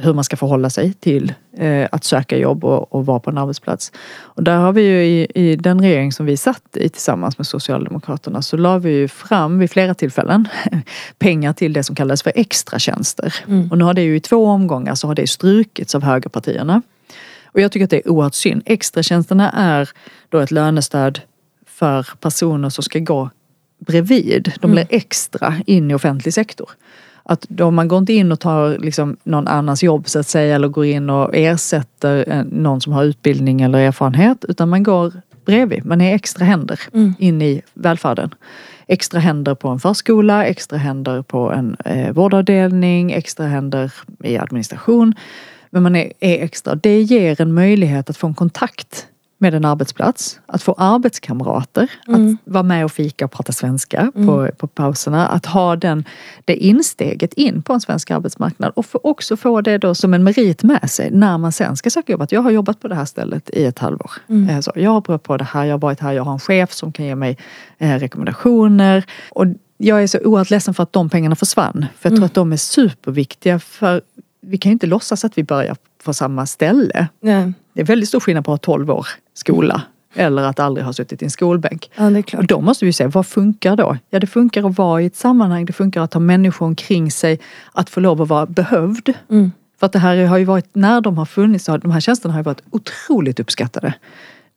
hur 0.00 0.14
man 0.14 0.24
ska 0.24 0.36
förhålla 0.36 0.70
sig 0.70 0.92
till 0.92 1.32
eh, 1.56 1.88
att 1.92 2.04
söka 2.04 2.38
jobb 2.38 2.64
och, 2.64 2.94
och, 2.94 3.06
vara 3.06 3.20
på 3.20 3.30
en 3.30 3.38
arbetsplats. 3.38 3.92
Och 4.20 4.42
där 4.42 4.56
har 4.56 4.72
vi 4.72 4.82
ju 4.82 5.04
i, 5.04 5.26
i, 5.34 5.56
den 5.56 5.80
regering 5.80 6.12
som 6.12 6.26
vi 6.26 6.36
satt 6.36 6.76
i 6.76 6.88
tillsammans 6.88 7.38
med 7.38 7.46
Socialdemokraterna 7.46 8.42
så 8.42 8.56
la 8.56 8.78
vi 8.78 8.90
ju 8.90 9.08
fram 9.08 9.58
vid 9.58 9.70
flera 9.70 9.94
tillfällen 9.94 10.48
pengar 11.18 11.52
till 11.52 11.72
det 11.72 11.82
som 11.82 11.96
kallades 11.96 12.22
för 12.22 12.32
extratjänster. 12.34 13.34
Mm. 13.48 13.70
Och 13.70 13.78
nu 13.78 13.84
har 13.84 13.94
det 13.94 14.02
ju 14.02 14.16
i 14.16 14.20
två 14.20 14.46
omgångar 14.46 14.94
så 14.94 15.06
har 15.06 15.14
det 15.14 15.26
strukits 15.26 15.94
av 15.94 16.02
högerpartierna. 16.02 16.82
Och 17.44 17.60
jag 17.60 17.72
tycker 17.72 17.84
att 17.84 17.90
det 17.90 17.96
är 17.96 18.08
oerhört 18.08 18.34
synd. 18.34 18.62
Extratjänsterna 18.66 19.50
är 19.50 19.90
då 20.28 20.38
ett 20.38 20.50
lönestöd 20.50 21.20
för 21.66 22.06
personer 22.20 22.70
som 22.70 22.84
ska 22.84 22.98
gå 22.98 23.30
bredvid. 23.78 24.52
De 24.60 24.70
blir 24.70 24.82
mm. 24.82 24.96
extra 24.96 25.54
in 25.66 25.90
i 25.90 25.94
offentlig 25.94 26.34
sektor. 26.34 26.70
Att 27.30 27.46
då 27.48 27.70
man 27.70 27.88
går 27.88 27.98
inte 27.98 28.12
in 28.12 28.32
och 28.32 28.40
tar 28.40 28.78
liksom 28.78 29.16
någon 29.24 29.48
annans 29.48 29.82
jobb 29.82 30.08
så 30.08 30.18
att 30.18 30.26
säga 30.26 30.54
eller 30.54 30.68
går 30.68 30.84
in 30.84 31.10
och 31.10 31.36
ersätter 31.36 32.44
någon 32.50 32.80
som 32.80 32.92
har 32.92 33.04
utbildning 33.04 33.60
eller 33.60 33.78
erfarenhet 33.78 34.44
utan 34.48 34.68
man 34.68 34.82
går 34.82 35.12
bredvid. 35.44 35.84
Man 35.84 36.00
är 36.00 36.14
extra 36.14 36.44
händer 36.44 36.80
mm. 36.92 37.14
in 37.18 37.42
i 37.42 37.62
välfärden. 37.74 38.34
Extra 38.86 39.20
händer 39.20 39.54
på 39.54 39.68
en 39.68 39.80
förskola, 39.80 40.44
extra 40.44 40.78
händer 40.78 41.22
på 41.22 41.52
en 41.52 41.76
eh, 41.84 42.12
vårdavdelning, 42.12 43.12
extra 43.12 43.46
händer 43.46 43.92
i 44.24 44.38
administration. 44.38 45.14
Men 45.70 45.82
man 45.82 45.96
är, 45.96 46.12
är 46.20 46.44
extra. 46.44 46.74
Det 46.74 47.02
ger 47.02 47.40
en 47.40 47.54
möjlighet 47.54 48.10
att 48.10 48.16
få 48.16 48.26
en 48.26 48.34
kontakt 48.34 49.07
med 49.38 49.54
en 49.54 49.64
arbetsplats, 49.64 50.40
att 50.46 50.62
få 50.62 50.72
arbetskamrater, 50.72 51.90
mm. 52.08 52.38
att 52.44 52.52
vara 52.52 52.62
med 52.62 52.84
och 52.84 52.92
fika 52.92 53.24
och 53.24 53.30
prata 53.30 53.52
svenska 53.52 54.12
mm. 54.14 54.26
på, 54.26 54.48
på 54.56 54.66
pauserna. 54.66 55.28
Att 55.28 55.46
ha 55.46 55.76
den, 55.76 56.04
det 56.44 56.56
insteget 56.56 57.34
in 57.34 57.62
på 57.62 57.72
en 57.72 57.80
svensk 57.80 58.10
arbetsmarknad 58.10 58.72
och 58.76 58.86
för, 58.86 59.06
också 59.06 59.36
få 59.36 59.60
det 59.60 59.78
då 59.78 59.94
som 59.94 60.14
en 60.14 60.24
merit 60.24 60.62
med 60.62 60.90
sig 60.90 61.10
när 61.10 61.38
man 61.38 61.52
sen 61.52 61.76
ska 61.76 61.90
söka 61.90 62.12
jobb. 62.12 62.22
Att 62.22 62.32
jag 62.32 62.40
har 62.40 62.50
jobbat 62.50 62.80
på 62.80 62.88
det 62.88 62.94
här 62.94 63.04
stället 63.04 63.50
i 63.50 63.64
ett 63.64 63.78
halvår. 63.78 64.10
Mm. 64.28 64.48
Eh, 64.48 64.60
så 64.60 64.72
jag 64.74 64.90
har 64.90 65.00
provat 65.00 65.22
på 65.22 65.36
det 65.36 65.44
här, 65.44 65.64
jag 65.64 65.74
har 65.74 65.78
varit 65.78 66.00
här, 66.00 66.12
jag 66.12 66.24
har 66.24 66.32
en 66.32 66.38
chef 66.38 66.72
som 66.72 66.92
kan 66.92 67.06
ge 67.06 67.14
mig 67.14 67.38
eh, 67.78 67.98
rekommendationer. 67.98 69.04
Och 69.30 69.46
jag 69.76 70.02
är 70.02 70.06
så 70.06 70.18
oerhört 70.18 70.50
ledsen 70.50 70.74
för 70.74 70.82
att 70.82 70.92
de 70.92 71.10
pengarna 71.10 71.36
försvann. 71.36 71.86
För 71.98 72.08
jag 72.08 72.12
tror 72.12 72.16
mm. 72.16 72.24
att 72.24 72.34
de 72.34 72.52
är 72.52 72.56
superviktiga 72.56 73.58
för 73.58 74.02
vi 74.48 74.58
kan 74.58 74.70
ju 74.70 74.72
inte 74.72 74.86
låtsas 74.86 75.24
att 75.24 75.38
vi 75.38 75.44
börjar 75.44 75.76
på 76.04 76.14
samma 76.14 76.46
ställe. 76.46 77.08
Nej. 77.20 77.52
Det 77.72 77.80
är 77.80 77.84
väldigt 77.84 78.08
stor 78.08 78.20
skillnad 78.20 78.44
på 78.44 78.52
att 78.52 78.64
ha 78.64 78.74
12 78.74 78.90
år 78.90 79.06
skola 79.34 79.82
eller 80.14 80.42
att 80.42 80.60
aldrig 80.60 80.86
ha 80.86 80.92
suttit 80.92 81.22
i 81.22 81.24
en 81.24 81.30
skolbänk. 81.30 81.90
Ja, 81.96 82.10
det 82.10 82.18
är 82.18 82.22
klart. 82.22 82.40
Och 82.40 82.46
då 82.46 82.60
måste 82.60 82.84
vi 82.84 82.92
se, 82.92 83.06
vad 83.06 83.26
funkar 83.26 83.76
då? 83.76 83.96
Ja, 84.10 84.18
det 84.18 84.26
funkar 84.26 84.68
att 84.68 84.78
vara 84.78 85.02
i 85.02 85.06
ett 85.06 85.16
sammanhang, 85.16 85.64
det 85.64 85.72
funkar 85.72 86.02
att 86.02 86.14
ha 86.14 86.20
människor 86.20 86.66
omkring 86.66 87.10
sig, 87.10 87.40
att 87.72 87.90
få 87.90 88.00
lov 88.00 88.22
att 88.22 88.28
vara 88.28 88.46
behövd. 88.46 89.14
Mm. 89.30 89.52
För 89.78 89.86
att 89.86 89.92
det 89.92 89.98
här 89.98 90.24
har 90.24 90.38
ju 90.38 90.44
varit, 90.44 90.74
när 90.74 91.00
de 91.00 91.18
har 91.18 91.24
funnits, 91.24 91.64
de 91.64 91.90
här 91.90 92.00
tjänsterna 92.00 92.34
har 92.34 92.40
ju 92.40 92.44
varit 92.44 92.62
otroligt 92.70 93.40
uppskattade. 93.40 93.94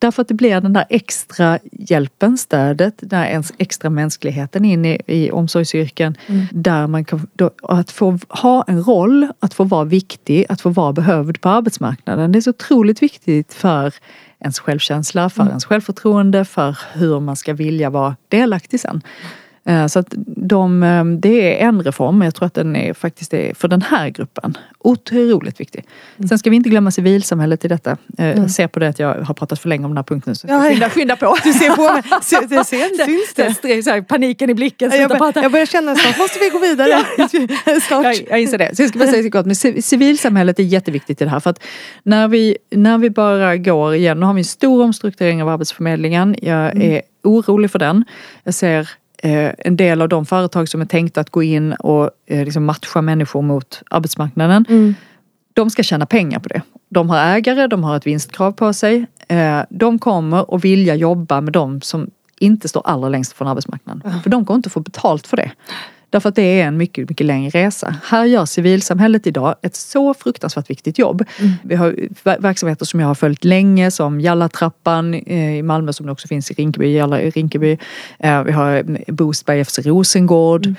Därför 0.01 0.21
att 0.21 0.27
det 0.27 0.33
blir 0.33 0.61
den 0.61 0.73
där 0.73 0.85
extra 0.89 1.59
hjälpen, 1.71 2.37
stödet, 2.37 2.93
den 2.97 3.09
där 3.09 3.43
extra 3.57 3.89
mänskligheten 3.89 4.65
in 4.65 4.85
i, 4.85 5.01
i 5.07 5.31
omsorgsyrken. 5.31 6.17
Mm. 6.27 6.45
Där 6.51 6.87
man 6.87 7.05
kan, 7.05 7.27
då, 7.33 7.51
att 7.63 7.91
få 7.91 8.19
ha 8.29 8.63
en 8.67 8.83
roll, 8.83 9.27
att 9.39 9.53
få 9.53 9.63
vara 9.63 9.83
viktig, 9.83 10.45
att 10.49 10.61
få 10.61 10.69
vara 10.69 10.93
behövd 10.93 11.41
på 11.41 11.49
arbetsmarknaden. 11.49 12.31
Det 12.31 12.39
är 12.39 12.41
så 12.41 12.49
otroligt 12.49 13.01
viktigt 13.03 13.53
för 13.53 13.93
ens 14.39 14.59
självkänsla, 14.59 15.29
för 15.29 15.41
mm. 15.41 15.49
ens 15.49 15.65
självförtroende, 15.65 16.45
för 16.45 16.77
hur 16.93 17.19
man 17.19 17.35
ska 17.35 17.53
vilja 17.53 17.89
vara 17.89 18.15
delaktig 18.29 18.79
sen. 18.79 19.01
Eh, 19.65 19.87
så 19.87 19.99
att 19.99 20.13
de, 20.25 20.83
eh, 20.83 21.05
det 21.05 21.61
är 21.61 21.67
en 21.67 21.83
reform, 21.83 22.17
men 22.17 22.25
jag 22.25 22.35
tror 22.35 22.45
att 22.45 22.53
den 22.53 22.75
är 22.75 22.93
faktiskt 22.93 23.33
är 23.33 23.53
för 23.53 23.67
den 23.67 23.81
här 23.81 24.09
gruppen 24.09 24.57
otroligt 24.79 25.59
viktig. 25.59 25.85
Mm. 26.17 26.29
Sen 26.29 26.39
ska 26.39 26.49
vi 26.49 26.55
inte 26.55 26.69
glömma 26.69 26.91
civilsamhället 26.91 27.65
i 27.65 27.67
detta. 27.67 27.91
Eh, 28.17 28.25
mm. 28.25 28.41
Jag 28.41 28.51
ser 28.51 28.67
på 28.67 28.79
det 28.79 28.87
att 28.87 28.99
jag 28.99 29.13
har 29.15 29.33
pratat 29.33 29.59
för 29.59 29.69
länge 29.69 29.85
om 29.85 29.91
den 29.91 29.97
här 29.97 30.03
punkten 30.03 30.35
så 30.35 30.47
ja, 30.47 30.61
skynda, 30.61 30.89
skynda 30.89 31.15
på. 31.15 31.37
Du 31.43 31.53
ser 31.53 31.75
på 31.75 31.93
mig. 31.93 32.03
Se, 32.21 32.35
det, 32.39 32.63
syns 32.63 33.33
det? 33.61 33.85
det 33.85 33.91
här, 33.91 34.01
paniken 34.01 34.49
i 34.49 34.53
blicken. 34.53 34.91
Jag, 34.91 35.09
bör, 35.09 35.31
jag 35.35 35.51
börjar 35.51 35.65
känna 35.65 35.95
snart 35.95 36.17
måste 36.17 36.39
vi 36.39 36.49
gå 36.49 36.59
vidare. 36.59 37.03
snart. 37.81 38.05
Jag, 38.05 38.15
jag 38.29 38.41
inser 38.41 38.57
det. 38.57 38.75
Så 38.75 38.81
jag 38.81 38.89
ska 38.89 38.99
bara 38.99 39.11
säga 39.11 39.29
gott, 39.29 39.45
men 39.45 39.55
civilsamhället 39.81 40.59
är 40.59 40.63
jätteviktigt 40.63 41.21
i 41.21 41.23
det 41.23 41.31
här. 41.31 41.39
För 41.39 41.49
att 41.49 41.63
när 42.03 42.27
vi, 42.27 42.57
när 42.69 42.97
vi 42.97 43.09
bara 43.09 43.57
går 43.57 43.95
igen, 43.95 44.19
nu 44.19 44.25
har 44.25 44.33
vi 44.33 44.41
en 44.41 44.45
stor 44.45 44.83
omstrukturering 44.83 45.41
av 45.41 45.49
Arbetsförmedlingen. 45.49 46.35
Jag 46.41 46.71
mm. 46.71 46.91
är 46.91 47.01
orolig 47.23 47.71
för 47.71 47.79
den. 47.79 48.05
Jag 48.43 48.53
ser 48.53 48.89
en 49.21 49.77
del 49.77 50.01
av 50.01 50.09
de 50.09 50.25
företag 50.25 50.69
som 50.69 50.81
är 50.81 50.85
tänkta 50.85 51.21
att 51.21 51.29
gå 51.29 51.43
in 51.43 51.73
och 51.73 52.09
eh, 52.25 52.45
liksom 52.45 52.65
matcha 52.65 53.01
människor 53.01 53.41
mot 53.41 53.81
arbetsmarknaden. 53.89 54.65
Mm. 54.69 54.95
De 55.53 55.69
ska 55.69 55.83
tjäna 55.83 56.05
pengar 56.05 56.39
på 56.39 56.49
det. 56.49 56.61
De 56.89 57.09
har 57.09 57.17
ägare, 57.17 57.67
de 57.67 57.83
har 57.83 57.97
ett 57.97 58.07
vinstkrav 58.07 58.51
på 58.51 58.73
sig. 58.73 59.05
Eh, 59.27 59.59
de 59.69 59.99
kommer 59.99 60.55
att 60.55 60.63
vilja 60.63 60.95
jobba 60.95 61.41
med 61.41 61.53
de 61.53 61.81
som 61.81 62.09
inte 62.39 62.67
står 62.67 62.87
allra 62.87 63.09
längst 63.09 63.33
från 63.33 63.47
arbetsmarknaden. 63.47 64.01
Mm. 64.05 64.21
För 64.21 64.29
de 64.29 64.45
kommer 64.45 64.57
inte 64.57 64.69
få 64.69 64.79
betalt 64.79 65.27
för 65.27 65.37
det. 65.37 65.51
Därför 66.11 66.29
att 66.29 66.35
det 66.35 66.61
är 66.61 66.67
en 66.67 66.77
mycket, 66.77 67.09
mycket 67.09 67.25
längre 67.25 67.49
resa. 67.49 67.95
Här 68.03 68.25
gör 68.25 68.45
civilsamhället 68.45 69.27
idag 69.27 69.55
ett 69.61 69.75
så 69.75 70.13
fruktansvärt 70.13 70.69
viktigt 70.69 70.97
jobb. 70.97 71.25
Mm. 71.39 71.51
Vi 71.63 71.75
har 71.75 71.95
verksamheter 72.41 72.85
som 72.85 72.99
jag 72.99 73.07
har 73.07 73.15
följt 73.15 73.43
länge 73.43 73.91
som 73.91 74.21
Jallatrappan 74.21 75.13
i 75.13 75.61
Malmö 75.61 75.93
som 75.93 76.09
också 76.09 76.27
finns 76.27 76.51
i 76.51 76.53
Rinkeby. 76.53 76.95
Jalla, 76.95 77.19
Rinkeby. 77.19 77.77
Eh, 78.19 78.43
vi 78.43 78.51
har 78.51 78.83
Boost 79.11 79.45
by 79.45 79.63
FC 79.63 79.79
Rosengård. 79.79 80.65
Mm 80.65 80.75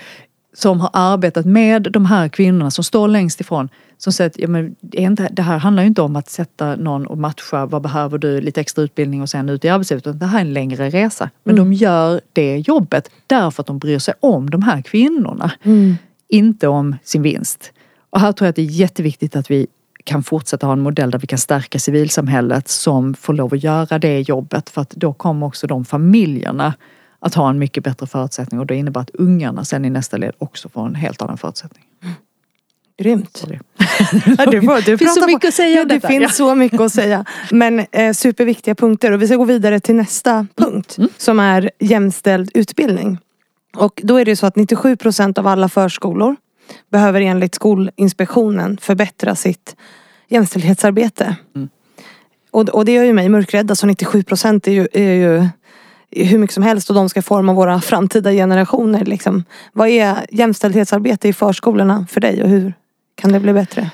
som 0.53 0.79
har 0.79 0.89
arbetat 0.93 1.45
med 1.45 1.87
de 1.91 2.05
här 2.05 2.29
kvinnorna 2.29 2.71
som 2.71 2.83
står 2.83 3.07
längst 3.07 3.41
ifrån. 3.41 3.69
Som 3.97 4.13
säger 4.13 4.29
att 4.29 4.39
ja, 4.39 4.47
men 4.47 4.75
det 5.31 5.41
här 5.41 5.57
handlar 5.57 5.83
ju 5.83 5.87
inte 5.87 6.01
om 6.01 6.15
att 6.15 6.29
sätta 6.29 6.75
någon 6.75 7.07
och 7.07 7.17
matcha, 7.17 7.65
vad 7.65 7.81
behöver 7.81 8.17
du, 8.17 8.41
lite 8.41 8.61
extra 8.61 8.83
utbildning 8.83 9.21
och 9.21 9.29
sen 9.29 9.49
ut 9.49 9.65
i 9.65 9.69
arbetslivet. 9.69 10.07
Utan 10.07 10.19
det 10.19 10.25
här 10.25 10.37
är 10.37 10.41
en 10.41 10.53
längre 10.53 10.89
resa. 10.89 11.29
Men 11.43 11.55
mm. 11.55 11.69
de 11.69 11.75
gör 11.75 12.21
det 12.33 12.57
jobbet 12.57 13.09
därför 13.27 13.63
att 13.63 13.67
de 13.67 13.79
bryr 13.79 13.99
sig 13.99 14.13
om 14.19 14.49
de 14.49 14.61
här 14.61 14.81
kvinnorna. 14.81 15.51
Mm. 15.63 15.95
Inte 16.27 16.67
om 16.67 16.95
sin 17.03 17.21
vinst. 17.21 17.71
Och 18.09 18.19
här 18.19 18.31
tror 18.31 18.45
jag 18.45 18.49
att 18.49 18.55
det 18.55 18.61
är 18.61 18.65
jätteviktigt 18.65 19.35
att 19.35 19.51
vi 19.51 19.67
kan 20.03 20.23
fortsätta 20.23 20.65
ha 20.65 20.73
en 20.73 20.81
modell 20.81 21.11
där 21.11 21.19
vi 21.19 21.27
kan 21.27 21.39
stärka 21.39 21.79
civilsamhället 21.79 22.67
som 22.67 23.13
får 23.13 23.33
lov 23.33 23.53
att 23.53 23.63
göra 23.63 23.99
det 23.99 24.19
jobbet. 24.19 24.69
För 24.69 24.81
att 24.81 24.89
då 24.89 25.13
kommer 25.13 25.45
också 25.45 25.67
de 25.67 25.85
familjerna 25.85 26.73
att 27.23 27.33
ha 27.33 27.49
en 27.49 27.59
mycket 27.59 27.83
bättre 27.83 28.07
förutsättning 28.07 28.59
och 28.59 28.65
det 28.65 28.75
innebär 28.75 29.01
att 29.01 29.09
ungarna 29.13 29.65
sen 29.65 29.85
i 29.85 29.89
nästa 29.89 30.17
led 30.17 30.33
också 30.37 30.69
får 30.69 30.85
en 30.85 30.95
helt 30.95 31.21
annan 31.21 31.37
förutsättning. 31.37 31.83
Mm. 32.03 32.15
Grymt. 32.97 33.45
Ja, 34.37 34.45
du 34.45 34.61
får, 34.61 34.85
du 34.85 34.97
finns 34.97 35.15
så 35.15 35.27
mycket 35.27 35.47
att 35.47 35.53
säga 35.53 35.77
ja, 35.77 35.85
Det 35.85 36.07
finns 36.07 36.23
ja. 36.23 36.29
så 36.29 36.55
mycket 36.55 36.79
att 36.79 36.93
säga. 36.93 37.25
Men 37.51 37.85
eh, 37.91 38.13
superviktiga 38.13 38.75
punkter 38.75 39.11
och 39.11 39.21
vi 39.21 39.27
ska 39.27 39.35
gå 39.35 39.45
vidare 39.45 39.79
till 39.79 39.95
nästa 39.95 40.47
punkt 40.55 40.95
mm. 40.97 41.09
som 41.17 41.39
är 41.39 41.71
jämställd 41.79 42.51
utbildning. 42.53 43.17
Och 43.77 44.01
då 44.03 44.17
är 44.17 44.25
det 44.25 44.35
så 44.35 44.45
att 44.45 44.55
97 44.55 44.95
procent 44.95 45.37
av 45.37 45.47
alla 45.47 45.69
förskolor 45.69 46.35
behöver 46.91 47.21
enligt 47.21 47.55
Skolinspektionen 47.55 48.77
förbättra 48.77 49.35
sitt 49.35 49.75
jämställdhetsarbete. 50.27 51.35
Mm. 51.55 51.69
Och, 52.51 52.69
och 52.69 52.85
det 52.85 52.91
gör 52.91 53.03
ju 53.03 53.13
mig 53.13 53.29
mörkrädd. 53.29 53.71
Alltså 53.71 53.85
97 53.87 54.23
procent 54.23 54.67
är 54.67 54.71
ju, 54.71 54.87
är 54.93 55.13
ju 55.13 55.47
hur 56.15 56.37
mycket 56.37 56.53
som 56.53 56.63
helst 56.63 56.89
och 56.89 56.95
de 56.95 57.09
ska 57.09 57.21
forma 57.21 57.53
våra 57.53 57.81
framtida 57.81 58.31
generationer. 58.31 59.05
Liksom. 59.05 59.43
Vad 59.73 59.87
är 59.87 60.15
jämställdhetsarbete 60.29 61.27
i 61.27 61.33
förskolorna 61.33 62.05
för 62.09 62.21
dig 62.21 62.43
och 62.43 62.49
hur 62.49 62.73
kan 63.15 63.31
det 63.31 63.39
bli 63.39 63.53
bättre? 63.53 63.91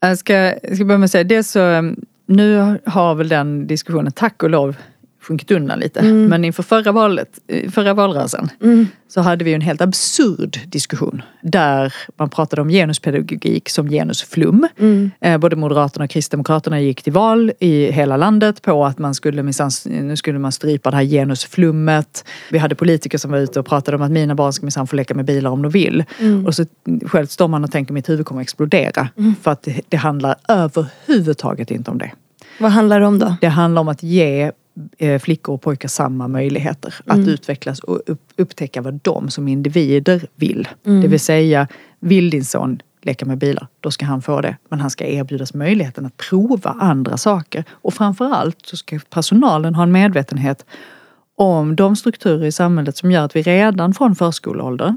Jag 0.00 0.18
ska, 0.18 0.34
jag 0.34 0.74
ska 0.74 0.84
börja 0.84 0.98
med 0.98 1.04
att 1.04 1.10
säga, 1.10 1.24
dels 1.24 1.50
så, 1.50 1.70
eh, 1.70 1.82
nu 2.26 2.78
har 2.86 3.14
väl 3.14 3.28
den 3.28 3.66
diskussionen 3.66 4.12
tack 4.12 4.42
och 4.42 4.50
lov 4.50 4.76
sjunkit 5.22 5.50
undan 5.50 5.78
lite. 5.78 6.00
Mm. 6.00 6.26
Men 6.26 6.44
inför 6.44 6.62
förra, 6.62 6.92
valet, 6.92 7.38
förra 7.70 7.94
valrörelsen 7.94 8.50
mm. 8.62 8.86
så 9.08 9.20
hade 9.20 9.44
vi 9.44 9.54
en 9.54 9.60
helt 9.60 9.80
absurd 9.80 10.58
diskussion. 10.66 11.22
Där 11.42 11.94
man 12.16 12.30
pratade 12.30 12.62
om 12.62 12.68
genuspedagogik 12.68 13.68
som 13.68 13.88
genusflum. 13.88 14.68
Mm. 14.78 15.10
Eh, 15.20 15.38
både 15.38 15.56
Moderaterna 15.56 16.04
och 16.04 16.10
Kristdemokraterna 16.10 16.80
gick 16.80 17.02
till 17.02 17.12
val 17.12 17.52
i 17.58 17.90
hela 17.90 18.16
landet 18.16 18.62
på 18.62 18.84
att 18.84 18.98
man 18.98 19.14
skulle, 19.14 19.42
nu 19.84 20.16
skulle 20.16 20.38
man 20.38 20.52
strypa 20.52 20.90
det 20.90 20.96
här 20.96 21.04
genusflummet. 21.04 22.24
Vi 22.50 22.58
hade 22.58 22.74
politiker 22.74 23.18
som 23.18 23.30
var 23.30 23.38
ute 23.38 23.60
och 23.60 23.66
pratade 23.66 23.96
om 23.96 24.02
att 24.02 24.10
mina 24.10 24.34
barn 24.34 24.52
ska 24.52 24.66
minsann 24.66 24.86
få 24.86 24.96
leka 24.96 25.14
med 25.14 25.24
bilar 25.24 25.50
om 25.50 25.62
de 25.62 25.72
vill. 25.72 26.04
Mm. 26.18 26.46
Och 26.46 26.54
så 26.54 26.64
själv 27.06 27.26
står 27.26 27.48
man 27.48 27.64
och 27.64 27.70
tänker 27.70 27.94
mitt 27.94 28.08
huvud 28.08 28.26
kommer 28.26 28.40
att 28.40 28.44
explodera. 28.44 29.08
Mm. 29.18 29.34
För 29.42 29.50
att 29.50 29.62
det, 29.62 29.80
det 29.88 29.96
handlar 29.96 30.34
överhuvudtaget 30.48 31.70
inte 31.70 31.90
om 31.90 31.98
det. 31.98 32.10
Vad 32.60 32.70
handlar 32.70 33.00
det 33.00 33.06
om 33.06 33.18
då? 33.18 33.36
Det 33.40 33.48
handlar 33.48 33.80
om 33.80 33.88
att 33.88 34.02
ge 34.02 34.42
Eh, 34.44 34.50
flickor 35.20 35.54
och 35.54 35.62
pojkar 35.62 35.88
samma 35.88 36.28
möjligheter 36.28 36.94
mm. 37.06 37.20
att 37.20 37.28
utvecklas 37.28 37.80
och 37.80 38.00
upptäcka 38.36 38.82
vad 38.82 39.00
de 39.02 39.30
som 39.30 39.48
individer 39.48 40.26
vill. 40.34 40.68
Mm. 40.86 41.00
Det 41.00 41.08
vill 41.08 41.20
säga, 41.20 41.68
vill 42.00 42.30
din 42.30 42.44
son 42.44 42.82
leka 43.02 43.26
med 43.26 43.38
bilar, 43.38 43.66
då 43.80 43.90
ska 43.90 44.04
han 44.04 44.22
få 44.22 44.40
det. 44.40 44.56
Men 44.68 44.80
han 44.80 44.90
ska 44.90 45.06
erbjudas 45.06 45.54
möjligheten 45.54 46.06
att 46.06 46.16
prova 46.16 46.70
andra 46.70 47.16
saker. 47.16 47.64
Och 47.70 47.94
framförallt 47.94 48.66
så 48.66 48.76
ska 48.76 49.00
personalen 49.10 49.74
ha 49.74 49.82
en 49.82 49.92
medvetenhet 49.92 50.66
om 51.36 51.76
de 51.76 51.96
strukturer 51.96 52.46
i 52.46 52.52
samhället 52.52 52.96
som 52.96 53.10
gör 53.10 53.24
att 53.24 53.36
vi 53.36 53.42
redan 53.42 53.94
från 53.94 54.14
förskoleåldern 54.14 54.96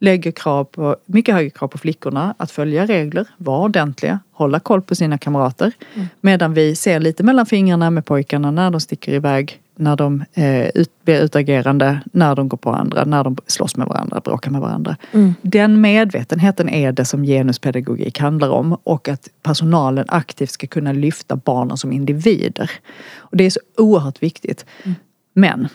lägger 0.00 0.30
krav 0.30 0.64
på, 0.64 0.96
mycket 1.06 1.34
högre 1.34 1.50
krav 1.50 1.68
på 1.68 1.78
flickorna 1.78 2.34
att 2.38 2.50
följa 2.50 2.86
regler, 2.86 3.26
vara 3.36 3.64
ordentliga, 3.64 4.18
hålla 4.32 4.60
koll 4.60 4.82
på 4.82 4.94
sina 4.94 5.18
kamrater. 5.18 5.72
Mm. 5.94 6.08
Medan 6.20 6.54
vi 6.54 6.76
ser 6.76 7.00
lite 7.00 7.22
mellan 7.22 7.46
fingrarna 7.46 7.90
med 7.90 8.04
pojkarna 8.04 8.50
när 8.50 8.70
de 8.70 8.80
sticker 8.80 9.12
iväg, 9.12 9.60
när 9.76 9.96
de 9.96 10.24
eh, 10.34 10.68
ut, 10.74 10.90
blir 11.04 11.20
utagerande, 11.20 12.00
när 12.12 12.36
de 12.36 12.48
går 12.48 12.56
på 12.56 12.70
andra, 12.70 13.04
när 13.04 13.24
de 13.24 13.36
slåss 13.46 13.76
med 13.76 13.86
varandra, 13.86 14.20
bråkar 14.20 14.50
med 14.50 14.60
varandra. 14.60 14.96
Mm. 15.12 15.34
Den 15.42 15.80
medvetenheten 15.80 16.68
är 16.68 16.92
det 16.92 17.04
som 17.04 17.24
genuspedagogik 17.24 18.18
handlar 18.18 18.50
om 18.50 18.76
och 18.82 19.08
att 19.08 19.28
personalen 19.42 20.04
aktivt 20.08 20.50
ska 20.50 20.66
kunna 20.66 20.92
lyfta 20.92 21.36
barnen 21.36 21.76
som 21.76 21.92
individer. 21.92 22.70
Och 23.16 23.36
Det 23.36 23.44
är 23.44 23.50
så 23.50 23.60
oerhört 23.76 24.22
viktigt. 24.22 24.64
Mm. 24.82 24.94
Men 25.34 25.68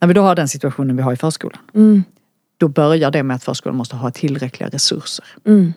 när 0.00 0.08
vi 0.08 0.14
då 0.14 0.22
har 0.22 0.34
den 0.34 0.48
situationen 0.48 0.96
vi 0.96 1.02
har 1.02 1.12
i 1.12 1.16
förskolan 1.16 1.60
mm 1.74 2.02
då 2.62 2.68
börjar 2.68 3.10
det 3.10 3.22
med 3.22 3.34
att 3.36 3.44
förskolan 3.44 3.76
måste 3.76 3.96
ha 3.96 4.10
tillräckliga 4.10 4.68
resurser. 4.68 5.24
Mm. 5.46 5.72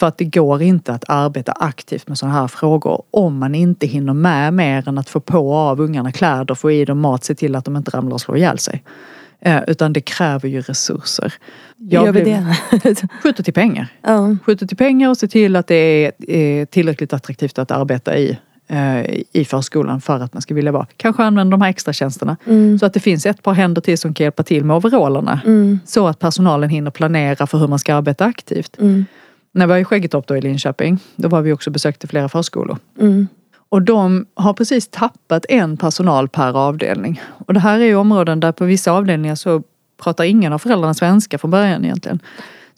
För 0.00 0.06
att 0.06 0.18
det 0.18 0.24
går 0.24 0.62
inte 0.62 0.92
att 0.92 1.04
arbeta 1.08 1.52
aktivt 1.52 2.08
med 2.08 2.18
sådana 2.18 2.40
här 2.40 2.48
frågor 2.48 3.02
om 3.10 3.38
man 3.38 3.54
inte 3.54 3.86
hinner 3.86 4.14
med 4.14 4.54
mer 4.54 4.88
än 4.88 4.98
att 4.98 5.08
få 5.08 5.20
på 5.20 5.54
av 5.54 5.80
ungarna 5.80 6.12
kläder, 6.12 6.54
få 6.54 6.70
i 6.70 6.84
dem 6.84 7.00
mat, 7.00 7.24
se 7.24 7.34
till 7.34 7.56
att 7.56 7.64
de 7.64 7.76
inte 7.76 7.90
ramlar 7.90 8.14
och 8.14 8.20
slår 8.20 8.36
ihjäl 8.36 8.58
sig. 8.58 8.82
Eh, 9.40 9.62
utan 9.66 9.92
det 9.92 10.00
kräver 10.00 10.48
ju 10.48 10.60
resurser. 10.60 11.34
Jag 11.76 12.06
Gör 12.06 12.12
vi 12.12 12.24
det? 12.24 12.56
skjuter 13.22 13.42
till 13.42 13.54
pengar. 13.54 13.88
Ja. 14.02 14.36
Skjuter 14.46 14.66
till 14.66 14.76
pengar 14.76 15.10
och 15.10 15.16
ser 15.16 15.26
till 15.26 15.56
att 15.56 15.66
det 15.66 16.12
är 16.28 16.66
tillräckligt 16.66 17.12
attraktivt 17.12 17.58
att 17.58 17.70
arbeta 17.70 18.18
i 18.18 18.30
Eh, 18.30 18.36
i 19.32 19.44
förskolan 19.44 20.00
för 20.00 20.20
att 20.20 20.34
man 20.34 20.42
ska 20.42 20.54
vilja 20.54 20.72
vara. 20.72 20.86
Kanske 20.96 21.22
använda 21.22 21.50
de 21.50 21.62
här 21.62 21.70
extra 21.70 21.92
tjänsterna. 21.92 22.36
Mm. 22.46 22.78
Så 22.78 22.86
att 22.86 22.94
det 22.94 23.00
finns 23.00 23.26
ett 23.26 23.42
par 23.42 23.52
händer 23.52 23.80
till 23.80 23.98
som 23.98 24.14
kan 24.14 24.24
hjälpa 24.24 24.42
till 24.42 24.64
med 24.64 24.76
overallerna. 24.76 25.40
Mm. 25.44 25.80
Så 25.84 26.06
att 26.06 26.18
personalen 26.18 26.70
hinner 26.70 26.90
planera 26.90 27.46
för 27.46 27.58
hur 27.58 27.68
man 27.68 27.78
ska 27.78 27.94
arbeta 27.94 28.24
aktivt. 28.24 28.78
Mm. 28.78 29.04
När 29.52 29.66
vi 29.66 29.70
var 29.70 29.78
i 29.78 29.84
Skäggetorp 29.84 30.26
då 30.26 30.36
i 30.36 30.40
Linköping, 30.40 30.98
då 31.16 31.28
var 31.28 31.42
vi 31.42 31.52
också 31.52 31.70
besökte 31.70 32.06
flera 32.06 32.28
förskolor. 32.28 32.78
Mm. 33.00 33.28
Och 33.68 33.82
de 33.82 34.26
har 34.34 34.52
precis 34.52 34.88
tappat 34.88 35.46
en 35.48 35.76
personal 35.76 36.28
per 36.28 36.56
avdelning. 36.56 37.20
Och 37.46 37.54
det 37.54 37.60
här 37.60 37.78
är 37.78 37.84
ju 37.84 37.96
områden 37.96 38.40
där 38.40 38.52
på 38.52 38.64
vissa 38.64 38.92
avdelningar 38.92 39.34
så 39.34 39.62
pratar 40.02 40.24
ingen 40.24 40.52
av 40.52 40.58
föräldrarna 40.58 40.94
svenska 40.94 41.38
från 41.38 41.50
början 41.50 41.84
egentligen. 41.84 42.20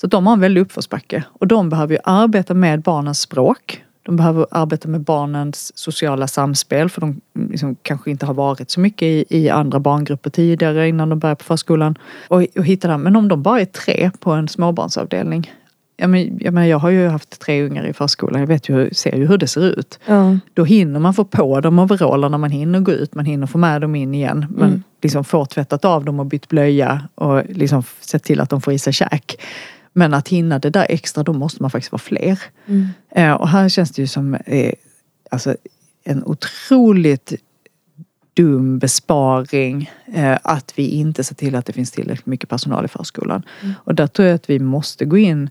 Så 0.00 0.06
de 0.06 0.26
har 0.26 0.32
en 0.32 0.40
väldig 0.40 0.60
uppförsbacke. 0.60 1.24
Och 1.28 1.46
de 1.46 1.68
behöver 1.68 1.94
ju 1.94 2.00
arbeta 2.04 2.54
med 2.54 2.82
barnens 2.82 3.20
språk. 3.20 3.84
De 4.08 4.16
behöver 4.16 4.46
arbeta 4.50 4.88
med 4.88 5.00
barnens 5.00 5.78
sociala 5.78 6.26
samspel 6.26 6.88
för 6.88 7.00
de 7.00 7.20
liksom 7.50 7.76
kanske 7.82 8.10
inte 8.10 8.26
har 8.26 8.34
varit 8.34 8.70
så 8.70 8.80
mycket 8.80 9.02
i, 9.02 9.24
i 9.28 9.48
andra 9.48 9.80
barngrupper 9.80 10.30
tidigare 10.30 10.88
innan 10.88 11.08
de 11.08 11.18
börjar 11.18 11.34
på 11.34 11.44
förskolan. 11.44 11.98
Och, 12.28 12.46
och 12.56 12.64
hitta 12.64 12.88
det. 12.88 12.98
Men 12.98 13.16
om 13.16 13.28
de 13.28 13.42
bara 13.42 13.60
är 13.60 13.64
tre 13.64 14.10
på 14.20 14.30
en 14.30 14.48
småbarnsavdelning. 14.48 15.52
Jag, 15.96 16.10
men, 16.10 16.38
jag, 16.40 16.54
men, 16.54 16.68
jag 16.68 16.78
har 16.78 16.90
ju 16.90 17.08
haft 17.08 17.40
tre 17.40 17.62
ungar 17.62 17.86
i 17.86 17.92
förskolan, 17.92 18.40
jag 18.40 18.46
vet 18.46 18.68
ju, 18.68 18.90
ser 18.94 19.16
ju 19.16 19.26
hur 19.26 19.38
det 19.38 19.46
ser 19.46 19.78
ut. 19.78 19.98
Ja. 20.06 20.38
Då 20.54 20.64
hinner 20.64 21.00
man 21.00 21.14
få 21.14 21.24
på 21.24 21.60
dem 21.60 21.78
overallerna, 21.78 22.38
man 22.38 22.50
hinner 22.50 22.80
gå 22.80 22.92
ut, 22.92 23.14
man 23.14 23.24
hinner 23.24 23.46
få 23.46 23.58
med 23.58 23.80
dem 23.80 23.94
in 23.94 24.14
igen. 24.14 24.46
Man 24.50 24.68
mm. 24.68 24.82
liksom 25.02 25.24
får 25.24 25.44
tvättat 25.44 25.84
av 25.84 26.04
dem 26.04 26.20
och 26.20 26.26
bytt 26.26 26.48
blöja 26.48 27.08
och 27.14 27.42
liksom 27.48 27.82
sett 28.00 28.24
till 28.24 28.40
att 28.40 28.50
de 28.50 28.60
får 28.60 28.72
i 28.72 28.78
sig 28.78 28.92
käk. 28.92 29.36
Men 29.92 30.14
att 30.14 30.28
hinna 30.28 30.58
det 30.58 30.70
där 30.70 30.86
extra, 30.88 31.22
då 31.22 31.32
måste 31.32 31.62
man 31.62 31.70
faktiskt 31.70 31.92
vara 31.92 32.00
fler. 32.00 32.42
Mm. 32.66 32.88
Eh, 33.10 33.32
och 33.32 33.48
här 33.48 33.68
känns 33.68 33.90
det 33.90 34.02
ju 34.02 34.06
som 34.06 34.34
eh, 34.34 34.72
alltså, 35.30 35.56
en 36.04 36.24
otroligt 36.24 37.32
dum 38.34 38.78
besparing 38.78 39.90
eh, 40.14 40.38
att 40.42 40.72
vi 40.76 40.88
inte 40.88 41.24
ser 41.24 41.34
till 41.34 41.54
att 41.54 41.66
det 41.66 41.72
finns 41.72 41.90
tillräckligt 41.90 42.26
mycket 42.26 42.48
personal 42.48 42.84
i 42.84 42.88
förskolan. 42.88 43.42
Mm. 43.62 43.74
Och 43.78 43.94
där 43.94 44.06
tror 44.06 44.28
jag 44.28 44.34
att 44.34 44.50
vi 44.50 44.58
måste 44.58 45.04
gå 45.04 45.18
in 45.18 45.50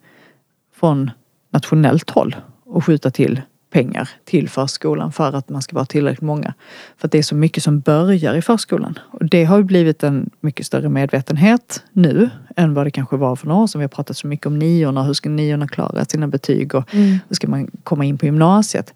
från 0.75 1.11
nationellt 1.49 2.09
håll 2.09 2.35
och 2.65 2.85
skjuta 2.85 3.11
till 3.11 3.41
pengar 3.69 4.09
till 4.25 4.49
förskolan 4.49 5.11
för 5.11 5.33
att 5.33 5.49
man 5.49 5.61
ska 5.61 5.75
vara 5.75 5.85
tillräckligt 5.85 6.21
många. 6.21 6.53
För 6.97 7.07
att 7.07 7.11
det 7.11 7.17
är 7.17 7.23
så 7.23 7.35
mycket 7.35 7.63
som 7.63 7.79
börjar 7.79 8.35
i 8.35 8.41
förskolan. 8.41 8.99
Och 9.01 9.25
det 9.25 9.45
har 9.45 9.57
ju 9.57 9.63
blivit 9.63 10.03
en 10.03 10.29
mycket 10.39 10.65
större 10.65 10.89
medvetenhet 10.89 11.83
nu 11.91 12.29
än 12.55 12.73
vad 12.73 12.85
det 12.85 12.91
kanske 12.91 13.17
var 13.17 13.35
för 13.35 13.47
några 13.47 13.61
år 13.61 13.67
sedan. 13.67 13.79
Vi 13.79 13.83
har 13.83 13.89
pratat 13.89 14.17
så 14.17 14.27
mycket 14.27 14.45
om 14.45 14.59
niorna, 14.59 15.03
hur 15.03 15.13
ska 15.13 15.29
niorna 15.29 15.67
klara 15.67 16.05
sina 16.05 16.27
betyg 16.27 16.75
och 16.75 16.93
mm. 16.93 17.19
hur 17.27 17.35
ska 17.35 17.47
man 17.47 17.71
komma 17.83 18.05
in 18.05 18.17
på 18.17 18.25
gymnasiet. 18.25 18.93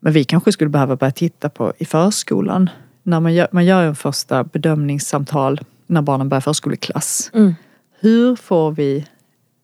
Men 0.00 0.12
vi 0.12 0.24
kanske 0.24 0.52
skulle 0.52 0.70
behöva 0.70 0.96
börja 0.96 1.10
titta 1.10 1.48
på 1.48 1.72
i 1.78 1.84
förskolan, 1.84 2.70
när 3.02 3.20
man 3.20 3.34
gör, 3.34 3.48
man 3.52 3.64
gör 3.64 3.84
en 3.84 3.96
första 3.96 4.44
bedömningssamtal 4.44 5.60
när 5.86 6.02
barnen 6.02 6.28
börjar 6.28 6.40
förskoleklass. 6.40 7.30
Mm. 7.34 7.54
Hur 8.00 8.36
får 8.36 8.72
vi 8.72 9.06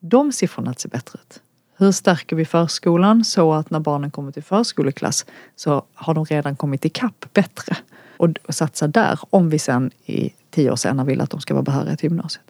de 0.01 0.33
siffrorna 0.33 0.71
att 0.71 0.81
se 0.81 0.89
bättre 0.89 1.19
ut? 1.23 1.41
Hur 1.79 1.93
stärker 1.93 2.37
vi 2.37 2.45
förskolan 2.45 3.25
så 3.25 3.53
att 3.53 3.71
när 3.71 3.81
barnen 3.81 4.11
kommer 4.11 4.33
till 4.33 4.43
förskoleklass 4.43 5.27
så 5.57 5.83
har 5.95 6.15
de 6.15 6.25
redan 6.25 6.57
kommit 6.57 6.85
ikapp 6.85 7.25
bättre? 7.33 7.77
Och 8.17 8.29
satsa 8.49 8.89
där 8.89 9.19
om 9.31 9.51
vi 9.51 9.59
sen 9.59 9.91
i 10.07 10.31
tio 10.51 10.71
år 10.71 10.77
senare 10.77 11.07
vill 11.07 11.21
att 11.21 11.31
de 11.31 11.41
ska 11.41 11.55
vara 11.55 11.63
behöriga 11.63 11.97
till 11.97 12.11
gymnasiet. 12.11 12.45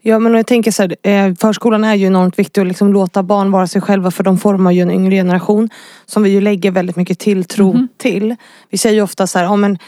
Ja 0.00 0.18
men 0.18 0.34
jag 0.34 0.46
tänker 0.46 0.70
så 0.70 0.82
här, 0.82 0.96
eh, 1.02 1.34
förskolan 1.34 1.84
är 1.84 1.94
ju 1.94 2.06
enormt 2.06 2.38
viktig 2.38 2.60
att 2.60 2.66
liksom 2.66 2.92
låta 2.92 3.22
barn 3.22 3.50
vara 3.50 3.66
sig 3.66 3.80
själva 3.80 4.10
för 4.10 4.24
de 4.24 4.38
formar 4.38 4.70
ju 4.70 4.82
en 4.82 4.90
yngre 4.90 5.14
generation. 5.14 5.68
Som 6.06 6.22
vi 6.22 6.30
ju 6.30 6.40
lägger 6.40 6.70
väldigt 6.70 6.96
mycket 6.96 7.18
tilltro 7.18 7.70
mm 7.70 7.88
till. 7.96 8.36
Vi 8.70 8.78
säger 8.78 8.94
ju 8.94 9.02
ofta 9.02 9.26
så 9.26 9.38
här, 9.38 9.44
ja, 9.44 9.56
men 9.56 9.78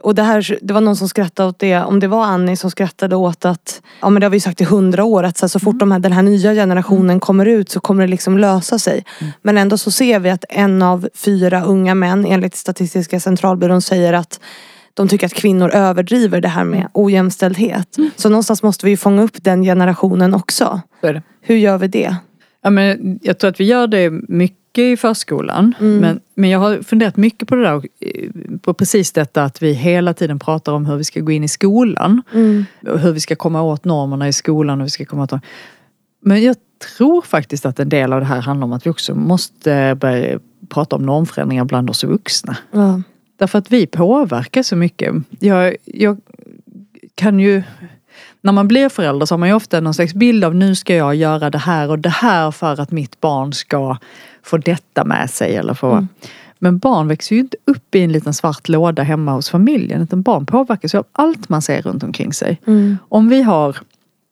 och 0.00 0.14
det, 0.14 0.22
här, 0.22 0.58
det 0.62 0.74
var 0.74 0.80
någon 0.80 0.96
som 0.96 1.08
skrattade 1.08 1.48
åt 1.48 1.58
det, 1.58 1.78
om 1.78 2.00
det 2.00 2.08
var 2.08 2.24
Annie 2.24 2.56
som 2.56 2.70
skrattade 2.70 3.16
åt 3.16 3.44
att, 3.44 3.82
ja 4.00 4.10
men 4.10 4.20
det 4.20 4.26
har 4.26 4.30
vi 4.30 4.40
sagt 4.40 4.60
i 4.60 4.64
hundra 4.64 5.04
år, 5.04 5.22
att 5.22 5.38
så, 5.38 5.44
här, 5.44 5.48
så 5.48 5.60
fort 5.60 5.74
mm. 5.74 5.78
de 5.78 5.92
här, 5.92 5.98
den 5.98 6.12
här 6.12 6.22
nya 6.22 6.54
generationen 6.54 7.10
mm. 7.10 7.20
kommer 7.20 7.46
ut 7.46 7.70
så 7.70 7.80
kommer 7.80 8.02
det 8.02 8.10
liksom 8.10 8.38
lösa 8.38 8.78
sig. 8.78 9.04
Mm. 9.20 9.32
Men 9.42 9.58
ändå 9.58 9.78
så 9.78 9.90
ser 9.90 10.18
vi 10.18 10.30
att 10.30 10.44
en 10.48 10.82
av 10.82 11.08
fyra 11.14 11.62
unga 11.62 11.94
män 11.94 12.26
enligt 12.26 12.56
Statistiska 12.56 13.20
centralbyrån 13.20 13.82
säger 13.82 14.12
att 14.12 14.40
de 14.94 15.08
tycker 15.08 15.26
att 15.26 15.34
kvinnor 15.34 15.70
överdriver 15.70 16.40
det 16.40 16.48
här 16.48 16.64
med 16.64 16.78
mm. 16.78 16.90
ojämställdhet. 16.94 17.98
Mm. 17.98 18.10
Så 18.16 18.28
någonstans 18.28 18.62
måste 18.62 18.86
vi 18.86 18.96
fånga 18.96 19.22
upp 19.22 19.44
den 19.44 19.62
generationen 19.62 20.34
också. 20.34 20.80
Hur 21.40 21.56
gör 21.56 21.78
vi 21.78 21.88
det? 21.88 22.16
Ja, 22.68 22.72
men 22.72 23.18
jag 23.22 23.38
tror 23.38 23.50
att 23.50 23.60
vi 23.60 23.64
gör 23.64 23.86
det 23.86 24.10
mycket 24.10 24.82
i 24.82 24.96
förskolan. 24.96 25.74
Mm. 25.80 25.98
Men, 25.98 26.20
men 26.34 26.50
jag 26.50 26.58
har 26.58 26.82
funderat 26.82 27.16
mycket 27.16 27.48
på 27.48 27.54
det 27.54 27.62
där, 27.62 27.82
på 28.58 28.74
precis 28.74 29.12
detta 29.12 29.44
att 29.44 29.62
vi 29.62 29.72
hela 29.72 30.14
tiden 30.14 30.38
pratar 30.38 30.72
om 30.72 30.86
hur 30.86 30.96
vi 30.96 31.04
ska 31.04 31.20
gå 31.20 31.32
in 31.32 31.44
i 31.44 31.48
skolan. 31.48 32.22
Mm. 32.34 32.64
Och 32.86 32.98
hur 32.98 33.12
vi 33.12 33.20
ska 33.20 33.36
komma 33.36 33.62
åt 33.62 33.84
normerna 33.84 34.28
i 34.28 34.32
skolan. 34.32 34.80
Och 34.80 34.86
vi 34.86 34.90
ska 34.90 35.04
komma 35.04 35.22
åt 35.22 35.32
men 36.20 36.42
jag 36.42 36.56
tror 36.96 37.22
faktiskt 37.22 37.66
att 37.66 37.80
en 37.80 37.88
del 37.88 38.12
av 38.12 38.20
det 38.20 38.26
här 38.26 38.40
handlar 38.40 38.64
om 38.64 38.72
att 38.72 38.86
vi 38.86 38.90
också 38.90 39.14
måste 39.14 39.96
börja 40.00 40.38
prata 40.68 40.96
om 40.96 41.06
normförändringar 41.06 41.64
bland 41.64 41.90
oss 41.90 42.04
vuxna. 42.04 42.56
Ja. 42.72 43.02
Därför 43.36 43.58
att 43.58 43.72
vi 43.72 43.86
påverkar 43.86 44.62
så 44.62 44.76
mycket. 44.76 45.14
Jag, 45.38 45.76
jag 45.84 46.20
kan 47.14 47.40
ju 47.40 47.62
när 48.40 48.52
man 48.52 48.68
blir 48.68 48.88
förälder 48.88 49.26
så 49.26 49.32
har 49.34 49.38
man 49.38 49.48
ju 49.48 49.54
ofta 49.54 49.80
någon 49.80 49.94
slags 49.94 50.14
bild 50.14 50.44
av 50.44 50.54
nu 50.54 50.74
ska 50.74 50.94
jag 50.94 51.14
göra 51.14 51.50
det 51.50 51.58
här 51.58 51.90
och 51.90 51.98
det 51.98 52.08
här 52.08 52.50
för 52.50 52.80
att 52.80 52.90
mitt 52.90 53.20
barn 53.20 53.52
ska 53.52 53.96
få 54.42 54.56
detta 54.56 55.04
med 55.04 55.30
sig 55.30 55.56
eller 55.56 55.74
få, 55.74 55.92
mm. 55.92 56.08
Men 56.58 56.78
barn 56.78 57.08
växer 57.08 57.34
ju 57.34 57.40
inte 57.40 57.56
upp 57.64 57.94
i 57.94 58.00
en 58.00 58.12
liten 58.12 58.34
svart 58.34 58.68
låda 58.68 59.02
hemma 59.02 59.32
hos 59.32 59.50
familjen. 59.50 60.02
Utan 60.02 60.22
barn 60.22 60.46
påverkas 60.46 60.94
av 60.94 61.04
allt 61.12 61.48
man 61.48 61.62
ser 61.62 61.82
runt 61.82 62.02
omkring 62.02 62.32
sig. 62.32 62.60
Mm. 62.66 62.98
Om 63.08 63.28
vi 63.28 63.42
har 63.42 63.76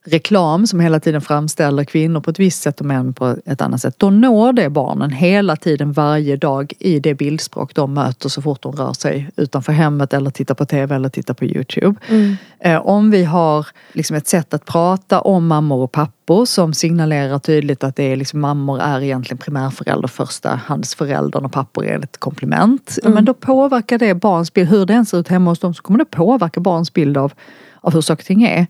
reklam 0.06 0.66
som 0.66 0.80
hela 0.80 1.00
tiden 1.00 1.20
framställer 1.20 1.84
kvinnor 1.84 2.20
på 2.20 2.30
ett 2.30 2.38
visst 2.38 2.62
sätt 2.62 2.80
och 2.80 2.86
män 2.86 3.14
på 3.14 3.36
ett 3.46 3.60
annat 3.60 3.80
sätt. 3.80 3.94
Då 3.98 4.10
når 4.10 4.52
det 4.52 4.70
barnen 4.70 5.10
hela 5.10 5.56
tiden 5.56 5.92
varje 5.92 6.36
dag 6.36 6.72
i 6.78 7.00
det 7.00 7.14
bildspråk 7.14 7.74
de 7.74 7.94
möter 7.94 8.28
så 8.28 8.42
fort 8.42 8.62
de 8.62 8.72
rör 8.72 8.92
sig 8.92 9.30
utanför 9.36 9.72
hemmet 9.72 10.12
eller 10.12 10.30
tittar 10.30 10.54
på 10.54 10.64
TV 10.64 10.94
eller 10.94 11.08
tittar 11.08 11.34
på 11.34 11.44
Youtube. 11.44 12.00
Mm. 12.08 12.36
Eh, 12.58 12.86
om 12.86 13.10
vi 13.10 13.24
har 13.24 13.66
liksom 13.92 14.16
ett 14.16 14.28
sätt 14.28 14.54
att 14.54 14.64
prata 14.64 15.20
om 15.20 15.46
mammor 15.46 15.82
och 15.82 15.92
pappor 15.92 16.44
som 16.44 16.74
signalerar 16.74 17.38
tydligt 17.38 17.84
att 17.84 17.96
det 17.96 18.12
är 18.12 18.16
liksom, 18.16 18.40
mammor 18.40 18.80
är 18.80 19.02
egentligen 19.02 19.38
primärförälder, 19.38 20.08
förstahandsföräldern 20.08 21.44
och 21.44 21.52
pappor 21.52 21.84
är 21.84 21.98
ett 21.98 22.20
komplement. 22.20 22.98
Mm. 23.02 23.14
Men 23.14 23.24
då 23.24 23.34
påverkar 23.34 23.98
det 23.98 24.14
barns 24.14 24.52
bild, 24.52 24.68
hur 24.68 24.86
det 24.86 24.94
än 24.94 25.06
ser 25.06 25.18
ut 25.18 25.28
hemma 25.28 25.50
hos 25.50 25.58
dem 25.58 25.74
så 25.74 25.82
kommer 25.82 25.98
det 25.98 26.04
påverka 26.04 26.60
barns 26.60 26.92
bild 26.92 27.16
av, 27.16 27.32
av 27.80 27.92
hur 27.92 28.00
saker 28.00 28.22
och 28.22 28.26
ting 28.26 28.42
är. 28.42 28.66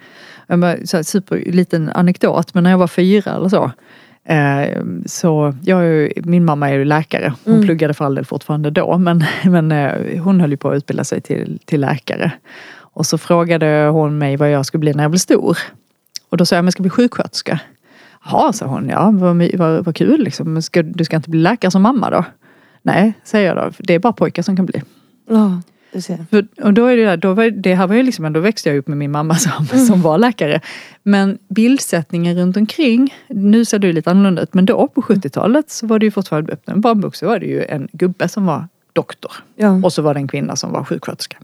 Jag 0.46 0.58
bara, 0.58 0.76
så 0.84 0.96
här, 0.96 1.04
super 1.04 1.42
liten 1.46 1.88
anekdot, 1.88 2.54
men 2.54 2.64
när 2.64 2.70
jag 2.70 2.78
var 2.78 2.86
fyra 2.88 3.34
eller 3.34 3.48
så 3.48 3.70
Eh, 4.28 4.82
så 5.06 5.54
jag 5.62 5.80
är 5.80 5.84
ju, 5.84 6.12
min 6.24 6.44
mamma 6.44 6.70
är 6.70 6.74
ju 6.74 6.84
läkare. 6.84 7.32
Hon 7.44 7.54
Mm. 7.54 7.66
pluggade 7.66 7.94
för 7.94 8.04
all 8.04 8.14
del 8.14 8.24
fortfarande 8.24 8.70
då 8.70 8.98
men, 8.98 9.24
men 9.44 9.72
eh, 9.72 10.22
hon 10.22 10.40
höll 10.40 10.50
ju 10.50 10.56
på 10.56 10.70
att 10.70 10.76
utbilda 10.76 11.04
sig 11.04 11.20
till, 11.20 11.58
till 11.64 11.80
läkare. 11.80 12.32
Och 12.78 13.06
så 13.06 13.18
frågade 13.18 13.86
hon 13.92 14.18
mig 14.18 14.36
vad 14.36 14.50
jag 14.50 14.66
skulle 14.66 14.78
bli 14.78 14.94
när 14.94 15.04
jag 15.04 15.10
blev 15.10 15.18
stor. 15.18 15.58
Och 16.28 16.36
då 16.36 16.46
sa 16.46 16.56
jag, 16.56 16.62
men 16.62 16.66
jag 16.66 16.72
ska 16.72 16.82
bli 16.82 16.90
sjuksköterska. 16.90 17.60
Jaha, 18.24 18.52
sa 18.52 18.66
hon, 18.66 18.88
ja 18.88 19.10
vad, 19.14 19.50
vad, 19.54 19.84
vad 19.84 19.96
kul 19.96 20.20
liksom. 20.24 20.52
Men 20.52 20.62
ska, 20.62 20.82
du 20.82 21.04
ska 21.04 21.16
inte 21.16 21.30
bli 21.30 21.40
läkare 21.40 21.70
som 21.70 21.82
mamma 21.82 22.10
då? 22.10 22.24
Nej, 22.82 23.12
säger 23.24 23.54
jag 23.54 23.56
då. 23.56 23.70
Det 23.78 23.94
är 23.94 23.98
bara 23.98 24.12
pojkar 24.12 24.42
som 24.42 24.56
kan 24.56 24.66
bli. 24.66 24.82
Ja. 25.28 25.60
För, 26.30 26.46
och 26.62 26.74
då 26.74 26.86
är 26.86 26.96
det, 26.96 27.04
där, 27.04 27.16
då 27.16 27.32
var, 27.32 27.50
det 27.50 27.74
här 27.74 27.86
var 27.86 27.94
ju 27.94 28.02
liksom, 28.02 28.32
då 28.32 28.40
växte 28.40 28.68
jag 28.68 28.78
upp 28.78 28.88
med 28.88 28.98
min 28.98 29.10
mamma 29.10 29.34
som, 29.34 29.66
som 29.86 30.02
var 30.02 30.18
läkare. 30.18 30.60
Men 31.02 31.38
bildsättningen 31.48 32.36
runt 32.38 32.56
omkring, 32.56 33.14
nu 33.28 33.64
ser 33.64 33.78
det 33.78 33.92
lite 33.92 34.10
annorlunda 34.10 34.42
ut, 34.42 34.54
men 34.54 34.66
då 34.66 34.88
på 34.88 35.02
70-talet 35.02 35.70
så 35.70 35.86
var 35.86 35.98
det 35.98 36.06
ju 36.06 36.10
fortfarande 36.10 36.52
öppna 36.52 36.72
en 36.72 36.80
barnbok 36.80 37.14
så 37.14 37.26
var 37.26 37.38
det 37.38 37.46
ju 37.46 37.64
en 37.64 37.88
gubbe 37.92 38.28
som 38.28 38.46
var 38.46 38.68
doktor. 38.92 39.32
Ja. 39.56 39.80
Och 39.84 39.92
så 39.92 40.02
var 40.02 40.14
det 40.14 40.20
en 40.20 40.28
kvinna 40.28 40.56
som 40.56 40.72
var 40.72 40.84
sjuksköterska. 40.84 41.36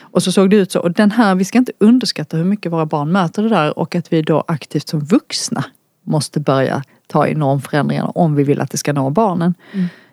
Och 0.00 0.22
så 0.22 0.32
såg 0.32 0.50
det 0.50 0.56
ut 0.56 0.72
så. 0.72 0.80
Och 0.80 0.92
den 0.92 1.10
här, 1.10 1.34
vi 1.34 1.44
ska 1.44 1.58
inte 1.58 1.72
underskatta 1.78 2.36
hur 2.36 2.44
mycket 2.44 2.72
våra 2.72 2.86
barn 2.86 3.12
möter 3.12 3.42
det 3.42 3.48
där 3.48 3.78
och 3.78 3.94
att 3.94 4.12
vi 4.12 4.22
då 4.22 4.44
aktivt 4.48 4.88
som 4.88 5.00
vuxna 5.00 5.64
måste 6.04 6.40
börja 6.40 6.82
ta 7.06 7.26
i 7.26 7.34
normförändringarna 7.34 8.08
om 8.08 8.34
vi 8.34 8.44
vill 8.44 8.60
att 8.60 8.70
det 8.70 8.78
ska 8.78 8.92
nå 8.92 9.10
barnen. 9.10 9.54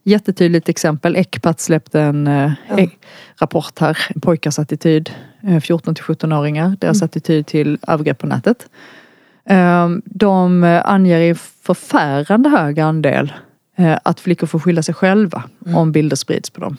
Jättetydligt 0.03 0.69
exempel, 0.69 1.15
Ecpat 1.15 1.59
släppte 1.59 2.01
en 2.01 2.27
eh, 2.27 2.51
Ja. 2.69 2.87
rapport 3.41 3.79
här, 3.79 3.97
pojkars 4.21 4.59
attityd, 4.59 5.11
eh, 5.43 5.59
14 5.59 5.95
till 5.95 6.03
17-åringar, 6.03 6.75
deras 6.79 7.01
attityd 7.03 7.45
till 7.45 7.77
övergrepp 7.87 8.17
på 8.17 8.27
nätet. 8.27 8.67
Eh, 9.45 9.89
De 10.05 10.63
eh, 10.63 10.81
anger 10.85 11.19
i 11.19 11.35
förfärande 11.35 12.49
hög 12.49 12.79
andel 12.79 13.33
eh, 13.77 13.97
att 14.03 14.19
flickor 14.19 14.47
får 14.47 14.59
skylla 14.59 14.83
sig 14.83 14.95
själva 14.95 15.43
om 15.75 15.91
bilder 15.91 16.15
sprids 16.15 16.49
på 16.49 16.61
dem. 16.61 16.77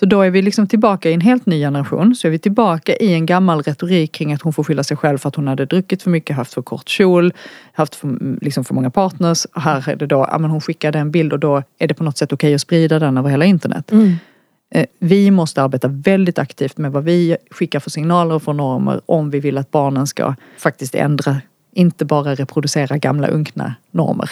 Så 0.00 0.06
då 0.06 0.22
är 0.22 0.30
vi 0.30 0.42
liksom 0.42 0.66
tillbaka 0.66 1.10
i 1.10 1.14
en 1.14 1.20
helt 1.20 1.46
ny 1.46 1.60
generation. 1.60 2.14
Så 2.14 2.26
är 2.26 2.30
vi 2.30 2.38
tillbaka 2.38 2.96
i 2.96 3.14
en 3.14 3.26
gammal 3.26 3.62
retorik 3.62 4.12
kring 4.12 4.32
att 4.32 4.42
hon 4.42 4.52
får 4.52 4.64
skylla 4.64 4.82
sig 4.82 4.96
själv 4.96 5.18
för 5.18 5.28
att 5.28 5.36
hon 5.36 5.48
hade 5.48 5.66
druckit 5.66 6.02
för 6.02 6.10
mycket, 6.10 6.36
haft 6.36 6.54
för 6.54 6.62
kort 6.62 6.88
kjol, 6.88 7.32
haft 7.72 7.94
för, 7.94 8.18
liksom 8.44 8.64
för 8.64 8.74
många 8.74 8.90
partners. 8.90 9.46
Här 9.52 9.88
är 9.88 9.96
det 9.96 10.06
då, 10.06 10.28
ja 10.30 10.38
men 10.38 10.50
hon 10.50 10.60
skickade 10.60 10.98
en 10.98 11.10
bild 11.10 11.32
och 11.32 11.38
då 11.38 11.62
är 11.78 11.88
det 11.88 11.94
på 11.94 12.04
något 12.04 12.18
sätt 12.18 12.32
okej 12.32 12.54
att 12.54 12.60
sprida 12.60 12.98
den 12.98 13.18
över 13.18 13.30
hela 13.30 13.44
internet. 13.44 13.92
Mm. 13.92 14.14
Eh, 14.74 14.86
Vi 14.98 15.30
måste 15.30 15.62
arbeta 15.62 15.88
väldigt 15.88 16.38
aktivt 16.38 16.78
med 16.78 16.92
vad 16.92 17.04
vi 17.04 17.36
skickar 17.50 17.80
för 17.80 17.90
signaler 17.90 18.34
och 18.34 18.42
för 18.42 18.52
normer 18.52 19.00
om 19.06 19.30
vi 19.30 19.40
vill 19.40 19.58
att 19.58 19.70
barnen 19.70 20.06
ska 20.06 20.34
faktiskt 20.58 20.94
ändra, 20.94 21.36
inte 21.72 22.04
bara 22.04 22.34
reproducera 22.34 22.98
gamla 22.98 23.28
unkna 23.28 23.74
normer. 23.90 24.30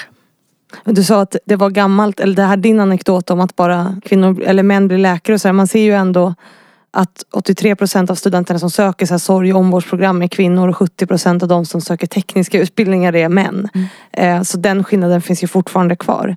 Du 0.84 1.04
sa 1.04 1.20
att 1.20 1.36
det 1.44 1.56
var 1.56 1.70
gammalt, 1.70 2.20
eller 2.20 2.36
det 2.36 2.42
här 2.42 2.56
din 2.56 2.80
anekdot 2.80 3.30
om 3.30 3.40
att 3.40 3.56
bara 3.56 3.96
kvinnor 4.04 4.42
eller 4.42 4.62
män 4.62 4.88
blir 4.88 4.98
läkare 4.98 5.34
och 5.34 5.40
så 5.40 5.48
här. 5.48 5.52
Man 5.52 5.66
ser 5.66 5.80
ju 5.82 5.92
ändå 5.94 6.34
att 6.90 7.24
83 7.32 7.76
procent 7.76 8.10
av 8.10 8.14
studenterna 8.14 8.58
som 8.58 8.70
söker 8.70 9.06
så 9.06 9.14
här 9.14 9.18
sorg 9.18 9.52
och 9.52 9.60
omvårdsprogram 9.60 10.22
är 10.22 10.28
kvinnor 10.28 10.68
och 10.68 10.76
70 10.76 11.06
procent 11.06 11.42
av 11.42 11.48
de 11.48 11.66
som 11.66 11.80
söker 11.80 12.06
tekniska 12.06 12.60
utbildningar 12.60 13.16
är 13.16 13.28
män. 13.28 13.68
Eh, 14.12 14.42
så 14.42 14.58
den 14.58 14.84
skillnaden 14.84 15.22
finns 15.22 15.42
ju 15.42 15.46
fortfarande 15.46 15.96
kvar. 15.96 16.36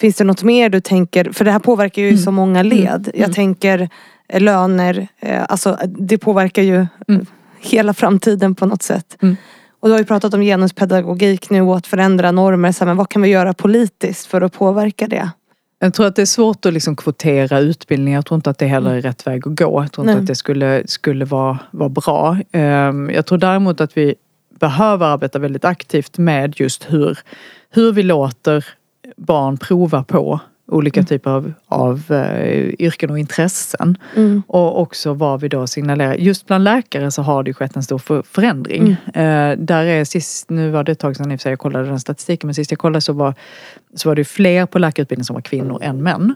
Finns 0.00 0.16
det 0.16 0.24
något 0.24 0.42
mer 0.42 0.68
du 0.68 0.80
tänker, 0.80 1.32
för 1.32 1.44
det 1.44 1.50
här 1.50 1.58
påverkar 1.58 2.02
ju 2.02 2.18
så 2.18 2.30
många 2.30 2.62
led. 2.62 3.10
Jag 3.14 3.32
tänker 3.32 3.88
eh, 4.28 4.40
löner, 4.40 5.08
eh, 5.20 5.42
alltså 5.48 5.78
det 5.86 6.18
påverkar 6.18 6.62
ju 6.62 6.86
Mm. 7.08 7.26
hela 7.60 7.94
framtiden 7.94 8.54
på 8.54 8.66
något 8.66 8.82
sätt. 8.82 9.16
Mm. 9.78 9.82
Och 9.82 9.88
du 9.88 9.92
har 9.92 9.98
ju 9.98 10.04
pratat 10.04 10.34
om 10.34 10.40
genuspedagogik 10.40 11.50
nu 11.50 11.60
och 11.60 11.76
att 11.76 11.86
förändra 11.86 12.32
normer. 12.32 12.72
Så 12.72 12.78
här, 12.84 12.86
men 12.86 12.96
vad 12.96 13.08
kan 13.08 13.22
vi 13.22 13.28
göra 13.28 13.54
politiskt 13.54 14.26
för 14.26 14.40
att 14.40 14.52
påverka 14.52 15.06
det? 15.06 15.30
Jag 15.80 15.94
tror 15.94 16.06
att 16.06 16.16
det 16.16 16.22
är 16.22 16.26
svårt 16.26 16.66
att 16.66 16.72
liksom 16.72 16.96
kvotera 16.96 17.58
utbildning. 17.58 18.14
Jag 18.14 18.26
tror 18.26 18.36
inte 18.36 18.50
att 18.50 18.58
det 18.58 18.66
heller 18.66 18.94
är 18.94 19.00
rätt 19.00 19.26
väg 19.26 19.46
att 19.46 19.58
gå. 19.58 19.82
Jag 19.82 19.92
tror 19.92 20.04
inte 20.04 20.14
Nej. 20.14 20.20
att 20.20 20.26
det 20.26 20.34
skulle, 20.34 20.82
skulle 20.86 21.24
vara, 21.24 21.58
vara 21.70 21.88
bra. 21.88 22.38
Ehm, 22.52 23.10
Jag 23.10 23.26
tror 23.26 23.38
däremot 23.38 23.80
att 23.80 23.96
vi 23.96 24.14
behöver 24.60 25.06
arbeta 25.06 25.38
väldigt 25.38 25.64
aktivt 25.64 26.18
med 26.18 26.60
just 26.60 26.92
hur, 26.92 27.18
hur 27.70 27.92
vi 27.92 28.02
låter 28.02 28.66
barn 29.16 29.56
prova 29.58 30.04
på 30.04 30.40
olika 30.68 31.02
typer 31.02 31.30
av, 31.30 31.52
av 31.66 32.02
eh, 32.10 32.68
yrken 32.78 33.10
och 33.10 33.18
intressen. 33.18 33.98
Mm. 34.16 34.42
Och 34.46 34.80
också 34.80 35.14
vad 35.14 35.40
vi 35.40 35.48
då 35.48 35.66
signalerar. 35.66 36.14
Just 36.14 36.46
bland 36.46 36.64
läkare 36.64 37.10
så 37.10 37.22
har 37.22 37.42
det 37.42 37.54
skett 37.54 37.76
en 37.76 37.82
stor 37.82 37.98
för, 37.98 38.22
förändring. 38.22 38.90
Eh, 39.14 39.58
där 39.58 39.84
är 39.84 40.04
sist, 40.04 40.50
nu 40.50 40.70
var 40.70 40.84
det 40.84 40.92
ett 40.92 40.98
tag 40.98 41.16
sedan 41.16 41.38
sig 41.38 41.52
jag 41.52 41.58
kollade 41.58 41.84
den 41.88 42.00
statistiken, 42.00 42.46
men 42.46 42.54
sist 42.54 42.70
jag 42.70 42.78
kollade 42.78 43.00
så 43.00 43.12
var, 43.12 43.34
så 43.94 44.08
var 44.08 44.16
det 44.16 44.24
fler 44.24 44.66
på 44.66 44.78
läkarutbildningen 44.78 45.24
som 45.24 45.34
var 45.34 45.40
kvinnor 45.40 45.78
än 45.82 46.02
män. 46.02 46.34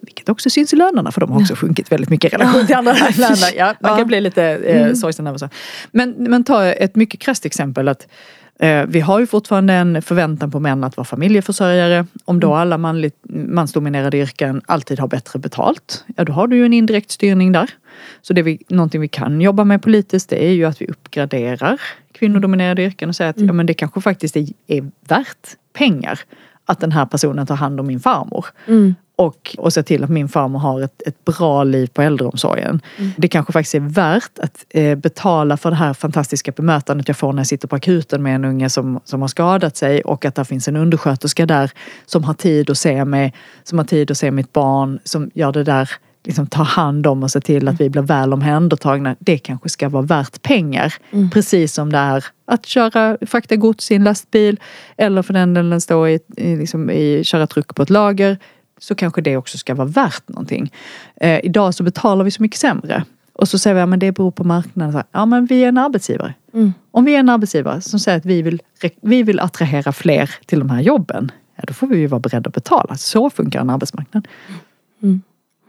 Vilket 0.00 0.28
också 0.28 0.50
syns 0.50 0.72
i 0.72 0.76
lönerna 0.76 1.12
för 1.12 1.20
de 1.20 1.32
har 1.32 1.40
också 1.40 1.54
sjunkit 1.54 1.92
väldigt 1.92 2.10
mycket 2.10 2.32
i 2.32 2.36
relation 2.36 2.66
till 2.66 2.74
andra 2.76 2.92
länder. 2.92 3.50
Ja, 3.56 3.74
man 3.80 3.90
Ja. 3.90 3.96
kan 3.96 4.06
bli 4.06 4.20
lite 4.20 4.44
eh, 4.44 4.92
sorgsen 4.92 5.26
över 5.26 5.38
så. 5.38 5.48
Men, 5.90 6.14
men 6.18 6.44
ta 6.44 6.64
ett 6.64 6.96
mycket 6.96 7.20
krasst 7.20 7.46
exempel. 7.46 7.88
att 7.88 8.06
Vi 8.86 9.00
har 9.00 9.20
ju 9.20 9.26
fortfarande 9.26 9.74
en 9.74 10.02
förväntan 10.02 10.50
på 10.50 10.60
män 10.60 10.84
att 10.84 10.96
vara 10.96 11.04
familjeförsörjare. 11.04 12.06
Om 12.24 12.40
då 12.40 12.54
alla 12.54 12.78
manligt, 12.78 13.16
mansdominerade 13.28 14.18
yrken 14.18 14.62
alltid 14.66 15.00
har 15.00 15.08
bättre 15.08 15.38
betalt, 15.38 16.04
ja 16.16 16.24
då 16.24 16.32
har 16.32 16.46
du 16.46 16.56
ju 16.56 16.64
en 16.66 16.72
indirekt 16.72 17.10
styrning 17.10 17.52
där. 17.52 17.70
Så 18.22 18.32
det 18.32 18.42
vi, 18.42 18.62
någonting 18.68 19.00
vi 19.00 19.08
kan 19.08 19.40
jobba 19.40 19.64
med 19.64 19.82
politiskt 19.82 20.30
det 20.30 20.44
är 20.44 20.50
ju 20.50 20.64
att 20.64 20.82
vi 20.82 20.86
uppgraderar 20.86 21.80
kvinnodominerade 22.12 22.82
yrken 22.82 23.08
och 23.08 23.16
säger 23.16 23.30
att 23.30 23.40
ja, 23.40 23.52
men 23.52 23.66
det 23.66 23.74
kanske 23.74 24.00
faktiskt 24.00 24.36
är, 24.36 24.46
är 24.66 24.90
värt 25.08 25.56
pengar 25.72 26.20
att 26.64 26.80
den 26.80 26.92
här 26.92 27.06
personen 27.06 27.46
tar 27.46 27.56
hand 27.56 27.80
om 27.80 27.86
min 27.86 28.00
farmor. 28.00 28.46
Mm. 28.66 28.94
Och, 29.18 29.56
och 29.58 29.72
se 29.72 29.82
till 29.82 30.04
att 30.04 30.10
min 30.10 30.28
farmor 30.28 30.58
har 30.58 30.80
ett, 30.80 31.02
ett 31.06 31.24
bra 31.24 31.64
liv 31.64 31.86
på 31.86 32.02
äldreomsorgen. 32.02 32.80
Det 33.16 33.28
kanske 33.28 33.52
faktiskt 33.52 33.74
är 33.74 33.80
värt 33.80 34.38
att 34.38 34.64
eh, 34.70 34.94
betala 34.94 35.56
för 35.56 35.70
det 35.70 35.76
här 35.76 35.94
fantastiska 35.94 36.52
bemötandet 36.52 37.08
jag 37.08 37.16
får 37.16 37.32
när 37.32 37.40
jag 37.40 37.46
sitter 37.46 37.68
på 37.68 37.76
akuten 37.76 38.22
med 38.22 38.34
en 38.34 38.44
unge 38.44 38.70
som, 38.70 39.00
som 39.04 39.20
har 39.20 39.28
skadat 39.28 39.76
sig 39.76 40.02
och 40.02 40.24
att 40.24 40.34
det 40.34 40.44
finns 40.44 40.68
en 40.68 40.76
undersköterska 40.76 41.46
där 41.46 41.70
som 42.06 42.24
har 42.24 42.34
tid 42.34 42.70
att 42.70 42.78
se 42.78 43.04
mig, 43.04 43.34
som 43.62 43.78
har 43.78 43.84
tid 43.84 44.10
att 44.10 44.18
se 44.18 44.30
mitt 44.30 44.52
barn, 44.52 44.98
som 45.04 45.30
gör 45.34 45.52
det 45.52 45.64
där 45.64 45.90
liksom 46.26 46.46
tar 46.46 46.64
hand 46.64 47.06
om 47.06 47.22
och 47.22 47.30
ser 47.30 47.40
till 47.40 47.68
att 47.68 47.80
vi 47.80 47.90
blir 47.90 48.02
väl 48.02 48.32
omhändertagna. 48.32 49.16
Det 49.18 49.38
kanske 49.38 49.68
ska 49.68 49.88
vara 49.88 50.02
värt 50.02 50.42
pengar. 50.42 50.94
Precis 51.32 51.74
som 51.74 51.92
det 51.92 51.98
är 51.98 52.24
att 52.46 52.66
köra, 52.66 53.18
frakta 53.26 53.56
gods 53.56 53.90
i 53.90 53.94
en 53.94 54.04
lastbil 54.04 54.60
eller 54.96 55.22
för 55.22 55.32
den 55.32 55.54
delen 55.54 55.80
stå 55.80 56.08
i, 56.08 56.20
i, 56.36 56.56
liksom, 56.56 56.90
i, 56.90 57.24
köra 57.24 57.46
truck 57.46 57.74
på 57.74 57.82
ett 57.82 57.90
lager. 57.90 58.38
Så 58.78 58.94
kanske 58.94 59.20
det 59.20 59.36
också 59.36 59.58
ska 59.58 59.74
vara 59.74 59.88
värt 59.88 60.28
någonting. 60.28 60.72
Eh, 61.16 61.40
idag 61.44 61.74
så 61.74 61.82
betalar 61.82 62.24
vi 62.24 62.30
så 62.30 62.42
mycket 62.42 62.60
sämre. 62.60 63.04
Och 63.32 63.48
så 63.48 63.58
säger 63.58 63.74
vi 63.74 63.80
att 63.80 63.90
ja, 63.90 63.96
det 63.96 64.12
beror 64.12 64.30
på 64.30 64.44
marknaden. 64.44 65.02
Ja 65.12 65.26
men 65.26 65.46
vi 65.46 65.64
är 65.64 65.68
en 65.68 65.78
arbetsgivare. 65.78 66.34
Mm. 66.54 66.72
Om 66.90 67.04
vi 67.04 67.14
är 67.14 67.20
en 67.20 67.28
arbetsgivare 67.28 67.80
som 67.80 68.00
säger 68.00 68.18
att 68.18 68.24
vi 68.24 68.42
vill, 68.42 68.62
vi 69.00 69.22
vill 69.22 69.40
attrahera 69.40 69.92
fler 69.92 70.34
till 70.46 70.58
de 70.58 70.70
här 70.70 70.80
jobben. 70.80 71.32
Ja, 71.56 71.64
då 71.66 71.74
får 71.74 71.86
vi 71.86 71.98
ju 71.98 72.06
vara 72.06 72.20
beredda 72.20 72.48
att 72.48 72.54
betala. 72.54 72.96
Så 72.96 73.30
funkar 73.30 73.60
en 73.60 73.70
arbetsmarknad. 73.70 74.28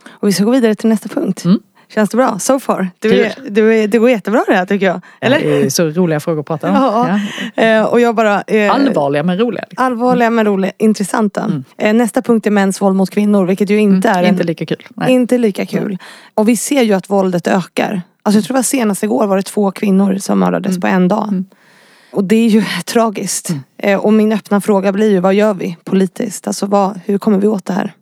Och 0.10 0.28
vi 0.28 0.34
ska 0.34 0.43
gå 0.43 0.51
vidare 0.51 0.76
till 0.76 0.89
nästa 0.89 1.10
punkt. 1.10 1.45
Mm. 1.45 1.60
Känns 1.89 2.09
det 2.09 2.17
bra? 2.17 2.39
So 2.39 2.59
far? 2.59 2.89
Du 2.99 3.21
är, 3.25 3.33
du 3.49 3.75
är, 3.75 3.88
går 3.88 4.09
jättebra 4.09 4.43
det 4.47 4.53
här 4.55 4.65
tycker 4.65 4.85
jag. 4.85 5.01
Eller? 5.21 5.39
Det 5.39 5.65
är 5.65 5.69
så 5.69 5.89
roliga 5.89 6.19
frågor 6.19 6.39
att 6.39 6.45
prata 6.45 6.69
om. 6.69 6.75
Ja. 6.75 7.19
Ja. 7.55 7.63
Eh, 7.63 7.83
och 7.83 7.99
jag 8.01 8.15
bara... 8.15 8.41
Eh, 8.47 8.71
Allvarliga 8.73 9.23
men 9.23 9.38
roliga. 9.38 9.65
Liksom. 9.69 9.85
Allvarliga 9.85 10.29
men 10.29 10.45
roliga, 10.45 10.71
intressanta. 10.77 11.41
Mm. 11.41 11.63
Eh, 11.77 11.93
nästa 11.93 12.21
punkt 12.21 12.47
är 12.47 12.51
mäns 12.51 12.81
våld 12.81 12.95
mot 12.95 13.09
kvinnor 13.09 13.45
vilket 13.45 13.69
ju 13.69 13.77
inte 13.79 14.09
är 14.09 14.23
en, 14.23 14.29
Inte 14.29 14.43
lika 14.43 14.65
kul. 14.65 14.88
Nej. 14.95 15.11
inte 15.13 15.38
lika 15.38 15.65
kul. 15.65 15.97
Och 16.33 16.49
vi 16.49 16.57
ser 16.57 16.81
ju 16.81 16.93
att 16.93 17.09
våldet 17.09 17.47
ökar. 17.47 18.01
Alltså 18.23 18.38
jag 18.38 18.45
tror 18.45 18.53
det 18.53 18.57
var 18.57 18.63
senast 18.63 19.03
igår 19.03 19.27
var 19.27 19.38
det 19.38 19.43
två 19.43 19.71
kvinnor 19.71 20.17
som 20.17 20.39
mördades 20.39 20.69
Mm. 20.71 20.81
på 20.81 20.88
en 20.88 21.07
dag. 21.07 21.43
Och 22.11 22.23
det 22.23 22.35
är 22.35 22.47
ju 22.49 22.63
tragiskt. 22.85 23.49
Eh, 23.77 23.99
och 23.99 24.13
min 24.13 24.31
öppna 24.33 24.61
fråga 24.61 24.91
blir 24.91 25.11
ju 25.11 25.19
vad 25.19 25.33
gör 25.33 25.53
vi 25.53 25.77
politiskt? 25.83 26.47
Alltså 26.47 26.65
vad, 26.65 26.99
hur 27.05 27.17
kommer 27.17 27.38
vi 27.39 27.47
åt 27.47 27.65
det 27.65 27.73
här? 27.73 27.93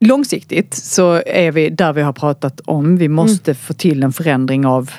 Långsiktigt 0.00 0.74
så 0.74 1.22
är 1.26 1.52
vi 1.52 1.70
där 1.70 1.92
vi 1.92 2.02
har 2.02 2.12
pratat 2.12 2.60
om. 2.64 2.96
Vi 2.96 3.08
måste 3.08 3.54
få 3.54 3.72
till 3.74 4.02
en 4.02 4.12
förändring 4.12 4.66
av 4.66 4.90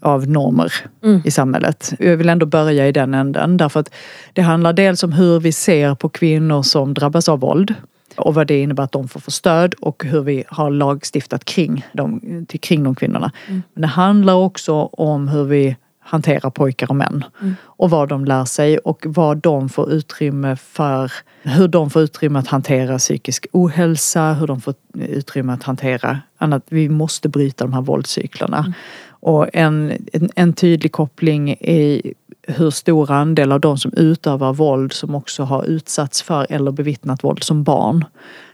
av 0.00 0.28
normer 0.28 0.72
Mm. 1.02 1.20
i 1.24 1.30
samhället. 1.30 1.92
Jag 1.98 2.16
vill 2.16 2.28
ändå 2.28 2.46
börja 2.46 2.88
i 2.88 2.92
den 2.92 3.14
änden 3.14 3.56
därför 3.56 3.80
att 3.80 3.94
det 4.32 4.42
handlar 4.42 4.72
dels 4.72 5.02
om 5.02 5.12
hur 5.12 5.40
vi 5.40 5.52
ser 5.52 5.94
på 5.94 6.08
kvinnor 6.08 6.62
som 6.62 6.94
drabbas 6.94 7.28
av 7.28 7.40
våld 7.40 7.74
och 8.16 8.34
vad 8.34 8.46
det 8.46 8.60
innebär 8.62 8.82
att 8.82 8.92
de 8.92 9.08
får 9.08 9.20
få 9.20 9.30
stöd 9.30 9.74
och 9.74 10.04
hur 10.04 10.20
vi 10.20 10.44
har 10.48 10.70
lagstiftat 10.70 11.44
kring 11.44 11.86
de, 11.92 12.20
kring 12.60 12.84
de 12.84 12.94
kvinnorna. 12.94 13.32
Men 13.46 13.80
det 13.80 13.86
handlar 13.86 14.34
också 14.34 14.74
om 14.92 15.28
hur 15.28 15.44
vi 15.44 15.76
hanterar 16.08 16.50
pojkar 16.50 16.90
och 16.90 16.96
män 16.96 17.24
och 17.62 17.90
vad 17.90 18.08
de 18.08 18.24
lär 18.24 18.44
sig 18.44 18.78
och 18.78 19.06
vad 19.08 19.38
de 19.38 19.68
får 19.68 19.92
utrymme 19.92 20.56
för, 20.56 21.12
hur 21.42 21.68
de 21.68 21.90
får 21.90 22.02
utrymme 22.02 22.38
att 22.38 22.48
hantera 22.48 22.98
psykisk 22.98 23.46
ohälsa, 23.52 24.32
hur 24.32 24.46
de 24.46 24.60
får 24.60 24.74
utrymme 24.94 25.52
att 25.52 25.62
hantera 25.62 26.20
annat. 26.38 26.62
Vi 26.68 26.88
måste 26.88 27.28
bryta 27.28 27.64
de 27.64 27.72
här 27.72 27.82
våldscyklerna. 27.82 28.74
Och 29.20 29.48
en, 29.52 29.92
en, 30.12 30.30
en 30.34 30.52
tydlig 30.52 30.92
koppling 30.92 31.50
i 31.50 32.14
hur 32.42 32.70
stor 32.70 33.10
andel 33.10 33.52
av 33.52 33.60
de 33.60 33.78
som 33.78 33.92
utövar 33.92 34.52
våld 34.52 34.92
som 34.92 35.14
också 35.14 35.42
har 35.42 35.64
utsatts 35.64 36.22
för 36.22 36.46
eller 36.50 36.70
bevittnat 36.70 37.24
våld 37.24 37.42
som 37.42 37.64
barn. 37.64 38.04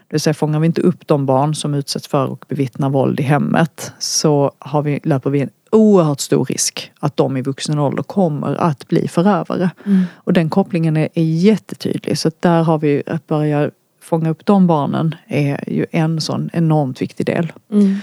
Det 0.07 0.13
vill 0.13 0.21
säga 0.21 0.33
fångar 0.33 0.59
vi 0.59 0.65
inte 0.65 0.81
upp 0.81 1.07
de 1.07 1.25
barn 1.25 1.55
som 1.55 1.73
utsätts 1.73 2.07
för 2.07 2.25
och 2.25 2.45
bevittnar 2.47 2.89
våld 2.89 3.19
i 3.19 3.23
hemmet 3.23 3.91
så 3.99 4.51
har 4.59 4.81
vi, 4.81 4.99
löper 5.03 5.29
vi 5.29 5.41
en 5.41 5.49
oerhört 5.75 6.19
stor 6.19 6.45
risk 6.45 6.91
att 6.99 7.17
de 7.17 7.37
i 7.37 7.41
vuxen 7.41 7.79
ålder 7.79 8.03
kommer 8.03 8.55
att 8.55 8.87
bli 8.87 9.07
förövare. 9.07 9.69
Och 10.13 10.33
den 10.33 10.49
kopplingen 10.49 10.97
är, 10.97 11.09
är 11.13 11.23
jättetydlig 11.23 12.17
så 12.17 12.31
där 12.39 12.63
har 12.63 12.77
vi 12.77 13.03
att 13.05 13.27
börja 13.27 13.71
fånga 14.01 14.29
upp 14.29 14.45
de 14.45 14.67
barnen 14.67 15.15
är 15.27 15.69
ju 15.69 15.85
en 15.91 16.21
sån 16.21 16.49
enormt 16.53 17.01
viktig 17.01 17.25
del. 17.25 17.53
Mm. 17.71 17.95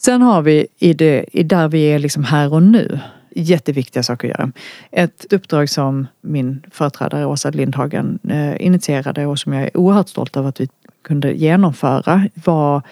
Sen 0.00 0.22
har 0.22 0.42
vi 0.42 0.66
i, 0.78 0.92
det, 0.92 1.24
i 1.32 1.42
där 1.42 1.68
vi 1.68 1.82
är 1.82 1.98
liksom 1.98 2.24
här 2.24 2.52
och 2.52 2.62
nu 2.62 3.00
jätteviktiga 3.30 4.02
saker 4.02 4.28
att 4.28 4.38
göra. 4.38 4.52
Ett 4.90 5.32
uppdrag 5.32 5.70
som 5.70 6.06
min 6.20 6.62
företrädare 6.70 7.26
Åsa 7.26 7.50
Lindhagen 7.50 8.18
eh, 8.28 8.66
initierade 8.66 9.26
och 9.26 9.38
som 9.38 9.52
jag 9.52 9.62
är 9.62 9.76
oerhört 9.76 10.08
stolt 10.08 10.36
över 10.36 10.48
att 10.48 10.60
vi 10.60 10.68
kunde 11.02 11.32
genomföra 11.32 12.28
var 12.34 12.82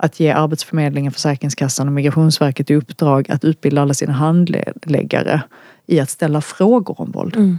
att 0.00 0.20
ge 0.20 0.30
Arbetsförmedlingen, 0.30 1.12
Försäkringskassan 1.12 1.86
och 1.86 1.92
Migrationsverket 1.92 2.70
i 2.70 2.74
uppdrag 2.74 3.30
att 3.30 3.44
utbilda 3.44 3.82
alla 3.82 3.94
sina 3.94 4.12
handläggare 4.12 5.42
i 5.86 6.00
att 6.00 6.10
ställa 6.10 6.40
frågor 6.40 7.00
om 7.00 7.10
våld. 7.10 7.36
Mm. 7.36 7.58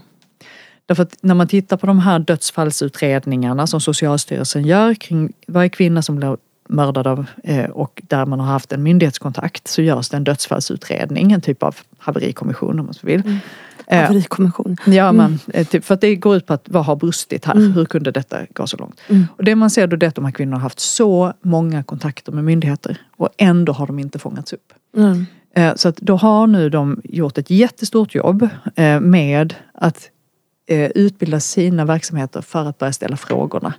Därför 0.85 1.03
att 1.03 1.17
när 1.21 1.35
man 1.35 1.47
tittar 1.47 1.77
på 1.77 1.87
de 1.87 1.99
här 1.99 2.19
dödsfallsutredningarna 2.19 3.67
som 3.67 3.81
Socialstyrelsen 3.81 4.65
gör 4.65 4.93
kring 4.93 5.33
varje 5.47 5.69
kvinna 5.69 6.01
som 6.01 6.15
blir 6.15 6.37
mördad 6.69 7.07
av 7.07 7.25
eh, 7.43 7.69
och 7.69 8.01
där 8.07 8.25
man 8.25 8.39
har 8.39 8.47
haft 8.47 8.71
en 8.71 8.83
myndighetskontakt 8.83 9.67
så 9.67 9.81
görs 9.81 10.09
det 10.09 10.17
en 10.17 10.23
dödsfallsutredning, 10.23 11.31
en 11.31 11.41
typ 11.41 11.63
av 11.63 11.75
haverikommission 11.97 12.79
om 12.79 12.85
man 12.85 12.93
så 12.93 13.07
vill. 13.07 13.27
Eh, 13.27 13.35
Haverikommission. 13.89 14.77
Ja, 14.85 15.11
men, 15.11 15.39
eh, 15.53 15.67
typ, 15.67 15.85
för 15.85 15.93
att 15.93 16.01
det 16.01 16.15
går 16.15 16.35
ut 16.35 16.45
på 16.45 16.53
att 16.53 16.69
vad 16.69 16.85
har 16.85 16.95
brustit 16.95 17.45
här? 17.45 17.55
Mm. 17.55 17.71
Hur 17.71 17.85
kunde 17.85 18.11
detta 18.11 18.37
gå 18.53 18.67
så 18.67 18.77
långt? 18.77 18.99
Mm. 19.07 19.27
Och 19.37 19.43
det 19.43 19.55
man 19.55 19.69
ser 19.69 19.87
då 19.87 19.95
det 19.95 20.05
är 20.05 20.07
att 20.07 20.15
de 20.15 20.25
här 20.25 20.31
kvinnorna 20.31 20.57
har 20.57 20.61
haft 20.61 20.79
så 20.79 21.33
många 21.41 21.83
kontakter 21.83 22.31
med 22.31 22.43
myndigheter 22.43 23.01
och 23.17 23.29
ändå 23.37 23.73
har 23.73 23.87
de 23.87 23.99
inte 23.99 24.19
fångats 24.19 24.53
upp. 24.53 24.73
Mm. 24.97 25.25
Eh, 25.55 25.75
Så 25.75 25.89
att 25.89 25.97
då 25.97 26.15
har 26.15 26.47
nu 26.47 26.69
de 26.69 27.01
gjort 27.03 27.37
ett 27.37 27.49
jättestort 27.49 28.15
jobb 28.15 28.47
eh, 28.75 28.99
med 28.99 29.53
att 29.73 30.09
eh, 30.67 30.89
utbilda 30.95 31.39
sina 31.39 31.85
verksamheter 31.85 32.41
för 32.41 32.65
att 32.65 32.77
börja 32.77 32.93
ställa 32.93 33.17
frågorna. 33.17 33.73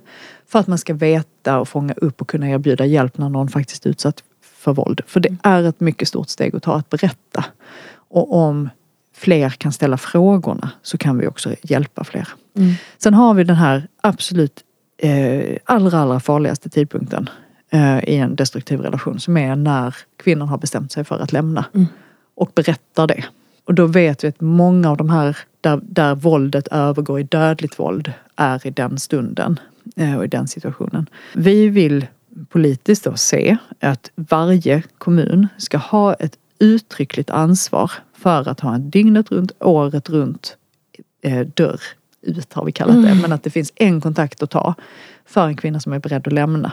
För 0.47 0.59
att 0.59 0.67
man 0.67 0.77
ska 0.77 0.93
veta 0.93 1.59
och 1.59 1.67
fånga 1.69 1.93
upp 1.93 2.21
och 2.21 2.27
kunna 2.29 2.49
erbjuda 2.49 2.85
hjälp 2.85 3.17
när 3.17 3.29
någon 3.29 3.49
faktiskt 3.49 3.85
är 3.85 3.89
utsatt 3.89 4.23
för 4.41 4.73
våld. 4.73 5.01
För 5.07 5.19
det 5.19 5.35
är 5.43 5.63
ett 5.63 5.79
mycket 5.79 6.07
stort 6.07 6.29
steg 6.29 6.55
att 6.55 6.63
ta 6.63 6.75
att 6.75 6.89
berätta. 6.89 7.45
Och 7.93 8.35
om 8.35 8.69
fler 9.13 9.49
kan 9.49 9.71
ställa 9.71 9.97
frågorna 9.97 10.71
så 10.81 10.97
kan 10.97 11.17
vi 11.17 11.27
också 11.27 11.55
hjälpa 11.61 12.03
fler. 12.03 12.27
Mm. 12.57 12.73
Sen 12.97 13.13
har 13.13 13.33
vi 13.33 13.43
den 13.43 13.55
här 13.55 13.87
absolut 14.01 14.63
eh, 14.97 15.57
allra, 15.65 15.99
allra 15.99 16.19
farligaste 16.19 16.69
tidpunkten 16.69 17.29
eh, 17.69 18.09
i 18.09 18.15
en 18.15 18.35
destruktiv 18.35 18.79
relation 18.81 19.19
som 19.19 19.37
är 19.37 19.55
när 19.55 19.95
kvinnan 20.23 20.47
har 20.47 20.57
bestämt 20.57 20.91
sig 20.91 21.03
för 21.03 21.19
att 21.19 21.31
lämna 21.31 21.65
Mm. 21.73 21.87
och 22.35 22.51
berättar 22.55 23.07
det. 23.07 23.23
Och 23.65 23.73
då 23.73 23.85
vet 23.85 24.23
vi 24.23 24.27
att 24.27 24.41
många 24.41 24.89
av 24.89 24.97
de 24.97 25.09
här 25.09 25.37
där, 25.61 25.79
där 25.83 26.15
våldet 26.15 26.67
övergår 26.67 27.19
i 27.19 27.23
dödligt 27.23 27.79
våld 27.79 28.13
är 28.35 28.67
i 28.67 28.69
den 28.69 28.99
stunden 28.99 29.59
eh, 29.95 30.17
och 30.17 30.25
i 30.25 30.27
den 30.27 30.47
situationen. 30.47 31.09
Vi 31.35 31.69
vill 31.69 32.05
politiskt 32.49 33.03
då 33.03 33.15
se 33.15 33.57
att 33.79 34.11
varje 34.15 34.83
kommun 34.97 35.47
ska 35.57 35.77
ha 35.77 36.13
ett 36.13 36.37
uttryckligt 36.61 37.29
ansvar 37.29 37.91
för 38.13 38.49
att 38.49 38.59
ha 38.59 38.75
en 38.75 38.89
dygnet 38.89 39.31
runt, 39.31 39.51
året 39.59 40.09
runt 40.09 40.57
eh, 41.21 41.47
dörr 41.47 41.81
ut 42.21 42.53
har 42.53 42.65
vi 42.65 42.71
kallat 42.71 43.03
det. 43.03 43.15
Men 43.21 43.31
att 43.31 43.43
det 43.43 43.49
finns 43.49 43.73
en 43.75 44.01
kontakt 44.01 44.43
att 44.43 44.49
ta 44.49 44.73
för 45.25 45.47
en 45.47 45.57
kvinna 45.57 45.79
som 45.79 45.93
är 45.93 45.99
beredd 45.99 46.27
att 46.27 46.33
lämna. 46.33 46.71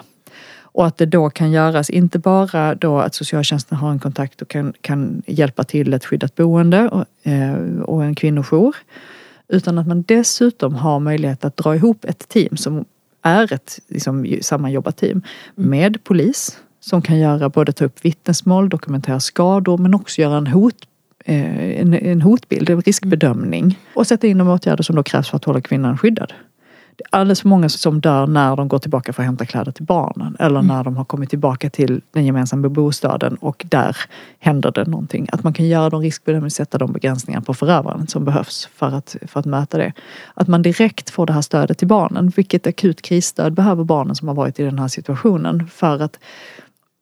Och 0.61 0.86
att 0.86 0.97
det 0.97 1.07
då 1.07 1.30
kan 1.30 1.51
göras, 1.51 1.91
inte 1.91 2.18
bara 2.18 2.74
då 2.74 2.99
att 2.99 3.14
socialtjänsten 3.14 3.78
har 3.78 3.91
en 3.91 3.99
kontakt 3.99 4.43
och 4.43 4.49
kan, 4.49 4.72
kan 4.80 5.22
hjälpa 5.26 5.64
till 5.64 5.95
ett 5.95 6.05
skyddat 6.05 6.34
boende 6.34 6.89
och, 6.89 7.05
eh, 7.26 7.80
och 7.82 8.05
en 8.05 8.14
kvinnojour. 8.14 8.76
Utan 9.49 9.78
att 9.78 9.86
man 9.86 10.03
dessutom 10.03 10.74
har 10.74 11.01
möjlighet 11.01 11.45
att 11.45 11.57
dra 11.57 11.76
ihop 11.76 12.05
ett 12.05 12.28
team 12.28 12.57
som 12.57 12.84
är 13.22 13.53
ett 13.53 13.78
liksom, 13.89 14.39
sammanjobbat 14.41 14.97
team 14.97 15.22
med 15.55 16.05
polis 16.05 16.59
som 16.89 17.03
kan 17.03 17.18
göra 17.18 17.49
både 17.49 17.72
ta 17.72 17.84
upp 17.84 18.05
vittnesmål, 18.05 18.68
dokumentera 18.68 19.20
skador 19.20 19.78
men 19.78 19.95
också 19.95 20.20
göra 20.20 20.36
en 20.36 20.47
hot 20.47 20.74
eh, 21.24 21.80
en, 21.80 21.95
en 21.95 22.22
hotbild, 22.22 22.70
en 22.70 22.80
riskbedömning 22.80 23.78
och 23.95 24.07
sätta 24.07 24.26
in 24.26 24.39
de 24.39 24.49
åtgärder 24.49 24.82
som 24.82 24.97
då 24.97 25.03
krävs 25.03 25.30
för 25.30 25.36
att 25.36 25.45
hålla 25.45 25.61
kvinnan 25.61 25.99
skyddad. 25.99 26.32
Det 26.99 27.05
är 27.12 27.18
alldeles 27.18 27.41
för 27.41 27.49
många 27.49 27.68
som 27.68 28.01
dör 28.01 28.26
när 28.26 28.57
de 28.57 28.68
går 28.68 28.78
tillbaka 28.78 29.12
för 29.12 29.22
att 29.22 29.26
hämta 29.26 29.47
kläder 29.47 29.72
till 29.72 29.84
barnen 29.84 30.36
eller 30.39 30.62
när 30.62 30.84
de 30.84 30.97
har 30.97 31.05
kommit 31.05 31.30
tillbaka 31.30 31.70
till 31.70 32.01
den 32.12 32.26
gemensamma 32.26 32.68
bostaden 32.68 33.34
och 33.34 33.64
där 33.68 33.97
händer 34.39 34.70
det 34.70 34.84
någonting. 34.84 35.28
Att 35.32 35.45
man 35.45 35.53
kan 35.53 35.66
göra 35.66 35.91
de 35.91 36.01
riskbedömningar, 36.01 36.51
sätta 36.51 36.78
de 36.78 36.93
begränsningar 36.93 37.41
på 37.41 37.55
förövaren 37.55 38.07
som 38.07 38.24
behövs 38.24 38.68
för 38.74 38.86
att, 38.86 39.16
för 39.26 39.41
att 39.41 39.47
möta 39.47 39.78
det. 39.78 39.93
Att 40.34 40.49
man 40.49 40.62
direkt 40.62 41.11
får 41.11 41.26
det 41.26 41.32
här 41.32 41.43
stödet 41.43 41.78
till 41.78 41.89
barnen. 41.89 42.32
Vilket 42.36 42.66
akut 42.66 43.03
krisstöd 43.03 43.53
behöver 43.53 43.84
barnen 43.84 44.14
som 44.14 44.28
har 44.28 44.34
varit 44.34 44.61
i 44.61 44.62
den 44.62 44.78
här 44.78 44.89
situationen? 44.89 45.68
För 45.68 46.03
att 46.03 46.18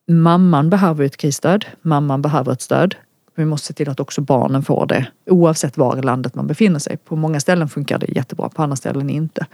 mamman 0.07 0.71
behöver 0.71 1.05
ett 1.05 1.17
krisstöd, 1.17 1.65
mamman 1.83 2.23
behöver 2.23 2.53
ett 2.53 2.63
stöd. 2.63 2.95
Vi 3.35 3.45
måste 3.45 3.67
se 3.67 3.73
till 3.73 3.89
att 3.89 4.01
också 4.01 4.21
barnen 4.21 4.63
får 4.63 4.87
det 4.87 5.07
oavsett 5.27 5.77
var 5.77 5.99
i 5.99 6.03
landet 6.03 6.35
man 6.35 6.47
befinner 6.47 6.79
sig. 6.79 6.97
På 6.97 7.17
många 7.17 7.41
ställen 7.41 7.69
funkar 7.69 7.99
det 7.99 8.07
jättebra, 8.07 8.49
på 8.49 8.63
andra 8.63 8.77
ställen 8.77 9.11
inte. 9.11 9.47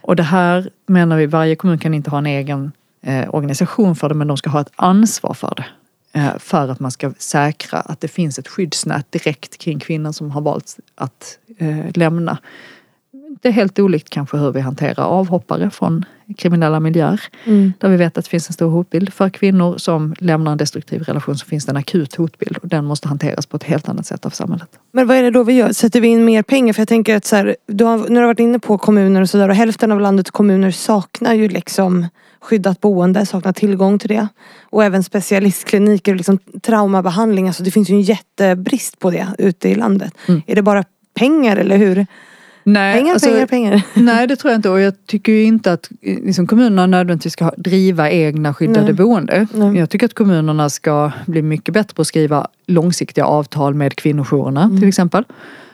Och 0.00 0.16
det 0.16 0.22
här 0.22 0.70
menar 0.86 1.16
vi, 1.16 1.26
varje 1.26 1.56
kommun 1.56 1.78
kan 1.78 1.94
inte 1.94 2.10
ha 2.10 2.18
en 2.18 2.26
egen 2.26 2.72
eh, 3.02 3.34
organisation 3.34 3.96
för 3.96 4.08
det 4.08 4.14
men 4.14 4.28
de 4.28 4.36
ska 4.36 4.50
ha 4.50 4.60
ett 4.60 4.72
ansvar 4.76 5.34
för 5.34 5.54
det. 5.56 5.66
Eh, 6.12 6.38
för 6.38 6.68
att 6.68 6.80
man 6.80 6.90
ska 6.90 7.12
säkra 7.18 7.78
att 7.78 8.00
det 8.00 8.08
finns 8.08 8.38
ett 8.38 8.48
skyddsnät 8.48 9.12
direkt 9.12 9.58
kring 9.58 9.78
kvinnor 9.78 10.12
som 10.12 10.30
har 10.30 10.40
valt 10.40 10.76
att 10.94 11.38
eh, 11.58 11.86
lämna. 11.94 12.38
Det 13.42 13.48
är 13.48 13.52
helt 13.52 13.78
olikt 13.78 14.10
kanske 14.10 14.36
hur 14.36 14.52
vi 14.52 14.60
hanterar 14.60 15.04
avhoppare 15.04 15.70
från 15.70 16.04
kriminella 16.38 16.80
miljöer. 16.80 17.20
Mm. 17.44 17.72
Där 17.78 17.88
vi 17.88 17.96
vet 17.96 18.18
att 18.18 18.24
det 18.24 18.30
finns 18.30 18.48
en 18.48 18.52
stor 18.52 18.70
hotbild. 18.70 19.12
För 19.12 19.28
kvinnor 19.28 19.78
som 19.78 20.14
lämnar 20.18 20.52
en 20.52 20.58
destruktiv 20.58 21.02
relation 21.02 21.38
så 21.38 21.46
finns 21.46 21.66
det 21.66 21.70
en 21.70 21.76
akut 21.76 22.14
hotbild 22.14 22.56
och 22.56 22.68
den 22.68 22.84
måste 22.84 23.08
hanteras 23.08 23.46
på 23.46 23.56
ett 23.56 23.62
helt 23.62 23.88
annat 23.88 24.06
sätt 24.06 24.26
av 24.26 24.30
samhället. 24.30 24.68
Men 24.92 25.06
vad 25.06 25.16
är 25.16 25.22
det 25.22 25.30
då 25.30 25.42
vi 25.42 25.52
gör? 25.52 25.72
Sätter 25.72 26.00
vi 26.00 26.08
in 26.08 26.24
mer 26.24 26.42
pengar? 26.42 26.72
För 26.72 26.80
jag 26.80 26.88
tänker 26.88 27.16
att 27.16 27.24
så 27.24 27.36
här, 27.36 27.56
du 27.66 27.84
har, 27.84 27.96
nu 27.96 28.14
har 28.14 28.20
du 28.20 28.26
varit 28.26 28.38
inne 28.38 28.58
på 28.58 28.78
kommuner 28.78 29.20
och 29.20 29.30
sådär 29.30 29.48
och 29.48 29.54
hälften 29.54 29.92
av 29.92 30.00
landets 30.00 30.30
kommuner 30.30 30.70
saknar 30.70 31.34
ju 31.34 31.48
liksom 31.48 32.06
skyddat 32.40 32.80
boende, 32.80 33.26
saknar 33.26 33.52
tillgång 33.52 33.98
till 33.98 34.08
det. 34.08 34.28
Och 34.70 34.84
även 34.84 35.04
specialistkliniker 35.04 36.12
och 36.12 36.16
liksom 36.16 36.38
traumabehandling. 36.62 37.46
Alltså 37.46 37.62
det 37.62 37.70
finns 37.70 37.90
ju 37.90 37.94
en 37.94 38.02
jättebrist 38.02 38.98
på 38.98 39.10
det 39.10 39.26
ute 39.38 39.68
i 39.68 39.74
landet. 39.74 40.14
Mm. 40.28 40.42
Är 40.46 40.54
det 40.54 40.62
bara 40.62 40.84
pengar 41.14 41.56
eller 41.56 41.76
hur? 41.76 42.06
Nej, 42.64 42.98
Pengar, 42.98 43.12
alltså, 43.12 43.30
pengar, 43.30 43.46
pengar. 43.46 43.82
nej 43.94 44.26
det 44.26 44.36
tror 44.36 44.50
jag 44.50 44.58
inte 44.58 44.70
och 44.70 44.80
jag 44.80 45.06
tycker 45.06 45.32
ju 45.32 45.42
inte 45.42 45.72
att 45.72 45.90
eh, 46.02 46.18
liksom, 46.24 46.46
kommunerna 46.46 46.86
nödvändigtvis 46.86 47.32
ska 47.32 47.50
driva 47.56 48.10
egna 48.10 48.54
skyddade 48.54 48.82
Nej. 48.82 48.92
boende. 48.92 49.46
Nej. 49.54 49.76
Jag 49.76 49.90
tycker 49.90 50.06
att 50.06 50.14
kommunerna 50.14 50.70
ska 50.70 51.12
bli 51.26 51.42
mycket 51.42 51.74
bättre 51.74 51.94
på 51.94 52.02
att 52.02 52.08
skriva 52.08 52.46
långsiktiga 52.66 53.24
avtal 53.24 53.74
med 53.74 53.96
kvinnojourerna 53.96 54.70
till 54.80 54.88
exempel. 54.88 55.24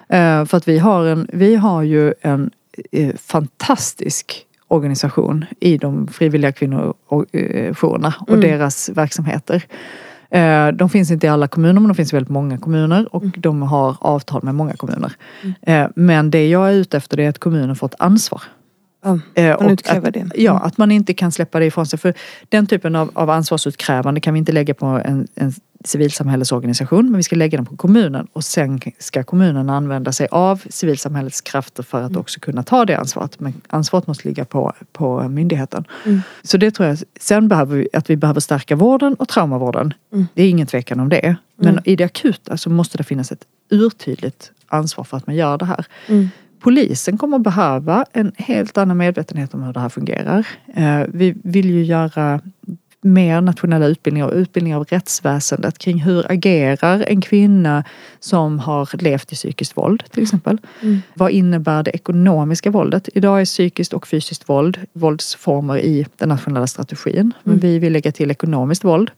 Eh, 0.09 0.45
för 0.45 0.57
att 0.57 0.69
vi 0.69 0.79
har, 0.79 1.07
en, 1.07 1.29
vi 1.33 1.57
har 1.57 1.83
ju 1.83 2.15
en 2.21 2.51
eh, 2.93 3.15
fantastisk 3.17 4.45
organisation 4.69 5.45
i 5.61 5.79
de 5.79 6.09
frivilliga 6.09 6.53
kvinnojourerna 6.53 8.15
och 8.21 8.29
Mm. 8.29 8.41
deras 8.41 8.89
verksamheter. 8.89 9.63
Eh, 10.31 10.69
De 10.69 10.89
finns 10.89 11.11
inte 11.11 11.27
i 11.27 11.31
alla 11.31 11.49
kommuner 11.49 11.81
men 11.81 11.89
de 11.89 11.95
finns 11.95 12.13
i 12.13 12.17
väldigt 12.17 12.31
många 12.31 12.59
kommuner 12.59 13.15
och 13.15 13.25
de 13.25 13.63
har 13.63 13.97
avtal 14.01 14.43
med 14.43 14.55
många 14.55 14.77
kommuner. 14.77 15.13
Eh, 15.63 15.87
Men 15.95 16.31
det 16.31 16.49
jag 16.49 16.69
är 16.69 16.73
ute 16.73 16.97
efter 16.97 17.17
det 17.17 17.25
är 17.25 17.29
att 17.29 17.39
kommunen 17.39 17.77
får 17.77 17.87
ett 17.87 17.95
ansvar 17.99 18.43
Ja, 19.05 19.19
Eh, 19.35 19.61
man 19.61 19.71
utkräver 19.71 20.09
att, 20.09 20.15
det. 20.15 20.31
Ja, 20.35 20.51
Mm. 20.51 20.63
att 20.63 20.79
man 20.79 20.91
inte 20.91 21.15
kan 21.15 21.33
släppa 21.33 21.59
det 21.59 21.67
ifrån 21.67 21.87
sig. 21.87 21.99
För 21.99 22.15
den 22.49 22.67
typen 22.67 22.97
av, 22.97 23.11
av 23.15 23.31
ansvarsutkrävande 23.31 24.21
kan 24.21 24.35
vi 24.35 24.39
inte 24.39 24.53
lägga 24.53 24.75
på 24.75 24.87
en, 24.87 25.29
en 25.35 25.53
civilsamhällesorganisation 25.85 27.05
men 27.11 27.17
vi 27.17 27.23
ska 27.23 27.37
lägga 27.37 27.59
den 27.59 27.67
på 27.67 27.77
kommunen 27.77 28.27
och 28.33 28.45
sen 28.45 28.81
ska 28.99 29.23
kommunen 29.25 29.71
använda 29.71 30.13
sig 30.13 30.29
av 30.31 30.63
civilsamhällets 30.69 31.41
krafter 31.41 31.83
för 31.83 31.99
att 32.03 32.09
Mm. 32.11 32.21
också 32.21 32.41
kunna 32.41 32.63
ta 32.63 32.85
det 32.85 32.95
ansvaret. 32.99 33.41
Men 33.41 33.53
ansvaret 33.69 34.07
måste 34.07 34.29
ligga 34.29 34.45
på, 34.45 34.73
på 34.93 35.29
myndigheten. 35.29 35.85
Mm. 36.07 36.21
Så 36.43 36.57
det 36.57 36.71
tror 36.71 36.89
jag. 36.89 36.99
Sen 37.21 37.49
behöver 37.49 37.77
vi, 37.77 37.89
att 37.93 38.11
vi 38.11 38.17
behöver 38.17 38.41
stärka 38.41 38.77
vården 38.77 39.15
och 39.15 39.29
traumavården. 39.29 39.95
Mm. 40.13 40.27
Det 40.35 40.43
är 40.43 40.51
ingen 40.51 40.67
tvekan 40.67 41.01
om 41.01 41.09
det. 41.09 41.37
Men 41.57 41.69
Mm. 41.69 41.83
i 41.87 41.97
det 41.97 42.05
akuta 42.05 42.57
så 42.57 42.71
måste 42.71 42.99
det 42.99 43.05
finnas 43.05 43.33
ett 43.33 43.45
urtydligt 43.71 44.53
ansvar 44.69 45.05
för 45.05 45.17
att 45.17 45.27
man 45.27 45.37
gör 45.37 45.59
det 45.59 45.65
här. 45.67 45.87
Polisen 46.61 47.19
kommer 47.19 47.39
behöva 47.39 48.05
en 48.13 48.33
helt 48.37 48.79
annan 48.79 48.97
medvetenhet 48.97 49.55
om 49.55 49.63
hur 49.63 49.73
det 49.73 49.81
här 49.81 49.89
fungerar. 49.89 50.47
Eh, 50.75 51.01
Vi 51.09 51.35
vill 51.45 51.71
ju 51.71 51.85
göra 51.85 52.41
mer 53.01 53.41
nationella 53.41 53.87
utbildningar 53.87 54.27
och 54.29 54.35
utbildningar 54.35 54.77
av 54.79 54.85
rättsväsendet 54.85 55.79
kring 55.79 56.01
hur 56.03 56.33
agerar 56.33 57.05
en 57.09 57.21
kvinna 57.21 57.85
som 58.21 58.59
har 58.59 59.03
levt 59.03 59.33
i 59.33 59.35
psykiskt 59.35 59.77
våld 59.77 60.03
till 60.11 60.23
exempel. 60.23 60.59
Mm. 60.83 60.99
Vad 61.15 61.31
innebär 61.31 61.83
det 61.83 61.91
ekonomiska 61.91 62.71
våldet? 62.71 63.09
Idag 63.15 63.41
är 63.41 63.45
psykiskt 63.45 63.93
och 63.93 64.07
fysiskt 64.07 64.49
våld 64.49 64.79
våldsformer 64.93 65.79
i 65.79 66.07
den 66.17 66.29
nationella 66.29 66.67
strategin. 66.67 67.33
Men 67.43 67.55
Mm. 67.55 67.61
vi 67.61 67.79
vill 67.79 67.93
lägga 67.93 68.13
till 68.13 68.31
ekonomiskt 68.31 68.85
våld. 68.85 69.11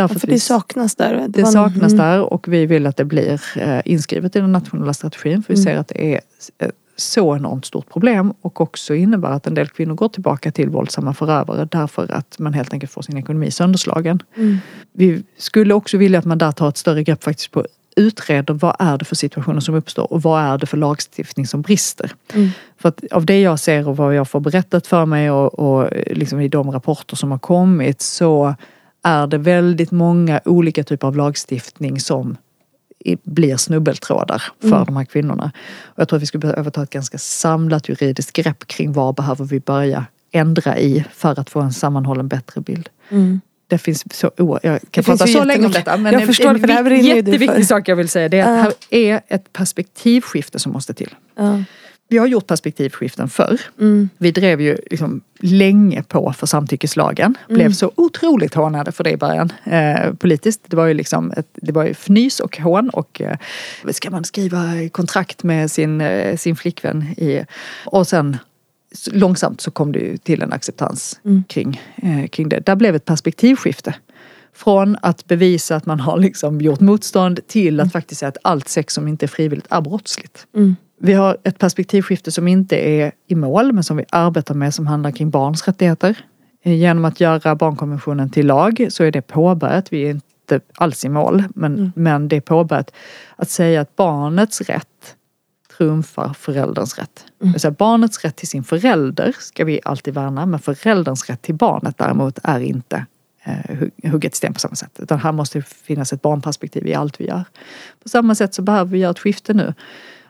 Därför 0.00 0.14
Ja, 0.14 0.18
för 0.20 0.26
det 0.26 0.40
saknas 0.40 0.94
där. 0.96 1.24
det 1.28 1.42
var- 1.42 1.50
saknas 1.50 1.92
mm. 1.92 2.06
där 2.06 2.20
och 2.32 2.48
vi 2.48 2.66
vill 2.66 2.86
att 2.86 2.96
det 2.96 3.04
blir 3.04 3.40
eh, 3.56 3.80
inskrivet 3.84 4.36
i 4.36 4.40
den 4.40 4.52
nationella 4.52 4.92
strategin 4.92 5.42
för 5.42 5.54
vi 5.54 5.60
Mm. 5.60 5.64
ser 5.64 5.80
att 5.80 5.88
det 5.88 6.14
är 6.14 6.20
ett 6.58 6.72
så 6.96 7.36
enormt 7.36 7.64
stort 7.64 7.88
problem 7.92 8.34
och 8.40 8.60
också 8.60 8.94
innebär 8.94 9.28
att 9.30 9.46
en 9.46 9.54
del 9.54 9.68
kvinnor 9.68 9.94
går 9.94 10.08
tillbaka 10.08 10.52
till 10.52 10.68
våldsamma 10.70 11.14
förövare 11.14 11.68
därför 11.70 12.12
att 12.12 12.38
man 12.38 12.54
helt 12.54 12.72
enkelt 12.72 12.92
får 12.92 13.02
sin 13.02 13.16
ekonomi 13.16 13.50
sönderslagen. 13.50 14.22
Mm. 14.36 14.58
Vi 14.92 15.22
skulle 15.38 15.74
också 15.74 15.96
vilja 15.98 16.18
att 16.18 16.24
man 16.24 16.38
där 16.38 16.52
tar 16.52 16.68
ett 16.68 16.76
större 16.76 17.02
grepp 17.02 17.24
faktiskt 17.24 17.50
på 17.50 17.66
utreder 17.96 18.54
vad 18.54 18.76
är 18.78 18.98
det 18.98 19.04
för 19.04 19.16
situationer 19.16 19.60
som 19.60 19.74
uppstår 19.74 20.12
och 20.12 20.22
vad 20.22 20.42
är 20.42 20.58
det 20.58 20.66
för 20.66 20.76
lagstiftning 20.76 21.46
som 21.46 21.62
brister. 21.62 22.12
Mm. 22.34 22.48
För 22.78 22.88
att 22.88 23.04
av 23.12 23.26
det 23.26 23.40
jag 23.40 23.60
ser 23.60 23.88
och 23.88 23.96
vad 23.96 24.14
jag 24.14 24.28
får 24.28 24.40
berättat 24.40 24.86
för 24.86 25.06
mig 25.06 25.30
och, 25.30 25.54
och 25.58 25.88
liksom 26.06 26.40
i 26.40 26.48
de 26.48 26.70
rapporter 26.70 27.16
som 27.16 27.30
har 27.30 27.38
kommit 27.38 28.00
så 28.02 28.54
är 29.02 29.26
det 29.26 29.38
väldigt 29.38 29.90
många 29.90 30.40
olika 30.44 30.84
typer 30.84 31.06
av 31.06 31.16
lagstiftning 31.16 32.00
som 32.00 32.36
blir 33.22 33.56
snubbeltrådar 33.56 34.42
för 34.60 34.66
Mm. 34.68 34.84
de 34.84 34.96
här 34.96 35.04
kvinnorna. 35.04 35.52
Och 35.84 35.98
jag 35.98 36.08
tror 36.08 36.16
att 36.16 36.22
vi 36.22 36.26
skulle 36.26 36.40
behöva 36.40 36.70
ta 36.70 36.82
ett 36.82 36.90
ganska 36.90 37.18
samlat 37.18 37.88
juridiskt 37.88 38.32
grepp 38.32 38.66
kring 38.66 38.92
vad 38.92 39.14
behöver 39.14 39.44
vi 39.44 39.60
börja 39.60 40.06
ändra 40.32 40.78
i 40.78 41.04
för 41.14 41.40
att 41.40 41.50
få 41.50 41.60
en 41.60 41.72
sammanhållen 41.72 42.28
bättre 42.28 42.60
bild. 42.60 42.88
Mm. 43.08 43.40
Det 43.66 43.78
finns 43.78 44.04
så, 44.14 44.30
oh, 44.38 44.58
jag 44.62 44.80
kan 44.90 45.04
prata 45.04 45.26
så 45.26 45.44
länge 45.44 45.66
om 45.66 45.72
detta 45.72 45.96
men 45.96 46.12
Jag 46.12 46.22
en, 46.22 46.26
förstår, 46.28 46.48
en 46.50 46.60
för 46.60 46.66
det 46.66 46.72
här 46.72 46.90
jätteviktig 46.90 47.48
för. 47.56 47.62
sak 47.62 47.88
jag 47.88 47.96
vill 47.96 48.08
säga 48.08 48.28
det 48.28 48.38
är 48.38 48.42
att 48.42 48.56
Ja. 48.56 48.62
här 48.62 48.72
är 48.90 49.20
ett 49.28 49.52
perspektivskifte 49.52 50.58
som 50.58 50.72
måste 50.72 50.94
till. 50.94 51.14
Ja. 51.36 51.62
Vi 52.10 52.18
har 52.18 52.26
gjort 52.26 52.46
perspektivskiften 52.46 53.28
förr. 53.28 53.60
Mm. 53.80 54.08
Vi 54.18 54.30
drev 54.30 54.60
ju 54.60 54.78
liksom 54.90 55.20
länge 55.40 56.02
på 56.02 56.32
för 56.32 56.46
samtyckeslagen. 56.46 57.34
Blev 57.48 57.60
Mm. 57.60 57.72
så 57.74 57.92
otroligt 57.96 58.54
hånade 58.54 58.92
för 58.92 59.04
det 59.04 59.10
i 59.10 59.16
början 59.16 59.52
eh, 59.64 60.14
politiskt. 60.14 60.60
Det 60.66 60.76
var 60.76 60.86
ju 60.86 60.94
liksom 60.94 61.32
ett, 61.36 61.46
det 61.54 61.72
var 61.72 61.84
ju 61.84 61.90
fnys 61.90 62.40
och 62.40 62.58
hån 62.58 62.90
och 62.90 63.20
eh, 63.20 63.36
ska 63.90 64.10
man 64.10 64.24
skriva 64.24 64.88
kontrakt 64.92 65.42
med 65.42 65.70
sin, 65.70 66.00
eh, 66.00 66.36
sin 66.36 66.56
flickvän 66.56 67.02
i 67.02 67.44
och 67.86 68.06
sen 68.06 68.36
långsamt 69.12 69.60
så 69.60 69.70
kom 69.70 69.92
det 69.92 69.98
ju 69.98 70.16
till 70.16 70.42
en 70.42 70.52
acceptans 70.52 71.20
Mm. 71.24 71.44
kring, 71.48 71.80
eh, 72.02 72.26
kring 72.28 72.48
det. 72.48 72.60
Där 72.66 72.76
blev 72.76 72.94
ett 72.94 73.04
perspektivskifte. 73.04 73.94
Från 74.54 74.96
att 75.02 75.26
bevisa 75.26 75.76
att 75.76 75.86
man 75.86 76.00
har 76.00 76.18
liksom 76.18 76.60
gjort 76.60 76.80
motstånd 76.80 77.40
till 77.46 77.80
att 77.80 77.92
faktiskt 77.92 78.18
säga 78.18 78.28
att 78.28 78.36
allt 78.42 78.68
sex 78.68 78.94
som 78.94 79.08
inte 79.08 79.26
är 79.26 79.28
frivilligt 79.28 79.66
är 79.70 79.80
brottsligt. 79.80 80.46
Vi 81.02 81.12
har 81.12 81.36
ett 81.44 81.58
perspektivskifte 81.58 82.30
som 82.32 82.48
inte 82.48 82.76
är 82.76 83.12
i 83.26 83.34
mål 83.34 83.72
men 83.72 83.84
som 83.84 83.96
vi 83.96 84.04
arbetar 84.10 84.54
med 84.54 84.74
som 84.74 84.86
handlar 84.86 85.10
kring 85.10 85.30
barns 85.30 85.66
rättigheter. 85.68 86.18
Genom 86.62 87.04
att 87.04 87.20
göra 87.20 87.54
barnkonventionen 87.54 88.30
till 88.30 88.46
lag 88.46 88.86
så 88.90 89.04
är 89.04 89.10
det 89.10 89.22
påbörjat. 89.22 89.92
Vi 89.92 90.02
är 90.06 90.10
inte 90.10 90.60
alls 90.74 91.04
i 91.04 91.08
mål 91.08 91.44
men, 91.54 91.74
Mm. 91.74 91.92
men 91.96 92.28
det 92.28 92.36
är 92.36 92.40
påbörjat. 92.40 92.90
Att 93.36 93.50
säga 93.50 93.80
att 93.80 93.96
barnets 93.96 94.60
rätt 94.60 95.16
trumfar 95.76 96.32
förälderns 96.32 96.98
rätt. 96.98 97.24
Mm. 97.42 97.52
Det 97.52 97.58
säga 97.58 97.72
barnets 97.72 98.24
rätt 98.24 98.36
till 98.36 98.48
sin 98.48 98.64
förälder 98.64 99.36
ska 99.38 99.64
vi 99.64 99.80
alltid 99.84 100.14
värna 100.14 100.46
men 100.46 100.60
förälderns 100.60 101.28
rätt 101.30 101.42
till 101.42 101.54
barnet 101.54 101.98
däremot 101.98 102.38
är 102.42 102.60
inte 102.60 103.06
eh, 103.44 103.52
hu- 103.76 104.10
hugget 104.10 104.34
sten 104.34 104.54
på 104.54 104.60
samma 104.60 104.74
sätt. 104.74 104.98
Utan 105.02 105.18
här 105.18 105.32
måste 105.32 105.62
finnas 105.62 106.12
ett 106.12 106.22
barnperspektiv 106.22 106.86
i 106.86 106.94
allt 106.94 107.20
vi 107.20 107.26
gör. 107.26 107.44
På 108.02 108.08
samma 108.08 108.34
sätt 108.34 108.54
så 108.54 108.62
behöver 108.62 108.90
vi 108.92 108.98
göra 108.98 109.10
ett 109.10 109.18
skifte 109.18 109.54
nu. 109.54 109.74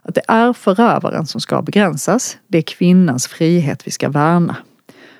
Att 0.02 0.14
det 0.14 0.22
är 0.28 0.52
förövaren 0.52 1.26
som 1.26 1.40
ska 1.40 1.62
begränsas. 1.62 2.38
Det 2.46 2.58
är 2.58 2.62
kvinnans 2.62 3.26
frihet 3.26 3.86
vi 3.86 3.90
ska 3.90 4.08
värna. 4.08 4.56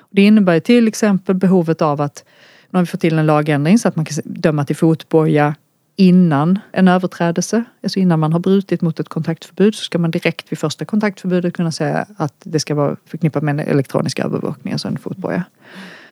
Det 0.09 0.21
innebär 0.21 0.59
till 0.59 0.87
exempel 0.87 1.35
behovet 1.35 1.81
av 1.81 2.01
att 2.01 2.23
nu 2.69 2.77
har 2.77 2.83
vi 2.83 2.87
fått 2.87 3.01
till 3.01 3.19
en 3.19 3.25
lagändring 3.25 3.79
så 3.79 3.87
att 3.87 3.95
man 3.95 4.05
kan 4.05 4.17
döma 4.25 4.65
till 4.65 4.75
fotboja 4.75 5.55
innan 5.95 6.59
en 6.71 6.87
överträdelse. 6.87 7.63
Alltså 7.83 7.99
innan 7.99 8.19
man 8.19 8.33
har 8.33 8.39
brutit 8.39 8.81
mot 8.81 8.99
ett 8.99 9.09
kontaktförbud 9.09 9.75
så 9.75 9.83
ska 9.83 9.99
man 9.99 10.11
direkt 10.11 10.51
vid 10.51 10.59
första 10.59 10.85
kontaktförbudet 10.85 11.53
kunna 11.53 11.71
säga 11.71 12.05
att 12.17 12.33
det 12.43 12.59
ska 12.59 12.75
vara 12.75 12.95
förknippat 13.05 13.43
med 13.43 13.51
en 13.51 13.59
elektronisk 13.59 14.19
övervakning, 14.19 14.73
alltså 14.73 14.87
en 14.87 14.97
fotboja. 14.97 15.43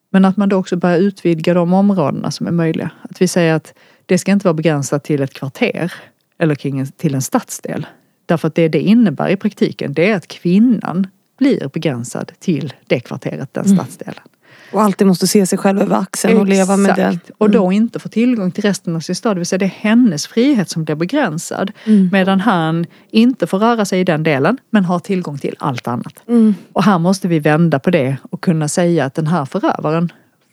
Men 0.09 0.26
att 0.26 0.38
man 0.38 0.49
då 0.49 0.57
också 0.57 0.76
börjar 0.76 0.97
utvidga 0.97 1.53
de 1.53 1.74
områdena 1.74 2.32
som 2.32 2.47
är 2.47 2.51
möjliga. 2.51 2.91
Att 3.01 3.22
vi 3.22 3.28
säger 3.28 3.53
att 3.53 3.74
det 4.05 4.17
ska 4.17 4.32
inte 4.32 4.47
vara 4.47 4.53
begränsat 4.53 5.03
till 5.03 5.22
ett 5.22 5.34
kvarter 5.34 5.93
eller 6.38 6.55
kring 6.55 6.80
en, 6.80 6.88
till 6.88 7.15
en 7.15 7.22
stadsdel. 7.22 7.88
Därför 8.30 8.47
att 8.47 8.55
det 8.55 8.67
det 8.67 8.80
innebär 8.80 9.30
i 9.30 9.36
praktiken 9.36 9.93
det 9.93 10.09
är 10.09 10.15
att 10.15 10.27
kvinnan 10.27 11.07
blir 11.38 11.69
begränsad 11.73 12.32
till 12.39 12.73
det 12.88 12.99
kvarteret, 12.99 13.53
den 13.53 13.65
stadsdelen. 13.65 14.23
Och 14.71 14.82
alltid 14.82 15.07
måste 15.07 15.27
se 15.27 15.45
sig 15.45 15.57
själv 15.57 15.82
över 15.82 15.95
axeln 15.95 16.38
och 16.38 16.47
leva 16.47 16.77
med 16.77 16.95
det. 16.95 17.07
Exakt. 17.07 17.32
Och 17.38 17.49
då 17.49 17.71
inte 17.71 17.99
få 17.99 18.09
tillgång 18.09 18.51
till 18.51 18.63
resten 18.63 18.95
av 18.95 18.99
sin 18.99 19.15
stad. 19.15 19.36
Det 19.36 19.39
vill 19.39 19.45
säga 19.45 19.57
det 19.57 19.65
är 19.65 19.69
hennes 19.69 20.27
frihet 20.27 20.69
som 20.69 20.84
blir 20.84 20.95
begränsad. 20.95 21.71
Mm. 21.86 22.09
Medan 22.11 22.39
han 22.39 22.86
inte 23.11 23.47
får 23.47 23.59
röra 23.59 23.86
sig 23.86 23.99
i 23.99 24.03
den 24.03 24.23
delen 24.23 24.57
men 24.69 24.86
har 24.86 24.99
tillgång 24.99 25.38
till 25.38 25.55
allt 25.59 25.88
annat. 25.88 26.23
Mm. 26.27 26.55
Och 26.73 26.84
här 26.84 26.99
måste 26.99 27.27
vi 27.27 27.39
vända 27.39 27.80
på 27.80 27.91
det 27.91 28.17
och 28.30 28.41
kunna 28.41 28.67
säga 28.67 29.05
att 29.05 29.13
den 29.13 29.27
här 29.27 29.45
förövaren 29.45 30.11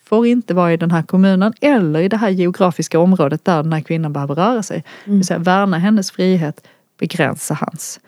får 0.08 0.26
inte 0.26 0.54
vara 0.54 0.72
i 0.72 0.76
den 0.76 0.90
här 0.90 1.02
kommunen 1.02 1.52
eller 1.60 2.00
i 2.00 2.08
det 2.08 2.16
här 2.16 2.30
geografiska 2.30 2.98
området 2.98 3.44
där 3.44 3.62
den 3.62 3.72
här 3.72 3.80
kvinnan 3.80 4.12
behöver 4.12 4.34
röra 4.34 4.62
sig. 4.62 4.84
Det 5.04 5.10
vill 5.10 5.26
säga 5.26 5.38
värna 5.38 5.78
hennes 5.78 6.10
frihet, 6.10 6.66
begränsa 6.98 7.54
hans. 7.54 8.00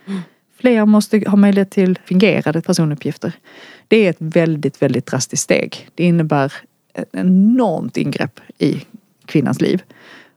Fler 0.61 0.87
måste 0.87 1.23
ha 1.27 1.37
möjlighet 1.37 1.71
till 1.71 1.99
fingerade 2.05 2.61
personuppgifter. 2.61 3.33
Det 3.89 4.07
är 4.07 4.11
ett 4.11 4.17
väldigt, 4.21 4.83
väldigt 4.83 5.07
drastiskt 5.07 5.43
steg. 5.43 5.89
Det 5.95 6.05
innebär 6.05 6.53
ett 6.95 7.09
enormt 7.13 7.97
ingrepp 7.97 8.41
i 8.59 8.85
kvinnans 9.27 9.61
liv. 9.61 9.83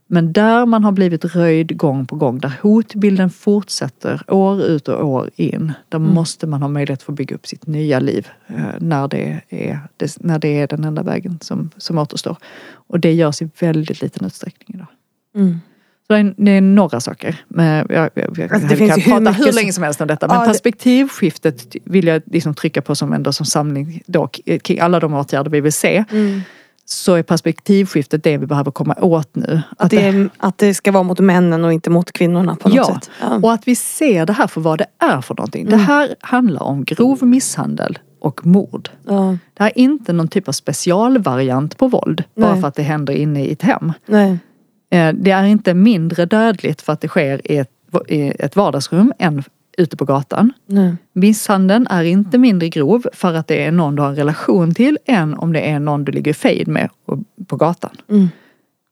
Men 0.07 0.33
där 0.33 0.65
man 0.65 0.83
har 0.83 0.91
blivit 0.91 1.25
röjd 1.25 1.77
gång 1.77 2.05
på 2.05 2.15
gång, 2.15 2.39
där 2.39 2.53
hotbilden 2.61 3.29
fortsätter 3.29 4.23
år 4.27 4.61
ut 4.61 4.87
och 4.87 5.05
år 5.07 5.29
in, 5.35 5.73
där 5.89 5.99
måste 5.99 6.47
man 6.47 6.61
ha 6.61 6.69
möjlighet 6.69 6.99
att 6.99 7.03
få 7.03 7.11
bygga 7.11 7.35
upp 7.35 7.47
sitt 7.47 7.67
nya 7.67 7.99
liv 7.99 8.27
eh, 8.47 8.55
när 8.79 9.07
det 9.07 9.41
är, 9.49 9.79
när 10.19 10.39
det 10.39 10.47
är 10.47 10.67
den 10.67 10.83
enda 10.83 11.03
vägen 11.03 11.39
som, 11.41 11.69
som 11.77 11.97
återstår. 11.97 12.37
Och 12.71 12.99
det 12.99 13.13
görs 13.13 13.41
i 13.41 13.49
väldigt 13.59 14.01
liten 14.01 14.25
utsträckning 14.25 14.75
idag. 14.75 14.87
Mm. 15.35 15.59
Det 16.37 16.51
är, 16.51 16.61
några 16.61 16.99
saker. 16.99 17.35
Men 17.47 17.65
jag, 17.89 17.91
jag, 17.91 18.09
jag, 18.37 18.53
Alltså, 18.53 18.67
kan 18.67 18.79
hur 18.79 19.01
prata 19.01 19.31
hur 19.31 19.51
länge 19.51 19.73
som 19.73 19.83
helst 19.83 20.01
om 20.01 20.07
detta. 20.07 20.27
Men 20.27 20.39
Ja, 20.39 20.45
perspektivskiftet 20.45 21.75
vill 21.83 22.07
jag 22.07 22.21
liksom 22.25 22.53
trycka 22.53 22.81
på 22.81 22.95
som 22.95 23.13
ändå 23.13 23.33
som 23.33 23.45
samling 23.45 24.01
då, 24.05 24.27
kring 24.63 24.79
alla 24.79 24.99
de 24.99 25.13
åtgärder 25.13 25.51
vi 25.51 25.61
vill 25.61 25.73
se. 25.73 26.03
Mm. 26.11 26.41
Så 26.85 27.13
är 27.15 27.23
perspektivskiftet 27.23 28.23
det 28.23 28.37
vi 28.37 28.45
behöver 28.45 28.71
komma 28.71 28.95
åt 29.01 29.35
nu. 29.35 29.61
Att, 29.77 29.91
det, 29.91 30.01
är- 30.07 30.29
att 30.37 30.57
det 30.57 30.73
ska 30.73 30.91
vara 30.91 31.03
mot 31.03 31.19
männen 31.19 31.65
och 31.65 31.73
inte 31.73 31.89
mot 31.89 32.11
kvinnorna 32.11 32.55
på 32.55 32.69
något 32.69 32.75
Ja, 32.75 32.85
sätt. 32.85 33.09
Ja. 33.21 33.39
och 33.43 33.53
att 33.53 33.67
vi 33.67 33.75
ser 33.75 34.25
det 34.25 34.33
här 34.33 34.47
för 34.47 34.61
vad 34.61 34.77
det 34.77 34.85
är 34.99 35.21
för 35.21 35.35
någonting. 35.35 35.61
Mm. 35.61 35.71
Det 35.79 35.83
här 35.85 36.15
handlar 36.19 36.63
om 36.63 36.83
grov 36.85 37.23
misshandel 37.23 37.99
och 38.19 38.45
mord. 38.45 38.89
Ja. 39.07 39.37
Det 39.53 39.63
här 39.63 39.71
är 39.75 39.79
inte 39.79 40.13
någon 40.13 40.27
typ 40.27 40.47
av 40.47 40.51
specialvariant 40.51 41.77
på 41.77 41.87
våld 41.87 42.23
bara 42.35 42.51
Nej. 42.51 42.61
för 42.61 42.67
att 42.67 42.75
det 42.75 42.83
händer 42.83 43.13
inne 43.13 43.45
i 43.45 43.51
ett 43.51 43.61
hem. 43.61 43.93
Nej. 44.05 44.37
Eh, 44.91 45.13
Det 45.13 45.31
är 45.31 45.43
inte 45.43 45.73
mindre 45.73 46.25
dödligt 46.25 46.81
för 46.81 46.93
att 46.93 47.01
det 47.01 47.07
sker 47.07 47.51
i 47.51 47.57
ett, 47.57 47.71
i 48.07 48.21
ett 48.39 48.55
vardagsrum 48.55 49.13
än 49.19 49.43
ute 49.77 49.97
på 49.97 50.05
gatan. 50.05 50.53
Nej. 50.65 50.95
Misshandeln 51.13 51.87
är 51.89 52.03
inte 52.03 52.37
mindre 52.37 52.69
grov 52.69 53.05
för 53.13 53.33
att 53.33 53.47
det 53.47 53.65
är 53.65 53.71
någon 53.71 53.95
du 53.95 54.01
har 54.01 54.09
en 54.09 54.15
relation 54.15 54.73
till 54.73 54.97
än 55.05 55.33
om 55.33 55.53
det 55.53 55.59
är 55.69 55.79
någon 55.79 56.05
du 56.05 56.11
ligger 56.11 56.31
i 56.31 56.33
fejd 56.33 56.67
med 56.67 56.89
på 57.47 57.55
gatan. 57.55 57.97
Mm. 58.09 58.29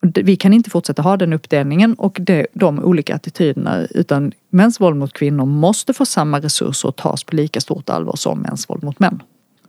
Vi 0.02 0.36
kan 0.36 0.54
inte 0.54 0.70
fortsätta 0.70 1.02
ha 1.02 1.18
den 1.18 1.34
uppdelningen 1.34 1.94
och 1.94 2.18
det, 2.22 2.48
de 2.54 2.80
olika 2.84 3.16
attityderna 3.16 3.86
utan 3.90 4.32
mäns 4.50 4.80
våld 4.80 4.98
mot 4.98 5.14
kvinnor 5.14 5.46
måste 5.46 5.94
få 5.94 6.06
samma 6.06 6.40
resurser 6.40 6.90
och 6.90 6.96
tas 6.96 7.24
på 7.24 7.36
lika 7.36 7.62
stort 7.62 7.90
allvar 7.90 8.16
som 8.16 8.40
mäns 8.40 8.70
våld 8.70 8.84
mot 8.84 9.00
män. 9.00 9.22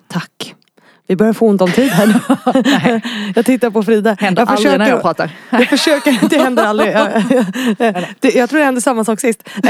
Tack. 0.08 0.54
Vi 1.10 1.16
börjar 1.16 1.32
få 1.32 1.46
ont 1.46 1.60
om 1.60 1.72
tid 1.72 1.88
här 1.88 2.06
nu. 2.06 2.14
jag 3.34 3.46
tittar 3.46 3.70
på 3.70 3.82
Frida. 3.82 4.16
Händer 4.18 4.42
jag 4.42 4.50
aldrig 4.50 4.78
när 4.78 4.88
jag 4.88 5.02
pratar. 5.02 5.30
Jag 5.50 5.68
försöker, 5.68 6.28
det 6.28 6.38
händer 6.38 6.64
aldrig. 6.64 6.94
Det, 8.20 8.34
jag 8.34 8.50
tror 8.50 8.58
det 8.58 8.64
hände 8.64 8.80
samma 8.80 9.04
sak 9.04 9.20
sist. 9.20 9.48
Eh, 9.56 9.62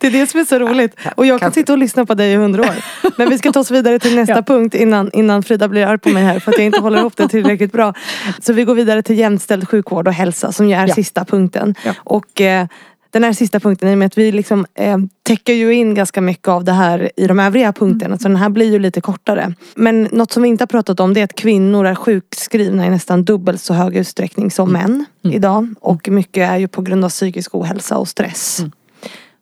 det 0.00 0.06
är 0.06 0.10
det 0.10 0.26
som 0.26 0.40
är 0.40 0.44
så 0.44 0.58
roligt. 0.58 0.96
Och 1.14 1.26
jag 1.26 1.40
kan 1.40 1.52
sitta 1.52 1.72
och 1.72 1.78
lyssna 1.78 2.06
på 2.06 2.14
dig 2.14 2.32
i 2.32 2.36
hundra 2.36 2.62
år. 2.62 2.74
Men 3.16 3.30
vi 3.30 3.38
ska 3.38 3.52
ta 3.52 3.60
oss 3.60 3.70
vidare 3.70 3.98
till 3.98 4.16
nästa 4.16 4.34
ja. 4.34 4.42
punkt 4.42 4.74
innan, 4.74 5.10
innan 5.12 5.42
Frida 5.42 5.68
blir 5.68 5.86
arg 5.86 5.98
på 5.98 6.08
mig 6.08 6.22
här 6.22 6.40
för 6.40 6.50
att 6.52 6.58
jag 6.58 6.66
inte 6.66 6.80
håller 6.80 6.98
ihop 6.98 7.16
det 7.16 7.28
tillräckligt 7.28 7.72
bra. 7.72 7.94
Så 8.40 8.52
vi 8.52 8.64
går 8.64 8.74
vidare 8.74 9.02
till 9.02 9.18
jämställd 9.18 9.68
sjukvård 9.68 10.08
och 10.08 10.14
hälsa 10.14 10.52
som 10.52 10.66
är 10.66 10.86
ja. 10.86 10.94
sista 10.94 11.24
punkten. 11.24 11.74
Ja. 11.84 11.94
Och 11.98 12.40
eh, 12.40 12.66
den 13.10 13.24
här 13.24 13.32
sista 13.32 13.60
punkten 13.60 13.88
i 13.88 13.94
och 13.94 13.98
med 13.98 14.06
att 14.06 14.18
vi 14.18 14.32
liksom 14.32 14.66
eh, 14.74 14.98
täcker 15.22 15.52
ju 15.52 15.74
in 15.74 15.94
ganska 15.94 16.20
mycket 16.20 16.48
av 16.48 16.64
det 16.64 16.72
här 16.72 17.10
i 17.16 17.26
de 17.26 17.40
övriga 17.40 17.72
punkterna. 17.72 18.06
Mm. 18.06 18.18
Så 18.18 18.28
den 18.28 18.36
här 18.36 18.48
blir 18.48 18.72
ju 18.72 18.78
lite 18.78 19.00
kortare. 19.00 19.54
Men 19.74 20.08
något 20.12 20.32
som 20.32 20.42
vi 20.42 20.48
inte 20.48 20.62
har 20.62 20.66
pratat 20.66 21.00
om 21.00 21.14
det 21.14 21.20
är 21.20 21.24
att 21.24 21.34
kvinnor 21.34 21.86
är 21.86 21.94
sjukskrivna 21.94 22.86
i 22.86 22.90
nästan 22.90 23.24
dubbelt 23.24 23.60
så 23.60 23.74
hög 23.74 23.96
utsträckning 23.96 24.50
som 24.50 24.68
mm. 24.68 24.82
män 24.82 25.04
mm. 25.24 25.36
idag. 25.36 25.74
Och 25.80 26.08
mycket 26.08 26.50
är 26.50 26.56
ju 26.56 26.68
på 26.68 26.82
grund 26.82 27.04
av 27.04 27.08
psykisk 27.08 27.54
ohälsa 27.54 27.98
och 27.98 28.08
stress. 28.08 28.58
Mm. 28.58 28.72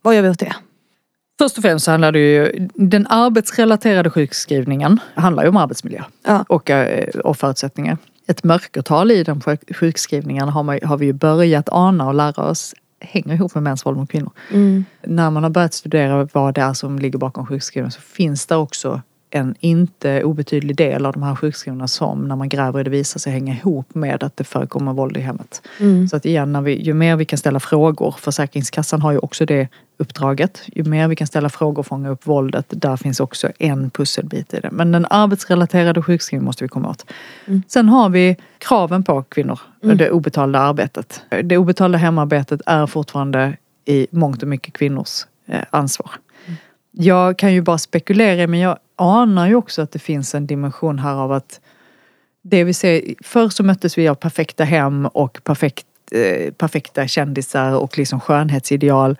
Vad 0.02 0.14
gör 0.14 0.22
vi 0.22 0.28
åt 0.28 0.38
det? 0.38 0.54
Först 1.38 1.58
och 1.58 1.62
främst 1.62 1.84
så 1.84 1.90
handlar 1.90 2.12
det 2.12 2.18
ju, 2.18 2.68
den 2.74 3.06
arbetsrelaterade 3.06 4.10
sjukskrivningen 4.10 5.00
handlar 5.14 5.42
ju 5.42 5.48
om 5.48 5.56
arbetsmiljö 5.56 6.02
ja. 6.26 6.44
och, 6.48 6.70
eh, 6.70 7.08
och 7.08 7.36
förutsättningar. 7.36 7.98
Ett 8.26 8.44
mörkertal 8.44 9.10
i 9.10 9.24
de 9.24 9.40
sjukskrivningarna 9.74 10.52
har, 10.52 10.62
man, 10.62 10.78
har 10.82 10.96
vi 10.96 11.06
ju 11.06 11.12
börjat 11.12 11.68
ana 11.68 12.06
och 12.06 12.14
lära 12.14 12.44
oss 12.44 12.74
hänger 13.00 13.34
ihop 13.34 13.54
med 13.54 13.62
mäns 13.62 13.86
våld 13.86 13.96
mot 13.96 14.10
kvinnor. 14.10 14.30
Mm. 14.52 14.84
När 15.02 15.30
man 15.30 15.42
har 15.42 15.50
börjat 15.50 15.74
studera 15.74 16.28
vad 16.32 16.54
det 16.54 16.60
är 16.60 16.72
som 16.72 16.98
ligger 16.98 17.18
bakom 17.18 17.46
sjukskrivningen 17.46 17.92
så 17.92 18.00
finns 18.00 18.46
det 18.46 18.56
också 18.56 19.00
en 19.30 19.54
inte 19.60 20.24
obetydlig 20.24 20.76
del 20.76 21.06
av 21.06 21.12
de 21.12 21.22
här 21.22 21.34
sjukskrivna 21.34 21.88
som 21.88 22.28
när 22.28 22.36
man 22.36 22.48
gräver 22.48 22.80
i 22.80 22.84
det 22.84 22.90
visar 22.90 23.20
sig 23.20 23.32
hänga 23.32 23.54
ihop 23.54 23.94
med 23.94 24.22
att 24.22 24.36
det 24.36 24.44
förekommer 24.44 24.92
våld 24.92 25.16
i 25.16 25.20
hemmet. 25.20 25.62
Mm. 25.80 26.08
Så 26.08 26.16
att 26.16 26.24
igen, 26.24 26.52
när 26.52 26.62
vi, 26.62 26.82
ju 26.82 26.94
mer 26.94 27.16
vi 27.16 27.24
kan 27.24 27.38
ställa 27.38 27.60
frågor, 27.60 28.14
Försäkringskassan 28.18 29.02
har 29.02 29.12
ju 29.12 29.18
också 29.18 29.46
det 29.46 29.68
uppdraget. 29.98 30.62
Ju 30.66 30.84
mer 30.84 31.08
vi 31.08 31.16
kan 31.16 31.26
ställa 31.26 31.48
frågor 31.48 31.78
och 31.78 31.86
fånga 31.86 32.08
upp 32.08 32.26
våldet, 32.26 32.66
där 32.68 32.96
finns 32.96 33.20
också 33.20 33.48
en 33.58 33.90
pusselbit 33.90 34.54
i 34.54 34.60
det. 34.60 34.70
Men 34.72 34.92
den 34.92 35.06
arbetsrelaterade 35.10 36.02
sjukskrivningen 36.02 36.44
måste 36.44 36.64
vi 36.64 36.68
komma 36.68 36.90
åt. 36.90 37.10
Mm. 37.46 37.62
Sen 37.68 37.88
har 37.88 38.08
vi 38.08 38.36
kraven 38.58 39.02
på 39.02 39.22
kvinnor, 39.22 39.60
mm. 39.82 39.96
det 39.96 40.10
obetalda 40.10 40.58
arbetet. 40.58 41.22
Det 41.44 41.56
obetalda 41.56 41.98
hemarbetet 41.98 42.60
är 42.66 42.86
fortfarande 42.86 43.56
i 43.84 44.06
mångt 44.10 44.42
och 44.42 44.48
mycket 44.48 44.74
kvinnors 44.74 45.26
eh, 45.46 45.62
ansvar. 45.70 46.10
Mm. 46.46 46.58
Jag 46.92 47.38
kan 47.38 47.54
ju 47.54 47.62
bara 47.62 47.78
spekulera 47.78 48.46
men 48.46 48.60
jag 48.60 48.78
anar 48.96 49.48
ju 49.48 49.54
också 49.54 49.82
att 49.82 49.92
det 49.92 49.98
finns 49.98 50.34
en 50.34 50.46
dimension 50.46 50.98
här 50.98 51.14
av 51.14 51.32
att 51.32 51.60
det 52.42 52.64
vi 52.64 52.74
ser, 52.74 53.14
förr 53.24 53.48
så 53.48 53.62
möttes 53.62 53.98
vi 53.98 54.08
av 54.08 54.14
perfekta 54.14 54.64
hem 54.64 55.06
och 55.06 55.40
perfekt, 55.44 55.86
eh, 56.12 56.52
perfekta 56.52 57.08
kändisar 57.08 57.74
och 57.76 57.98
liksom 57.98 58.20
skönhetsideal 58.20 59.16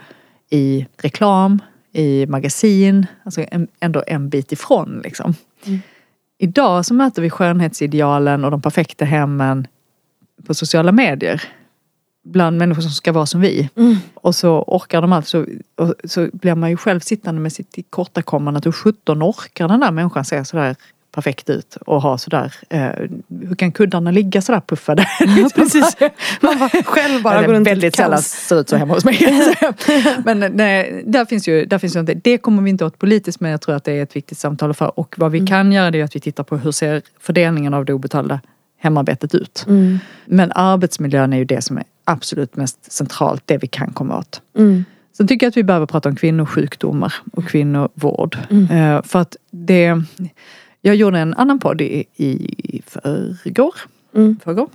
i 0.51 0.86
reklam, 1.03 1.62
i 1.92 2.26
magasin, 2.26 3.07
alltså 3.24 3.44
en, 3.51 3.68
ändå 3.80 4.05
en 4.07 4.28
bit 4.28 4.53
ifrån 4.53 5.01
liksom. 5.05 5.34
Mm. 5.66 5.80
Idag 6.38 6.86
så 6.86 6.94
möter 6.94 7.22
vi 7.22 7.30
skönhetsidealen 7.30 8.44
och 8.44 8.51
de 8.51 8.62
perfekta 8.62 9.05
hemmen 9.05 9.66
på 10.46 10.55
sociala 10.55 10.92
medier. 10.92 11.42
Bland 12.24 12.59
människor 12.59 12.82
som 12.82 12.90
ska 12.90 13.12
vara 13.12 13.26
som 13.26 13.40
vi. 13.40 13.70
Mm. 13.76 13.96
Och 14.14 14.34
så 14.34 14.64
orkar 14.66 15.03
de 15.03 15.12
alltså, 15.12 15.46
och 15.74 15.94
så 16.05 16.28
blir 16.32 16.55
man 16.55 16.70
ju 16.70 16.76
själv 16.76 17.01
sittande 17.01 17.40
med 17.40 17.53
sitt 17.53 17.72
tillkortakommande. 17.72 18.61
Hur 18.64 18.72
sjutton 18.72 19.22
orkar 19.22 19.68
den 19.68 19.80
där 19.80 19.90
människan 19.90 20.24
se 20.24 20.44
sådär 20.44 20.76
perfekt 21.18 21.50
ut 21.50 21.76
och 21.86 22.02
ha 22.02 22.18
sådär, 22.18 22.54
eh, 22.68 22.88
hur 23.48 23.54
kan 23.54 23.72
kuddarna 23.72 24.10
ligga 24.10 24.42
sådär 24.42 24.60
puffade? 24.60 25.06
Ja, 25.20 25.48
precis. 25.54 25.96
Man 26.40 26.58
bara, 26.58 26.82
själv 26.84 27.22
bara 27.22 27.46
går 27.46 27.52
runt 27.52 27.68
Väldigt 27.68 27.96
sällan 27.96 28.22
ser 28.22 28.60
ut 28.60 28.68
så 28.68 28.76
hemma 28.76 28.94
hos 28.94 29.04
mig. 29.04 29.18
men 30.24 30.52
nej, 30.54 31.02
där 31.06 31.24
finns 31.24 31.48
ju, 31.48 31.64
där 31.64 31.78
finns 31.78 31.96
ju 31.96 32.00
inte, 32.00 32.14
det 32.14 32.38
kommer 32.38 32.62
vi 32.62 32.70
inte 32.70 32.84
åt 32.84 32.98
politiskt 32.98 33.40
men 33.40 33.50
jag 33.50 33.60
tror 33.60 33.74
att 33.74 33.84
det 33.84 33.92
är 33.92 34.02
ett 34.02 34.16
viktigt 34.16 34.38
samtal 34.38 34.74
för. 34.74 34.98
Och 34.98 35.14
vad 35.18 35.32
vi 35.32 35.38
mm. 35.38 35.46
kan 35.46 35.72
göra 35.72 35.90
det 35.90 36.00
är 36.00 36.04
att 36.04 36.16
vi 36.16 36.20
tittar 36.20 36.44
på 36.44 36.56
hur 36.56 36.72
ser 36.72 37.02
fördelningen 37.20 37.74
av 37.74 37.84
det 37.84 37.92
obetalda 37.92 38.40
hemarbetet 38.80 39.34
ut. 39.34 39.64
Mm. 39.68 39.98
Men 40.26 40.52
arbetsmiljön 40.54 41.32
är 41.32 41.38
ju 41.38 41.44
det 41.44 41.62
som 41.62 41.78
är 41.78 41.84
absolut 42.04 42.56
mest 42.56 42.92
centralt, 42.92 43.42
det 43.46 43.58
vi 43.58 43.66
kan 43.66 43.92
komma 43.92 44.18
åt. 44.18 44.40
Mm. 44.58 44.84
Sen 45.18 45.26
tycker 45.28 45.46
jag 45.46 45.50
att 45.50 45.56
vi 45.56 45.62
behöver 45.62 45.86
prata 45.86 46.08
om 46.08 46.16
kvinnosjukdomar 46.16 47.14
och 47.32 47.44
kvinnovård. 47.44 48.38
Mm. 48.50 48.70
Eh, 48.70 49.02
för 49.02 49.18
att 49.18 49.36
det 49.50 50.02
jag 50.80 50.96
gjorde 50.96 51.18
en 51.18 51.34
annan 51.34 51.58
podd 51.58 51.80
i, 51.80 52.04
i 52.16 52.82
förrgår. 52.86 53.74
Mm. 54.14 54.36
förrgår 54.44 54.68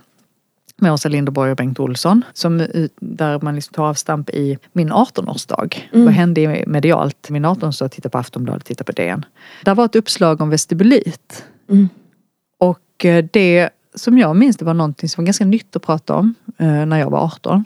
med 0.84 0.94
Åsa 0.94 1.10
Linderborg 1.10 1.52
och 1.52 1.58
Bengt 1.58 1.80
Olsson. 1.80 2.26
Som, 2.34 2.68
där 3.00 3.40
man 3.42 3.56
liksom 3.56 3.74
tar 3.74 3.84
avstamp 3.84 4.30
i 4.30 4.58
min 4.74 4.92
18-årsdag. 4.92 5.76
Mm. 5.92 6.06
Vad 6.06 6.14
hände 6.14 6.64
medialt? 6.68 7.30
Min 7.30 7.46
18-årsdag, 7.46 7.90
titta 7.90 8.10
på 8.10 8.18
Aftonbladet, 8.18 8.66
titta 8.66 8.84
på 8.84 8.92
DN. 8.92 9.26
Där 9.64 9.76
var 9.76 9.86
ett 9.86 9.96
uppslag 9.96 10.42
om 10.42 10.50
vestibulit. 10.50 11.46
Mm. 11.70 11.90
Och 12.58 13.06
eh, 13.06 13.26
det 13.32 13.70
som 13.96 14.18
jag 14.18 14.36
minns 14.36 14.58
det 14.58 14.66
var 14.66 14.74
någonting 14.74 15.10
som 15.10 15.22
var 15.22 15.26
ganska 15.26 15.46
nytt 15.46 15.76
att 15.76 15.82
prata 15.82 16.16
om 16.16 16.36
eh, 16.58 16.86
när 16.86 17.00
jag 17.00 17.10
var 17.10 17.20
18. 17.26 17.66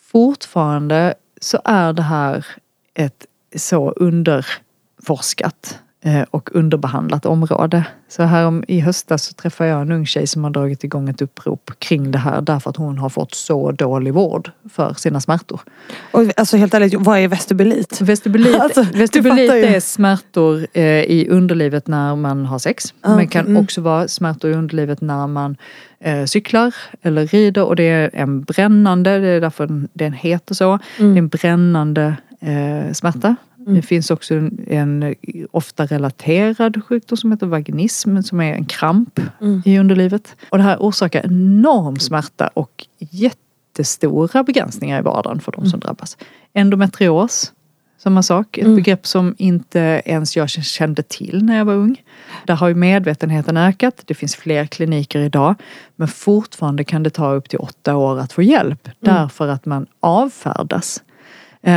Fortfarande 0.00 1.14
så 1.40 1.60
är 1.64 1.92
det 1.92 2.02
här 2.02 2.46
ett 2.94 3.26
så 3.56 3.90
underforskat 3.90 5.78
och 6.30 6.48
underbehandlat 6.52 7.26
område. 7.26 7.84
Så 8.08 8.22
här 8.22 8.46
om, 8.46 8.64
i 8.68 8.80
höstas 8.80 9.24
så 9.24 9.32
träffade 9.32 9.70
jag 9.70 9.82
en 9.82 9.92
ung 9.92 10.06
tjej 10.06 10.26
som 10.26 10.44
har 10.44 10.50
dragit 10.50 10.84
igång 10.84 11.08
ett 11.08 11.22
upprop 11.22 11.70
kring 11.78 12.10
det 12.10 12.18
här 12.18 12.40
därför 12.40 12.70
att 12.70 12.76
hon 12.76 12.98
har 12.98 13.08
fått 13.08 13.34
så 13.34 13.70
dålig 13.70 14.14
vård 14.14 14.50
för 14.72 14.94
sina 14.94 15.20
smärtor. 15.20 15.60
Och 16.10 16.22
alltså 16.36 16.56
helt 16.56 16.74
ärligt, 16.74 16.94
vad 16.94 17.18
är 17.18 17.28
vestibulit? 17.28 18.00
Vestibulit, 18.00 18.56
alltså, 18.60 18.82
vestibulit 18.82 19.50
är 19.50 19.80
smärtor 19.80 20.66
eh, 20.72 20.82
i 20.84 21.28
underlivet 21.30 21.86
när 21.86 22.16
man 22.16 22.46
har 22.46 22.58
sex. 22.58 22.94
Okay. 23.02 23.16
Men 23.16 23.28
kan 23.28 23.46
mm. 23.46 23.62
också 23.62 23.80
vara 23.80 24.08
smärtor 24.08 24.50
i 24.50 24.54
underlivet 24.54 25.00
när 25.00 25.26
man 25.26 25.56
eh, 26.00 26.24
cyklar 26.24 26.74
eller 27.02 27.26
rider 27.26 27.64
och 27.64 27.76
det 27.76 27.88
är 27.88 28.10
en 28.12 28.42
brännande, 28.42 29.18
det 29.18 29.28
är 29.28 29.40
därför 29.40 29.86
den 29.92 30.12
heter 30.12 30.54
så. 30.54 30.78
Mm. 30.98 31.14
Det 31.14 31.18
är 31.18 31.22
en 31.22 31.28
brännande 31.28 32.16
eh, 32.40 32.92
smärta 32.92 33.36
Mm. 33.66 33.76
Det 33.76 33.82
finns 33.82 34.10
också 34.10 34.34
en, 34.34 34.64
en, 34.66 35.14
ofta 35.50 35.86
relaterad 35.86 36.84
sjukdom 36.84 37.16
som 37.16 37.32
heter 37.32 37.46
vaginism 37.46 38.20
som 38.20 38.40
är 38.40 38.52
en 38.52 38.64
kramp 38.64 39.20
mm. 39.40 39.62
i 39.64 39.78
underlivet. 39.78 40.36
Och 40.48 40.58
det 40.58 40.64
här 40.64 40.76
orsakar 40.76 41.24
enorm 41.24 41.96
smärta 41.96 42.50
och 42.54 42.86
jättestora 42.98 44.42
begränsningar 44.42 44.98
i 44.98 45.02
vardagen 45.02 45.40
för 45.40 45.52
de 45.52 45.58
mm. 45.58 45.70
som 45.70 45.80
drabbas. 45.80 46.16
Endometrios, 46.52 47.52
samma 47.98 48.22
sak. 48.22 48.58
Ett 48.58 48.64
mm. 48.64 48.76
begrepp 48.76 49.06
som 49.06 49.34
inte 49.38 50.02
ens 50.04 50.36
jag 50.36 50.50
kände 50.50 51.02
till 51.02 51.44
när 51.44 51.56
jag 51.56 51.64
var 51.64 51.74
ung. 51.74 52.02
Där 52.44 52.54
har 52.54 52.68
ju 52.68 52.74
medvetenheten 52.74 53.56
ökat. 53.56 54.02
Det 54.04 54.14
finns 54.14 54.36
fler 54.36 54.66
kliniker 54.66 55.20
idag. 55.20 55.54
Men 55.96 56.08
fortfarande 56.08 56.84
kan 56.84 57.02
det 57.02 57.10
ta 57.10 57.32
upp 57.32 57.48
till 57.48 57.58
åtta 57.58 57.96
år 57.96 58.18
att 58.18 58.32
få 58.32 58.42
hjälp. 58.42 58.86
Mm. 58.86 58.96
Därför 59.00 59.48
att 59.48 59.66
man 59.66 59.86
avfärdas 60.00 61.02
Eh, 61.05 61.05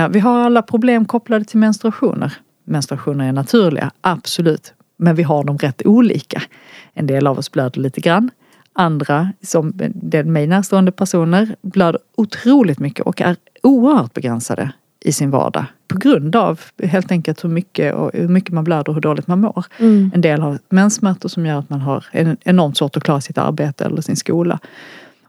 vi 0.09 0.19
har 0.19 0.39
alla 0.39 0.61
problem 0.61 1.05
kopplade 1.05 1.45
till 1.45 1.59
menstruationer. 1.59 2.33
Menstruationer 2.65 3.27
är 3.27 3.31
naturliga, 3.31 3.91
absolut. 4.01 4.73
Men 4.97 5.15
vi 5.15 5.23
har 5.23 5.43
dem 5.43 5.57
rätt 5.57 5.81
olika. 5.85 6.41
En 6.93 7.07
del 7.07 7.27
av 7.27 7.39
oss 7.39 7.51
blöder 7.51 7.81
lite 7.81 8.01
grann. 8.01 8.31
Andra, 8.73 9.31
som 9.41 9.73
den 9.93 10.33
mig 10.33 10.47
närstående 10.47 10.91
personer, 10.91 11.55
blöder 11.61 12.01
otroligt 12.15 12.79
mycket 12.79 13.05
och 13.05 13.21
är 13.21 13.35
oerhört 13.63 14.13
begränsade 14.13 14.71
i 15.05 15.11
sin 15.11 15.31
vardag. 15.31 15.65
På 15.87 15.97
grund 15.97 16.35
av 16.35 16.59
helt 16.83 17.11
enkelt 17.11 17.43
hur 17.43 17.49
mycket, 17.49 17.93
och 17.93 18.11
hur 18.13 18.27
mycket 18.27 18.53
man 18.53 18.63
blöder 18.63 18.89
och 18.89 18.93
hur 18.93 19.01
dåligt 19.01 19.27
man 19.27 19.41
mår. 19.41 19.65
Mm. 19.77 20.11
En 20.13 20.21
del 20.21 20.41
har 20.41 20.59
menssmärtor 20.69 21.29
som 21.29 21.45
gör 21.45 21.59
att 21.59 21.69
man 21.69 21.81
har 21.81 22.05
en 22.11 22.37
enormt 22.41 22.77
svårt 22.77 22.97
att 22.97 23.03
klara 23.03 23.21
sitt 23.21 23.37
arbete 23.37 23.85
eller 23.85 24.01
sin 24.01 24.15
skola. 24.15 24.59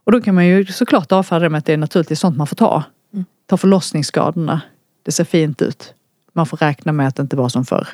Och 0.04 0.12
då 0.12 0.20
kan 0.20 0.34
man 0.34 0.46
ju 0.46 0.66
såklart 0.66 1.12
avfärda 1.12 1.42
det 1.42 1.48
med 1.48 1.58
att 1.58 1.64
det 1.64 1.72
är 1.72 1.76
naturligtvis 1.76 2.20
sånt 2.20 2.36
man 2.36 2.46
får 2.46 2.56
ta. 2.56 2.84
Ta 3.50 3.56
förlossningsskadorna. 3.56 4.60
Det 5.02 5.12
ser 5.12 5.24
fint 5.24 5.62
ut. 5.62 5.94
Man 6.32 6.46
får 6.46 6.56
räkna 6.56 6.92
med 6.92 7.08
att 7.08 7.16
det 7.16 7.22
inte 7.22 7.36
var 7.36 7.48
som 7.48 7.64
förr. 7.64 7.88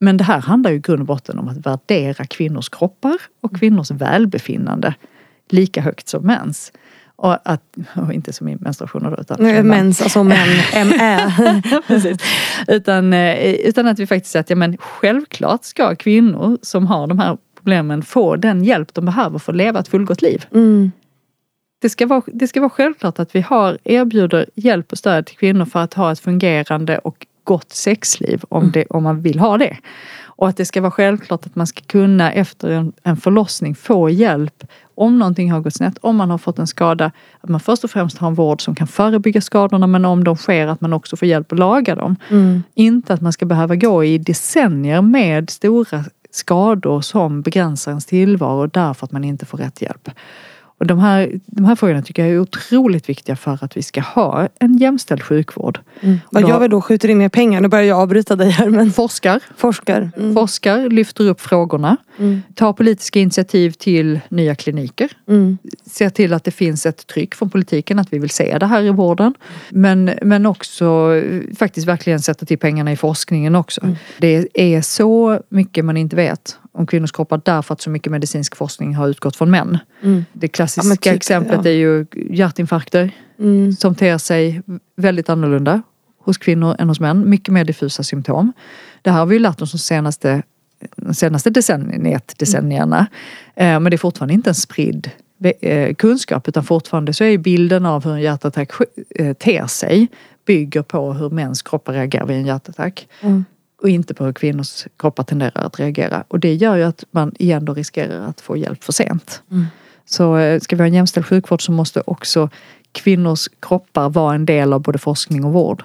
Men 0.00 0.16
det 0.16 0.24
här 0.24 0.40
handlar 0.40 0.70
ju 0.70 0.76
i 0.76 0.80
grund 0.80 1.00
och 1.00 1.06
botten 1.06 1.38
om 1.38 1.48
att 1.48 1.66
värdera 1.66 2.24
kvinnors 2.24 2.68
kroppar 2.68 3.16
och 3.40 3.56
kvinnors 3.56 3.90
välbefinnande 3.90 4.94
lika 5.48 5.80
högt 5.80 6.08
som 6.08 6.26
mäns. 6.26 6.72
Och, 7.16 7.50
att, 7.50 7.62
och 7.94 8.12
inte 8.12 8.32
som 8.32 8.48
i 8.48 8.56
menstruationer 8.56 9.10
då, 9.10 9.16
utan 9.20 9.36
Nej, 9.40 9.62
mens, 9.62 10.02
alltså 10.02 10.24
män, 10.24 10.48
ME. 10.88 11.62
utan, 12.68 13.12
eh, 13.12 13.52
utan 13.54 13.86
att 13.86 13.98
vi 13.98 14.06
faktiskt 14.06 14.32
säger 14.32 14.40
att 14.40 14.50
ja, 14.50 14.56
men 14.56 14.76
självklart 14.76 15.64
ska 15.64 15.94
kvinnor 15.94 16.58
som 16.62 16.86
har 16.86 17.06
de 17.06 17.18
här 17.18 17.38
problemen 17.56 18.02
få 18.02 18.36
den 18.36 18.64
hjälp 18.64 18.94
de 18.94 19.04
behöver 19.04 19.38
för 19.38 19.52
att 19.52 19.56
leva 19.56 19.80
ett 19.80 19.88
fullgott 19.88 20.22
liv. 20.22 20.46
Mm 20.54 20.90
det 21.80 21.88
ska, 21.88 22.06
vara, 22.06 22.22
det 22.26 22.48
ska 22.48 22.60
vara 22.60 22.70
självklart 22.70 23.18
att 23.18 23.34
vi 23.34 23.40
har, 23.40 23.78
erbjuder 23.84 24.46
hjälp 24.54 24.92
och 24.92 24.98
stöd 24.98 25.26
till 25.26 25.36
kvinnor 25.36 25.64
för 25.64 25.80
att 25.80 25.94
ha 25.94 26.12
ett 26.12 26.20
fungerande 26.20 26.98
och 26.98 27.26
gott 27.44 27.72
sexliv 27.72 28.42
om, 28.48 28.62
mm. 28.62 28.72
det, 28.72 28.86
om 28.90 29.02
man 29.02 29.20
vill 29.20 29.38
ha 29.38 29.58
det. 29.58 29.76
Och 30.22 30.48
att 30.48 30.56
det 30.56 30.64
ska 30.64 30.80
vara 30.80 30.90
självklart 30.90 31.46
att 31.46 31.56
man 31.56 31.66
ska 31.66 31.80
kunna 31.86 32.32
efter 32.32 32.70
en, 32.70 32.92
en 33.02 33.16
förlossning 33.16 33.74
få 33.74 34.10
hjälp 34.10 34.64
om 34.94 35.18
någonting 35.18 35.52
har 35.52 35.60
gått 35.60 35.74
snett, 35.74 35.98
om 36.00 36.16
man 36.16 36.30
har 36.30 36.38
fått 36.38 36.58
en 36.58 36.66
skada. 36.66 37.12
Att 37.40 37.50
man 37.50 37.60
först 37.60 37.84
och 37.84 37.90
främst 37.90 38.18
har 38.18 38.28
en 38.28 38.34
vård 38.34 38.62
som 38.62 38.74
kan 38.74 38.86
förebygga 38.86 39.40
skadorna 39.40 39.86
men 39.86 40.04
om 40.04 40.24
de 40.24 40.36
sker 40.36 40.66
att 40.66 40.80
man 40.80 40.92
också 40.92 41.16
får 41.16 41.28
hjälp 41.28 41.52
att 41.52 41.58
laga 41.58 41.94
dem. 41.94 42.16
Mm. 42.30 42.62
Inte 42.74 43.14
att 43.14 43.20
man 43.20 43.32
ska 43.32 43.46
behöva 43.46 43.76
gå 43.76 44.04
i 44.04 44.18
decennier 44.18 45.02
med 45.02 45.50
stora 45.50 46.04
skador 46.30 47.00
som 47.00 47.42
begränsar 47.42 47.90
ens 47.92 48.06
tillvaro 48.06 48.66
därför 48.66 49.06
att 49.06 49.12
man 49.12 49.24
inte 49.24 49.46
får 49.46 49.58
rätt 49.58 49.82
hjälp. 49.82 50.08
Och 50.80 50.86
de, 50.86 50.98
här, 50.98 51.40
de 51.46 51.64
här 51.64 51.76
frågorna 51.76 52.02
tycker 52.02 52.24
jag 52.24 52.32
är 52.34 52.38
otroligt 52.38 53.08
viktiga 53.08 53.36
för 53.36 53.58
att 53.62 53.76
vi 53.76 53.82
ska 53.82 54.00
ha 54.00 54.48
en 54.58 54.76
jämställd 54.76 55.22
sjukvård. 55.22 55.80
Mm. 56.00 56.18
Vad 56.30 56.48
gör 56.48 56.60
vi 56.60 56.68
då? 56.68 56.80
Skjuter 56.80 57.08
in 57.08 57.18
mer 57.18 57.28
pengar? 57.28 57.60
Nu 57.60 57.68
börjar 57.68 57.84
jag 57.84 57.98
avbryta 57.98 58.36
dig 58.36 58.50
här 58.50 58.68
men 58.70 58.92
Forskar, 58.92 59.40
forskar. 59.56 60.10
Mm. 60.16 60.34
forskar, 60.34 60.88
lyfter 60.88 61.28
upp 61.28 61.40
frågorna, 61.40 61.96
Mm. 62.18 62.42
tar 62.54 62.72
politiska 62.72 63.18
initiativ 63.20 63.70
till 63.70 64.20
nya 64.28 64.54
kliniker. 64.54 65.10
Mm. 65.28 65.58
ser 65.86 66.10
till 66.10 66.32
att 66.32 66.44
det 66.44 66.50
finns 66.50 66.86
ett 66.86 67.06
tryck 67.06 67.34
från 67.34 67.50
politiken 67.50 67.98
att 67.98 68.12
vi 68.12 68.18
vill 68.18 68.30
se 68.30 68.58
det 68.58 68.66
här 68.66 68.82
i 68.82 68.90
vården. 68.90 69.34
Men, 69.70 70.10
men 70.22 70.46
också 70.46 71.14
eh, 71.14 71.56
faktiskt 71.56 71.86
verkligen 71.86 72.20
sätta 72.20 72.46
till 72.46 72.58
pengarna 72.58 72.92
i 72.92 72.96
forskningen 72.96 73.54
också. 73.54 73.80
Mm. 73.82 73.96
Det 74.18 74.48
är 74.54 74.82
så 74.82 75.40
mycket 75.48 75.84
man 75.84 75.96
inte 75.96 76.16
vet 76.16 76.56
om 76.72 76.86
kvinnors 76.86 77.12
kroppar 77.12 77.40
därför 77.44 77.74
att 77.74 77.80
så 77.80 77.90
mycket 77.90 78.12
medicinsk 78.12 78.56
forskning 78.56 78.94
har 78.94 79.08
utgått 79.08 79.36
från 79.36 79.50
män. 79.50 79.78
Mm. 80.02 80.24
Det 80.32 80.48
klassiska 80.48 80.88
Ja, 80.88 80.96
typ, 80.96 81.14
exemplet 81.14 81.60
ja. 81.64 81.70
är 81.70 81.74
ju 81.74 82.06
hjärtinfarkter 82.30 83.10
Mm. 83.38 83.72
som 83.72 83.94
ter 83.94 84.18
sig 84.18 84.62
väldigt 84.96 85.28
annorlunda 85.28 85.82
hos 86.24 86.38
kvinnor 86.38 86.76
än 86.78 86.88
hos 86.88 87.00
män. 87.00 87.30
Mycket 87.30 87.54
mer 87.54 87.64
diffusa 87.64 88.02
symptom. 88.02 88.52
Det 89.02 89.10
här 89.10 89.18
har 89.18 89.26
vi 89.26 89.34
ju 89.34 89.38
lärt 89.38 89.62
oss 89.62 89.72
de 89.72 89.78
senaste, 89.78 90.42
de 90.96 91.14
senaste 91.14 91.50
decenniet, 91.50 92.34
decennierna. 92.38 93.06
Eh, 93.56 93.80
Men 93.80 93.84
det 93.84 93.94
är 93.94 93.98
fortfarande 93.98 94.34
inte 94.34 94.50
en 94.50 94.54
spridd 94.54 95.10
eh, 95.60 95.94
kunskap 95.94 96.48
utan 96.48 96.64
fortfarande 96.64 97.12
så 97.12 97.24
är 97.24 97.38
bilden 97.38 97.86
av 97.86 98.04
hur 98.04 98.12
en 98.12 98.20
hjärtattack 98.20 98.70
eh, 99.14 99.32
ter 99.32 99.66
sig 99.66 100.08
bygger 100.46 100.82
på 100.82 101.12
hur 101.12 101.30
mäns 101.30 101.62
kroppar 101.62 101.92
reagerar 101.92 102.26
vid 102.26 102.36
en 102.36 102.46
hjärtattack. 102.46 103.08
Mm. 103.20 103.44
Och 103.82 103.88
inte 103.88 104.14
på 104.14 104.24
hur 104.24 104.32
kvinnors 104.32 104.86
kroppar 104.98 105.24
tenderar 105.24 105.62
att 105.66 105.78
reagera. 105.80 106.24
Och 106.28 106.40
det 106.40 106.54
gör 106.54 106.76
ju 106.76 106.82
att 106.82 107.04
man 107.10 107.32
igen 107.38 107.64
då 107.64 107.74
riskerar 107.74 108.26
att 108.26 108.40
få 108.40 108.56
hjälp 108.56 108.84
för 108.84 108.92
sent. 108.92 109.42
Mm. 109.50 109.66
Så 110.06 110.36
eh, 110.36 110.60
ska 110.60 110.76
vi 110.76 110.82
ha 110.82 110.86
en 110.86 110.94
jämställd 110.94 111.26
sjukvård 111.26 111.62
så 111.62 111.72
måste 111.72 112.02
också 112.06 112.50
kvinnors 112.92 113.48
kroppar 113.60 114.08
vara 114.10 114.34
en 114.34 114.46
del 114.46 114.72
av 114.72 114.80
både 114.82 114.98
forskning 114.98 115.44
och 115.44 115.52
vård. 115.52 115.82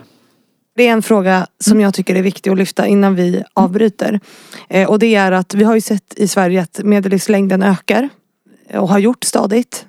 Det 0.75 0.87
är 0.87 0.91
en 0.91 1.01
fråga 1.01 1.47
som 1.63 1.81
jag 1.81 1.93
tycker 1.93 2.15
är 2.15 2.21
viktig 2.21 2.51
att 2.51 2.57
lyfta 2.57 2.87
innan 2.87 3.15
vi 3.15 3.43
avbryter. 3.53 4.19
Eh, 4.69 4.89
och 4.89 4.99
det 4.99 5.15
är 5.15 5.31
att 5.31 5.53
vi 5.53 5.63
har 5.63 5.75
ju 5.75 5.81
sett 5.81 6.13
i 6.17 6.27
Sverige 6.27 6.61
att 6.61 6.79
medellivslängden 6.83 7.63
ökar. 7.63 8.09
eh, 8.69 8.79
Och 8.81 8.89
har 8.89 8.99
gjort 8.99 9.23
stadigt. 9.23 9.85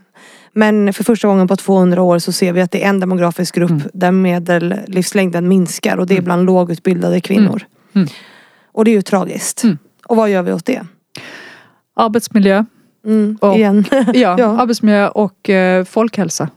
Men 0.53 0.93
för 0.93 1.05
första 1.05 1.29
gången 1.29 1.49
på 1.49 1.57
200 1.57 2.03
år 2.03 2.19
så 2.19 2.33
ser 2.33 2.53
vi 2.53 2.61
att 2.61 2.71
det 2.71 2.85
är 2.85 2.89
en 2.89 3.01
demografisk 3.01 3.55
grupp 3.55 3.71
Mm. 3.71 3.83
där 3.93 4.11
medellivslängden 4.13 5.49
minskar 5.49 5.97
och 5.97 6.07
det 6.07 6.15
är 6.15 6.19
Mm. 6.19 6.25
bland 6.25 6.47
lågutbildade 6.47 7.21
kvinnor. 7.21 7.63
Mm. 7.97 8.09
Och 8.73 8.85
det 8.85 8.91
är 8.91 8.93
ju 8.95 9.03
tragiskt. 9.03 9.65
Mm. 9.65 9.79
Och 10.07 10.17
vad 10.17 10.31
gör 10.31 10.43
vi 10.43 10.53
åt 10.53 10.65
det? 10.65 10.87
Arbetsmiljö, 11.95 12.65
Mm, 13.07 13.39
Och- 13.41 13.57
igen. 13.57 13.85
ja, 13.91 14.05
Ja. 14.39 14.61
arbetsmiljö 14.63 15.09
och 15.09 15.51
eh, 15.51 15.85
folkhälsa. 15.85 16.49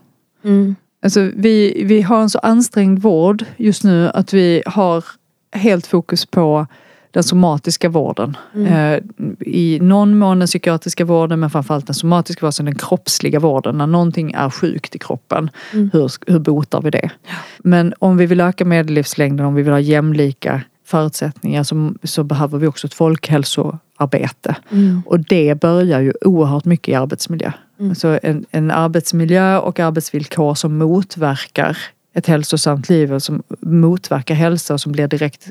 Mm. 0.44 0.76
Alltså 1.02 1.30
vi, 1.36 1.82
vi 1.84 2.02
har 2.02 2.22
en 2.22 2.30
så 2.30 2.38
ansträngd 2.38 2.98
vård 2.98 3.44
just 3.56 3.84
nu 3.84 4.08
att 4.14 4.32
vi 4.34 4.62
har 4.66 5.04
helt 5.52 5.86
fokus 5.86 6.26
på 6.26 6.66
den 7.10 7.22
somatiska 7.22 7.88
vården. 7.88 8.36
Mm. 8.54 8.66
Eh, 8.66 9.00
I 9.48 9.78
någon 9.82 10.18
mån 10.18 10.38
den 10.38 10.46
psykiatriska 10.46 11.04
vården 11.04 11.40
men 11.40 11.50
framförallt 11.50 11.86
den 11.86 11.94
somatiska 11.94 12.40
vården, 12.40 12.48
alltså 12.48 12.62
den 12.62 12.74
kroppsliga 12.74 13.38
vården. 13.40 13.78
När 13.78 13.86
någonting 13.86 14.32
är 14.32 14.50
sjukt 14.50 14.94
i 14.94 14.98
kroppen, 14.98 15.50
Mm. 15.72 15.90
hur, 15.92 16.10
hur 16.26 16.38
botar 16.38 16.82
vi 16.82 16.90
det? 16.90 17.10
Men 17.58 17.94
om 17.98 18.16
vi 18.16 18.26
vill 18.26 18.40
öka 18.40 18.64
medellivslängden, 18.64 19.46
om 19.46 19.54
vi 19.54 19.62
vill 19.62 19.72
ha 19.72 19.80
jämlika 19.80 20.60
förutsättningar 20.90 21.62
så, 21.62 21.94
så 22.02 22.24
behöver 22.24 22.58
vi 22.58 22.66
också 22.66 22.86
ett 22.86 22.94
folkhälsoarbete. 22.94 24.56
Mm. 24.70 25.02
Och 25.06 25.20
det 25.20 25.60
börjar 25.60 26.00
ju 26.00 26.12
oerhört 26.20 26.64
mycket 26.64 26.88
i 26.88 26.94
arbetsmiljö. 26.94 27.52
Mm. 27.78 27.90
Alltså 27.90 28.18
en, 28.22 28.44
en 28.50 28.70
arbetsmiljö 28.70 29.58
och 29.58 29.80
arbetsvillkor 29.80 30.54
som 30.54 30.78
motverkar 30.78 31.78
ett 32.14 32.26
hälsosamt 32.26 32.88
liv 32.88 33.14
och 33.14 33.22
som 33.22 33.42
motverkar 33.60 34.34
hälsa 34.34 34.74
och 34.74 34.80
som 34.80 34.92
blir 34.92 35.08
direkt 35.08 35.50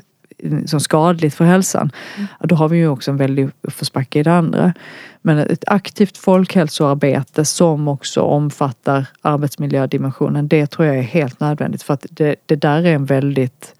som 0.66 0.80
skadligt 0.80 1.34
för 1.34 1.44
hälsan. 1.44 1.90
Ja, 2.16 2.46
då 2.46 2.54
har 2.54 2.68
vi 2.68 2.78
ju 2.78 2.88
också 2.88 3.10
en 3.10 3.16
väldig 3.16 3.50
uppförsbacke 3.62 4.18
i 4.18 4.22
det 4.22 4.32
andra. 4.32 4.72
Men 5.22 5.38
ett 5.38 5.64
aktivt 5.66 6.18
folkhälsoarbete 6.18 7.44
som 7.44 7.88
också 7.88 8.20
omfattar 8.20 9.06
arbetsmiljödimensionen, 9.20 10.48
det 10.48 10.66
tror 10.66 10.86
jag 10.86 10.98
är 10.98 11.02
helt 11.02 11.40
nödvändigt 11.40 11.82
för 11.82 11.94
att 11.94 12.06
det, 12.10 12.36
det 12.46 12.56
där 12.56 12.86
är 12.86 12.94
en 12.94 13.04
väldigt, 13.04 13.74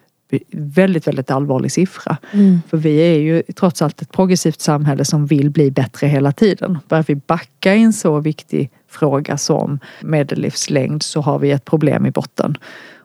väldigt, 0.52 1.06
väldigt 1.06 1.30
allvarlig 1.30 1.72
siffra. 1.72 2.16
Mm. 2.32 2.60
För 2.68 2.76
vi 2.76 2.96
är 2.98 3.18
ju 3.18 3.42
trots 3.42 3.82
allt 3.82 4.02
ett 4.02 4.12
progressivt 4.12 4.60
samhälle 4.60 5.04
som 5.04 5.26
vill 5.26 5.50
bli 5.50 5.70
bättre 5.70 6.06
hela 6.06 6.32
tiden. 6.32 6.78
Börjar 6.88 7.04
vi 7.08 7.14
backa 7.14 7.74
i 7.74 7.82
en 7.82 7.92
så 7.92 8.20
viktig 8.20 8.70
fråga 8.88 9.38
som 9.38 9.78
medellivslängd 10.00 11.02
så 11.02 11.20
har 11.20 11.38
vi 11.38 11.50
ett 11.50 11.64
problem 11.64 12.06
i 12.06 12.10
botten. 12.10 12.56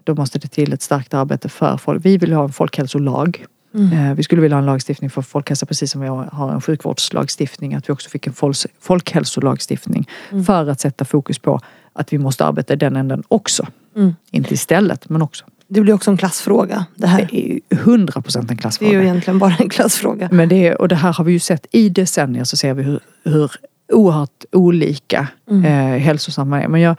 Då 0.03 0.15
måste 0.15 0.39
det 0.39 0.47
till 0.47 0.73
ett 0.73 0.81
starkt 0.81 1.13
arbete 1.13 1.49
för 1.49 1.77
folk. 1.77 2.05
Vi 2.05 2.17
vill 2.17 2.33
ha 2.33 2.43
en 2.43 2.53
folkhälsolag. 2.53 3.45
Mm. 3.75 3.93
Eh, 4.09 4.13
Vi 4.15 4.23
skulle 4.23 4.41
vilja 4.41 4.55
ha 4.55 4.59
en 4.59 4.65
lagstiftning 4.65 5.09
för 5.09 5.21
folkhälsa 5.21 5.65
precis 5.65 5.91
som 5.91 6.01
vi 6.01 6.07
har 6.07 6.51
en 6.53 6.61
sjukvårdslagstiftning. 6.61 7.73
Att 7.75 7.89
vi 7.89 7.93
också 7.93 8.09
fick 8.09 8.27
en 8.27 8.33
folkhälsolagstiftning 8.79 10.09
Mm. 10.31 10.43
för 10.45 10.67
att 10.69 10.79
sätta 10.79 11.05
fokus 11.05 11.39
på 11.39 11.59
att 11.93 12.13
vi 12.13 12.17
måste 12.17 12.45
arbeta 12.45 12.73
i 12.73 12.77
den 12.77 12.95
änden 12.95 13.23
också. 13.27 13.67
Mm. 13.95 14.15
Inte 14.31 14.53
istället 14.53 15.09
men 15.09 15.21
också. 15.21 15.45
Det 15.67 15.81
blir 15.81 15.93
också 15.93 16.11
en 16.11 16.17
klassfråga 16.17 16.85
det 16.95 17.07
här. 17.07 17.27
Det 17.31 17.37
är 17.45 17.47
ju 17.53 17.59
100 17.69 18.21
procent 18.21 18.43
en 18.43 18.47
Det 18.47 18.59
är 18.59 18.61
klassfråga. 18.61 18.91
ju 18.93 19.01
egentligen 19.01 19.39
bara 19.39 19.55
en 19.59 19.69
klassfråga. 19.69 20.29
Men 20.31 20.49
det, 20.49 20.67
är- 20.67 20.81
och 20.81 20.87
det 20.87 20.95
här 20.95 21.13
har 21.13 21.23
vi 21.25 21.31
ju 21.33 21.39
sett 21.39 21.65
i 21.71 21.89
decennier 21.89 22.43
så 22.43 22.57
ser 22.57 22.73
vi 22.73 22.83
hur, 22.83 22.99
hur 23.23 23.51
oerhört 23.93 24.45
olika 24.51 25.27
Mm. 25.49 25.65
eh, 25.65 25.99
hälsosamma 25.99 26.61
är. 26.63 26.67
Men 26.67 26.81
jag, 26.81 26.95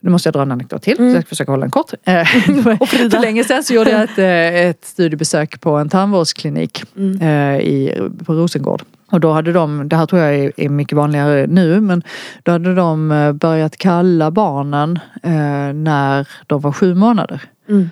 nu 0.00 0.10
måste 0.10 0.26
jag 0.26 0.34
dra 0.34 0.42
en 0.42 0.52
anekdot 0.52 0.82
till, 0.82 0.98
Mm. 0.98 1.10
så 1.12 1.16
jag 1.16 1.22
ska 1.24 1.28
försöka 1.28 1.52
hålla 1.52 1.60
den 1.60 1.70
kort. 1.70 1.92
Eh. 2.04 2.24
För 3.10 3.20
länge 3.20 3.44
sedan 3.44 3.62
så 3.64 3.74
gjorde 3.74 3.90
jag 3.90 4.02
ett, 4.02 4.18
eh, 4.18 4.66
ett 4.70 4.84
studiebesök 4.84 5.60
på 5.60 5.70
en 5.76 5.88
tandvårdsklinik 5.88 6.82
Mm. 6.96 7.20
eh, 7.22 7.60
i, 7.60 7.94
på 8.26 8.34
Rosengård. 8.34 8.82
Och 9.10 9.20
då 9.20 9.32
hade 9.32 9.52
de, 9.52 9.88
det 9.88 9.96
här 9.96 10.06
tror 10.06 10.22
jag 10.22 10.34
är, 10.34 10.52
är 10.56 10.68
mycket 10.68 10.96
vanligare 10.96 11.46
nu, 11.46 11.80
men 11.80 12.02
då 12.42 12.52
hade 12.52 12.74
de 12.74 13.08
börjat 13.40 13.76
kalla 13.76 14.30
barnen 14.30 14.98
eh, 15.22 15.72
när 15.74 16.28
de 16.46 16.60
var 16.60 16.72
sju 16.72 16.94
månader. 16.94 17.42
Mm. 17.68 17.90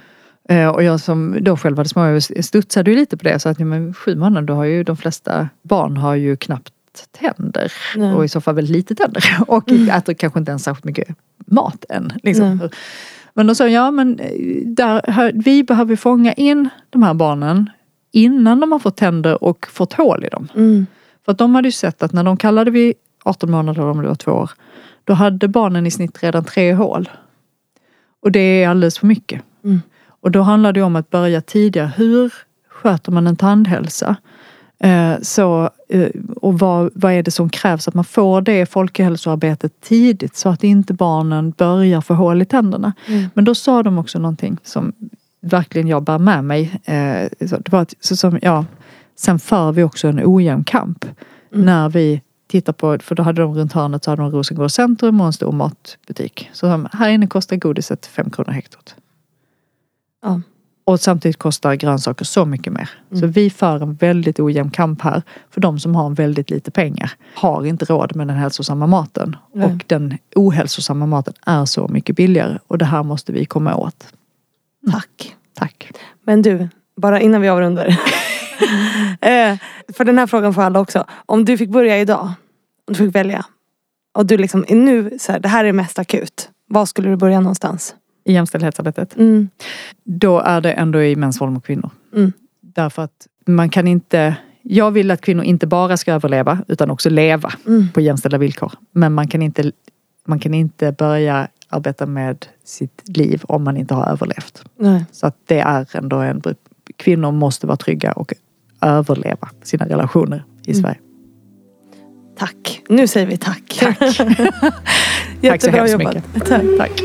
Eh, 0.49 0.69
Och 0.69 0.83
jag 0.83 1.01
som 1.01 1.37
då 1.41 1.57
själv 1.57 1.77
hade 1.77 1.89
små, 1.89 2.21
studsade 2.21 2.91
ju 2.91 2.97
lite 2.97 3.17
på 3.17 3.25
det. 3.25 3.39
Så 3.39 3.49
att 3.49 3.59
men 3.59 3.95
sju 3.95 4.17
månader, 4.17 4.47
då 4.47 4.55
har 4.55 4.65
ju 4.65 4.83
de 4.85 4.97
flesta 4.97 5.49
barn 5.63 5.97
har 5.97 6.15
ju 6.15 6.37
knappt 6.37 6.71
tänder. 7.13 7.73
Nej. 7.97 8.15
Och 8.15 8.25
i 8.25 8.29
så 8.29 8.41
fall 8.41 8.55
väldigt 8.55 8.77
lite 8.77 8.95
tänder. 8.95 9.25
Och 9.49 9.71
Mm. 9.71 9.89
äter 9.91 10.15
kanske 10.15 10.39
inte 10.39 10.51
ens 10.51 10.63
särskilt 10.65 10.85
mycket 10.85 11.09
mat 11.47 11.85
än. 11.89 12.13
Liksom. 12.23 12.57
Nej. 12.57 12.71
Men 13.35 13.47
då 13.47 13.55
sa 13.55 13.65
jag, 13.65 13.73
ja 13.73 13.91
men 13.91 14.19
eh, 14.21 14.31
där, 14.67 15.33
vi 15.45 15.65
behöver 15.65 15.97
fånga 15.97 16.33
in 16.33 16.69
de 16.91 17.03
här 17.03 17.15
barnen 17.15 17.71
innan 18.13 18.61
de 18.61 18.73
har 18.73 18.79
fått 18.79 18.97
tänder 18.97 19.45
och 19.45 19.67
fått 19.71 19.93
hål 19.93 20.25
i 20.25 20.29
dem. 20.29 20.49
Mm. 20.55 20.87
För 21.25 21.33
att 21.33 21.39
de 21.39 21.55
hade 21.55 21.69
ju 21.69 21.73
sett 21.73 22.03
att 22.03 22.13
när 22.13 22.23
de 22.25 22.37
kallade 22.37 22.71
vid 22.71 22.95
18 23.25 23.51
månader, 23.51 23.83
om 23.83 24.03
det 24.03 24.09
var 24.09 24.15
två 24.15 24.33
år, 24.33 24.51
då 25.05 25.13
hade 25.13 25.49
barnen 25.49 25.87
i 25.87 25.91
snitt 25.91 26.23
redan 26.23 26.45
tre 26.45 26.73
hål. 26.73 27.09
Och 28.23 28.33
det 28.33 28.41
är 28.41 28.69
alldeles 28.69 28.99
för 28.99 29.07
mycket. 29.07 29.43
Mm. 29.65 29.81
Och 30.21 30.31
då 30.31 30.43
handlar 30.43 30.73
det 30.73 30.83
om 30.83 30.97
att 30.97 31.11
börja 31.11 31.41
tidigare. 31.41 31.91
Hur 31.97 32.33
sköter 32.69 33.13
man 33.13 33.27
en 33.27 33.37
tandhälsa? 33.37 34.17
Eh, 34.79 35.15
så, 35.23 35.71
eh, 35.89 36.11
och 36.37 36.59
vad, 36.59 36.91
vad 36.95 37.13
är 37.13 37.23
det 37.23 37.31
som 37.31 37.51
krävs? 37.51 37.89
Att 37.89 37.95
man 37.95 38.05
får 38.05 38.41
det 38.41 38.67
folkhälsoarbetet 38.67 39.81
tidigt 39.81 40.37
så 40.37 40.49
att 40.49 40.65
inte 40.65 40.95
barnen 40.95 41.51
börjar 41.51 42.01
få 42.01 42.15
hål 42.15 42.43
i 42.43 42.45
tänderna. 42.45 42.93
Mm. 43.07 43.29
Men 43.35 43.45
då 43.45 43.55
sa 43.55 43.83
de 43.83 43.99
också 43.99 44.19
någonting 44.19 44.59
som 44.63 44.93
verkligen 45.41 45.89
jag 45.89 46.03
bär 46.03 46.19
med 46.19 46.45
mig. 46.45 46.81
Eh, 46.85 47.29
det 47.39 47.69
var 47.69 47.83
att, 47.83 47.95
så 48.01 48.17
som, 48.17 48.39
ja, 48.43 48.65
sen 49.17 49.39
för 49.39 49.73
vi 49.73 49.83
också 49.83 50.09
en 50.09 50.21
ojämn 50.25 50.65
kamp. 50.65 51.05
Mm. 51.05 51.67
När 51.67 51.89
vi 51.89 52.23
tittar 52.47 52.73
på, 52.73 52.99
för 52.99 53.15
då 53.15 53.23
hade 53.23 53.43
de 53.43 53.55
runt 53.55 53.73
hörnet 53.73 54.05
så 54.05 54.11
hade 54.11 54.23
de 54.23 54.31
Rosengård 54.31 54.71
centrum 54.71 55.21
och 55.21 55.27
en 55.27 55.33
stor 55.33 55.53
matbutik. 55.53 56.51
Så 56.53 56.67
de, 56.67 56.89
här 56.93 57.09
inne 57.09 57.27
kostar 57.27 57.57
godiset 57.57 58.07
fem 58.07 58.31
kronor 58.31 58.51
hektot. 58.51 58.95
Ja. 60.23 60.41
Och 60.89 61.01
samtidigt 61.01 61.37
kostar 61.39 61.75
grönsaker 61.75 62.25
så 62.25 62.45
mycket 62.45 62.73
mer. 62.73 62.91
Så 63.11 63.17
Mm. 63.17 63.31
vi 63.31 63.51
för 63.51 63.83
en 63.83 63.95
väldigt 63.95 64.41
ojämn 64.41 64.71
kamp 64.71 65.03
här. 65.03 65.23
För 65.51 65.61
de 65.61 65.79
som 65.81 65.95
har 65.95 66.11
väldigt 66.11 66.51
lite 66.51 66.71
pengar 66.71 67.11
har 67.35 67.67
inte 67.67 67.85
råd 67.85 68.17
med 68.17 68.27
den 68.29 68.37
hälsosamma 68.37 68.87
maten. 68.87 69.37
Nej. 69.55 69.67
Och 69.67 69.85
den 69.87 70.19
ohälsosamma 70.35 71.07
maten 71.07 71.35
är 71.47 71.65
så 71.65 71.89
mycket 71.89 72.17
billigare. 72.17 72.59
Och 72.67 72.79
det 72.79 72.85
här 72.85 73.03
måste 73.03 73.33
vi 73.33 73.45
komma 73.45 73.77
åt. 73.77 74.07
Tack. 74.93 75.37
Tack. 75.55 75.91
Men 76.25 76.43
du, 76.43 76.69
bara 76.97 77.21
innan 77.21 77.41
vi 77.41 77.49
avrundar. 77.49 78.01
Eh, 79.21 79.57
för 79.97 80.05
den 80.05 80.19
här 80.19 80.27
frågan 80.27 80.55
får 80.55 80.63
alla 80.63 80.81
också. 80.81 81.05
Om 81.27 81.45
du 81.45 81.59
fick 81.59 81.71
börja 81.71 81.99
idag, 81.99 82.21
om 82.89 82.95
du 82.95 82.95
fick 82.95 83.15
välja. 83.15 83.45
Och 84.15 84.27
du 84.27 84.37
liksom 84.39 84.65
är 84.69 84.77
nu, 84.77 85.19
så 85.21 85.33
här, 85.33 85.41
det 85.41 85.49
här 85.49 85.65
är 85.65 85.73
mest 85.73 85.99
akut. 85.99 86.49
Var 86.69 86.87
skulle 86.87 87.09
du 87.11 87.17
börja 87.17 87.41
någonstans? 87.41 87.95
I 88.27 88.33
jämställdhetsarbetet. 88.33 89.17
Mm. 89.17 89.49
Då 90.05 90.41
är 90.41 90.61
det 90.61 90.73
ändå 90.73 91.03
i 91.03 91.17
mäns 91.17 91.41
våld 91.41 91.53
mot 91.53 91.67
kvinnor. 91.67 91.91
Mm. 92.17 92.33
Därför 92.61 93.03
att 93.03 93.27
man 93.47 93.69
kan 93.71 93.87
inte 93.89 94.37
jag 94.69 94.91
vill 94.91 95.11
att 95.11 95.21
kvinnor 95.21 95.45
inte 95.45 95.67
bara 95.67 95.97
ska 95.97 96.13
överleva 96.13 96.59
utan 96.69 96.91
också 96.91 97.11
leva 97.11 97.53
Mm. 97.67 97.89
på 97.95 98.01
jämställda 98.01 98.39
villkor. 98.39 98.73
Men 98.93 99.13
man 99.13 99.29
kan, 99.29 99.43
inte, 99.43 99.73
man 100.27 100.39
kan 100.39 100.55
inte 100.55 100.93
börja 100.93 101.49
arbeta 101.69 102.07
med 102.07 102.47
sitt 102.65 103.03
liv 103.19 103.43
om 103.49 103.65
man 103.65 103.77
inte 103.77 103.95
har 103.95 104.07
överlevt. 104.07 104.65
Nej. 104.79 105.05
Så 105.13 105.27
att 105.27 105.37
det 105.47 105.59
är 105.61 105.97
ändå 105.97 106.17
en... 106.17 106.43
Kvinnor 106.97 107.31
måste 107.33 107.67
vara 107.67 107.77
trygga 107.77 108.13
och 108.13 108.33
överleva 108.81 109.49
sina 109.63 109.89
relationer 109.89 110.45
i 110.67 110.71
Mm. 110.71 110.83
Sverige. 110.83 110.99
Tack. 112.39 112.83
Nu 112.89 113.07
säger 113.07 113.27
vi 113.27 113.37
tack. 113.37 113.79
Tack. 113.81 113.99
Tack 114.17 114.21
så 114.21 115.47
Jättebra 115.47 115.79
hemskt 115.79 115.93
jobbat. 115.93 116.15
mycket. 116.15 116.49
Tack. 116.49 116.63
Tack. 116.79 117.03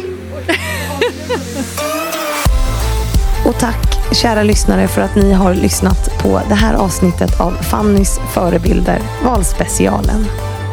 Och 3.45 3.59
tack 3.59 3.99
kära 4.11 4.43
lyssnare 4.43 4.87
för 4.87 5.01
att 5.01 5.15
ni 5.15 5.33
har 5.33 5.53
lyssnat 5.53 6.23
på 6.23 6.41
det 6.49 6.55
här 6.55 6.73
avsnittet 6.73 7.39
av 7.39 7.51
Fannys 7.51 8.19
förebilder, 8.33 8.99
valspecialen. 9.23 10.25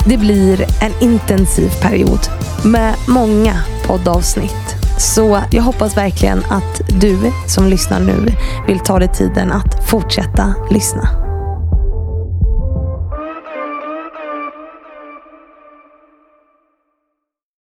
Det 0.07 0.17
blir 0.17 0.67
en 0.83 0.93
intensiv 1.01 1.71
period 1.83 2.21
med 2.65 2.95
många 3.09 3.55
poddavsnitt. 3.87 4.77
Så 4.99 5.41
jag 5.51 5.63
hoppas 5.63 5.97
verkligen 5.97 6.39
att 6.39 6.81
du 7.01 7.19
som 7.47 7.67
lyssnar 7.67 8.01
nu 8.01 8.33
vill 8.67 8.79
ta 8.79 8.99
dig 8.99 9.09
tiden 9.09 9.53
att 9.53 9.91
fortsätta 9.91 10.55
lyssna. 10.71 11.28